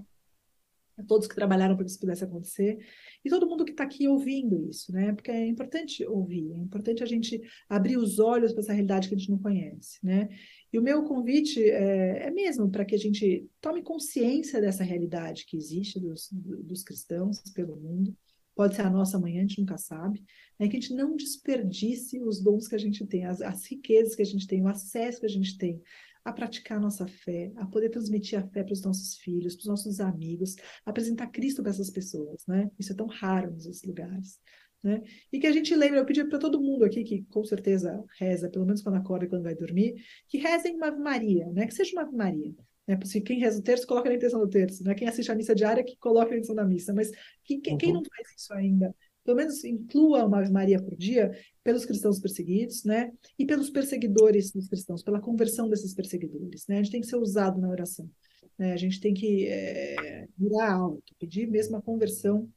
[0.98, 2.78] A todos que trabalharam para que isso pudesse acontecer
[3.24, 5.14] e todo mundo que está aqui ouvindo isso, né?
[5.14, 9.16] Porque é importante ouvir, é importante a gente abrir os olhos para essa realidade que
[9.16, 10.28] a gente não conhece, né?
[10.74, 15.46] E o meu convite é, é mesmo para que a gente tome consciência dessa realidade
[15.46, 18.16] que existe dos, dos cristãos pelo mundo.
[18.56, 20.24] Pode ser a nossa amanhã, a gente nunca sabe.
[20.60, 24.16] É que a gente não desperdice os dons que a gente tem, as, as riquezas
[24.16, 25.82] que a gente tem, o acesso que a gente tem
[26.24, 29.62] a praticar a nossa fé, a poder transmitir a fé para os nossos filhos, para
[29.62, 32.70] os nossos amigos, apresentar Cristo para essas pessoas, né?
[32.78, 34.40] Isso é tão raro nesses lugares.
[34.84, 35.02] Né?
[35.32, 38.50] E que a gente lembre, eu pedi para todo mundo aqui que com certeza reza,
[38.50, 39.96] pelo menos quando acorda e quando vai dormir,
[40.28, 41.68] que rezem uma Ave Maria, né?
[41.68, 42.56] que seja uma Ave Maria.
[42.88, 42.98] Né?
[43.04, 44.84] Se quem reza o terço, coloca na intenção do terço.
[44.84, 44.96] Né?
[44.96, 46.94] Quem assiste a missa diária, que coloca na intenção da missa.
[46.94, 47.12] Mas
[47.44, 47.78] quem, quem, uhum.
[47.78, 51.32] quem não faz isso ainda, pelo menos inclua uma Ave Maria por dia
[51.64, 53.12] pelos cristãos perseguidos, né?
[53.38, 56.80] E pelos perseguidores dos cristãos, pela conversão desses perseguidores, né?
[56.80, 58.10] A gente tem que ser usado na oração.
[58.58, 58.74] Né?
[58.74, 62.50] A gente tem que é, virar alto, pedir mesmo a conversão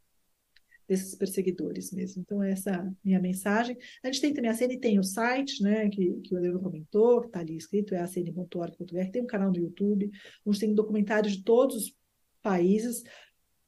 [0.88, 2.22] desses perseguidores mesmo.
[2.22, 3.76] Então, essa é minha mensagem.
[4.02, 7.22] A gente tem também, a CN tem o site, né, que, que o Adriano comentou,
[7.22, 10.10] que está ali escrito, é acn.org.br, tem um canal no YouTube,
[10.44, 11.96] onde tem documentários de todos os
[12.42, 13.02] países,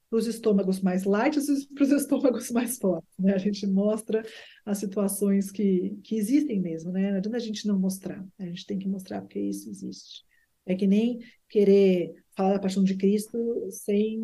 [0.09, 3.17] para os estômagos mais light e para os estômagos mais fortes.
[3.19, 3.35] Né?
[3.35, 4.23] A gente mostra
[4.65, 7.11] as situações que, que existem mesmo, né?
[7.11, 10.25] Não adianta a gente não mostrar, a gente tem que mostrar porque isso existe.
[10.65, 13.39] É que nem querer falar da paixão de Cristo
[13.71, 14.19] sem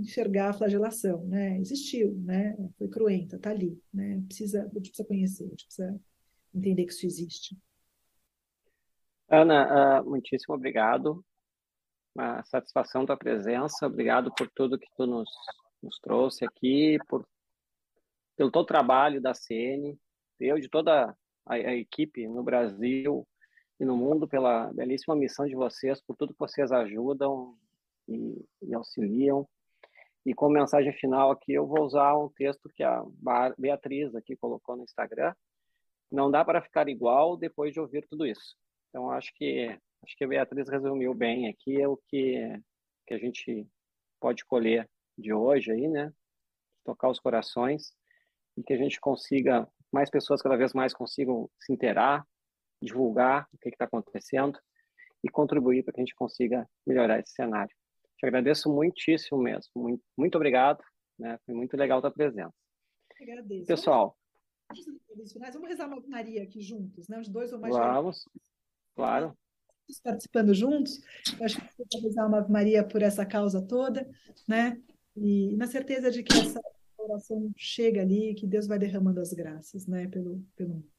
[0.00, 1.58] enxergar a flagelação, né?
[1.60, 2.56] Existiu, né?
[2.78, 4.22] Foi cruenta, tá ali, né?
[4.26, 6.00] Precisa, a gente precisa conhecer, a gente precisa
[6.54, 7.58] entender que isso existe.
[9.28, 11.24] Ana, uh, muitíssimo obrigado
[12.14, 13.86] uma satisfação tua presença.
[13.86, 15.28] Obrigado por tudo que tu nos,
[15.82, 17.26] nos trouxe aqui, por
[18.36, 19.96] pelo o trabalho da CN,
[20.40, 21.16] eu de toda
[21.46, 23.26] a, a, equipe no Brasil
[23.78, 27.56] e no mundo pela belíssima missão de vocês, por tudo que vocês ajudam
[28.08, 29.46] e, e auxiliam.
[30.26, 33.04] E como mensagem final aqui, eu vou usar um texto que a
[33.58, 35.34] Beatriz aqui colocou no Instagram.
[36.10, 38.56] Não dá para ficar igual depois de ouvir tudo isso.
[38.88, 42.60] Então, acho que Acho que a Beatriz resumiu bem aqui é o que,
[43.06, 43.66] que a gente
[44.20, 46.12] pode colher de hoje aí, né?
[46.84, 47.94] Tocar os corações
[48.54, 52.26] e que a gente consiga, mais pessoas cada vez mais consigam se inteirar,
[52.82, 54.58] divulgar o que está acontecendo
[55.24, 57.74] e contribuir para que a gente consiga melhorar esse cenário.
[58.18, 59.70] Te agradeço muitíssimo mesmo.
[59.74, 60.84] Muito, muito obrigado.
[61.18, 61.38] Né?
[61.46, 62.54] Foi muito legal a tua presença.
[63.18, 63.66] Agradeço.
[63.66, 64.14] Pessoal.
[64.70, 67.18] Vamos rezar uma Maria aqui juntos, né?
[67.20, 67.74] Os dois ou mais.
[67.74, 68.28] Vamos,
[68.94, 69.34] claro
[70.02, 71.00] participando juntos.
[71.38, 74.08] Eu acho que pode usar uma Ave Maria por essa causa toda,
[74.48, 74.80] né?
[75.16, 76.60] E na certeza de que essa
[76.98, 80.90] oração chega ali, que Deus vai derramando as graças, né, pelo, pelo mundo.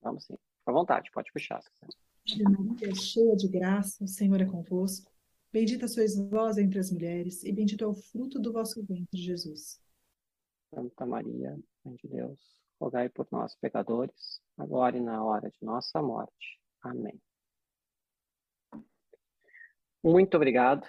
[0.00, 0.34] Vamos sim.
[0.34, 1.60] Fica à vontade, pode puxar.
[2.42, 5.10] Maria, cheia de graça, o Senhor é convosco.
[5.52, 9.80] Bendita sois vós entre as mulheres, e bendito é o fruto do vosso ventre, Jesus.
[10.72, 12.38] Santa Maria, Mãe de Deus,
[12.78, 16.60] rogai por nós, pecadores, agora e na hora de nossa morte.
[16.82, 17.18] Amém.
[20.02, 20.86] Muito obrigado.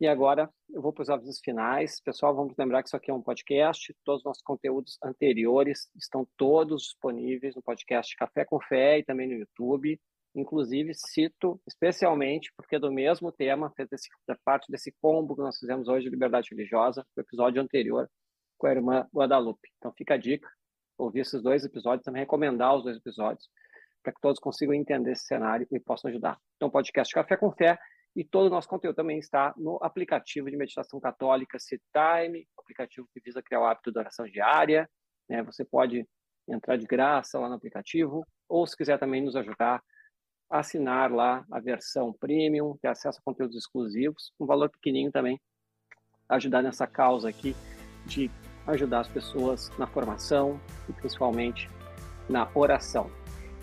[0.00, 2.00] E agora eu vou para os avisos finais.
[2.00, 3.94] Pessoal, vamos lembrar que isso aqui é um podcast.
[4.04, 9.28] Todos os nossos conteúdos anteriores estão todos disponíveis no podcast Café com Fé e também
[9.28, 10.00] no YouTube.
[10.34, 13.88] Inclusive, cito especialmente porque é do mesmo tema, fez
[14.44, 18.10] parte desse combo que nós fizemos hoje de liberdade religiosa, o episódio anterior
[18.58, 19.68] com a irmã Guadalupe.
[19.76, 20.48] Então fica a dica.
[20.98, 23.48] ouvir esses dois episódios, também recomendar os dois episódios,
[24.02, 26.38] para que todos consigam entender esse cenário e possam ajudar.
[26.56, 27.78] Então, podcast Café com Fé
[28.14, 33.20] e todo o nosso conteúdo também está no aplicativo de meditação católica C-Time, aplicativo que
[33.20, 34.88] visa criar o hábito de oração diária.
[35.28, 35.42] Né?
[35.44, 36.06] Você pode
[36.48, 39.82] entrar de graça lá no aplicativo, ou se quiser também nos ajudar,
[40.50, 45.40] assinar lá a versão premium, ter acesso a conteúdos exclusivos, um valor pequenininho também,
[46.28, 47.54] ajudar nessa causa aqui
[48.04, 48.30] de
[48.66, 51.70] ajudar as pessoas na formação e principalmente
[52.28, 53.10] na oração.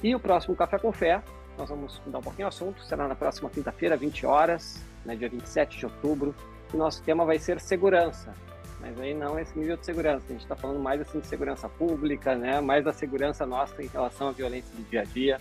[0.01, 1.23] E o próximo Café com Fé,
[1.59, 5.29] nós vamos mudar um pouquinho o assunto, será na próxima quinta-feira, 20 horas, né, dia
[5.29, 6.33] 27 de outubro,
[6.73, 8.33] e nosso tema vai ser segurança.
[8.79, 11.67] Mas aí não esse nível de segurança, a gente está falando mais assim de segurança
[11.67, 15.37] pública, né, mais da segurança nossa em relação à violência do dia a dia.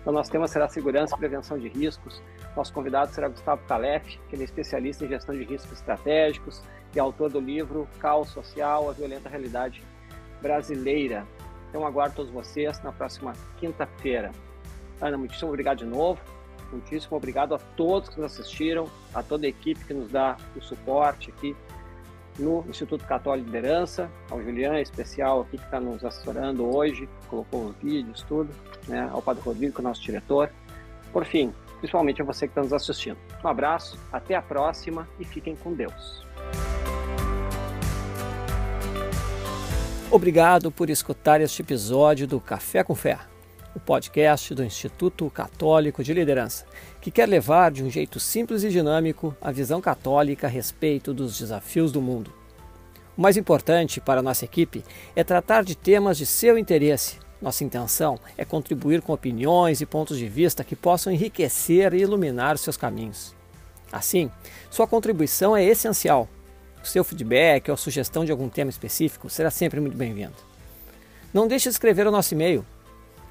[0.00, 2.20] Então, nosso tema será segurança e prevenção de riscos.
[2.56, 6.62] Nosso convidado será Gustavo Calef, que ele é especialista em gestão de riscos estratégicos
[6.94, 9.84] e autor do livro Caos Social, a Violenta Realidade
[10.42, 11.24] Brasileira.
[11.68, 14.32] Então, aguardo todos vocês na próxima quinta-feira.
[15.00, 16.20] Ana, muitíssimo obrigado de novo.
[16.70, 20.60] Muitíssimo obrigado a todos que nos assistiram, a toda a equipe que nos dá o
[20.60, 21.56] suporte aqui
[22.38, 27.08] no Instituto Católico de Liderança, ao Julian, em especial aqui que está nos assessorando hoje,
[27.28, 28.50] colocou os vídeos, tudo,
[28.88, 29.08] né?
[29.12, 30.50] ao Padre Rodrigo, que é o nosso diretor.
[31.12, 33.18] Por fim, principalmente a você que está nos assistindo.
[33.44, 36.24] Um abraço, até a próxima e fiquem com Deus.
[40.10, 43.18] Obrigado por escutar este episódio do Café com Fé,
[43.74, 46.64] o podcast do Instituto Católico de Liderança,
[47.00, 51.38] que quer levar de um jeito simples e dinâmico a visão católica a respeito dos
[51.38, 52.32] desafios do mundo.
[53.16, 54.84] O mais importante para a nossa equipe
[55.14, 57.18] é tratar de temas de seu interesse.
[57.40, 62.58] Nossa intenção é contribuir com opiniões e pontos de vista que possam enriquecer e iluminar
[62.58, 63.34] seus caminhos.
[63.92, 64.30] Assim,
[64.70, 66.28] sua contribuição é essencial
[66.82, 70.34] o seu feedback ou sugestão de algum tema específico será sempre muito bem-vindo.
[71.32, 72.64] Não deixe de escrever o nosso e-mail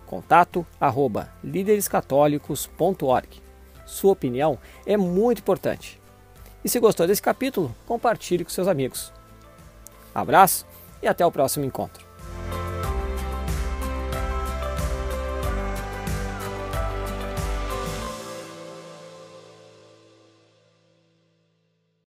[0.09, 3.43] contato arroba líderescatólicos.org.
[3.85, 6.01] Sua opinião é muito importante.
[6.65, 9.13] E se gostou desse capítulo, compartilhe com seus amigos.
[10.13, 10.65] Abraço
[11.01, 12.08] e até o próximo encontro.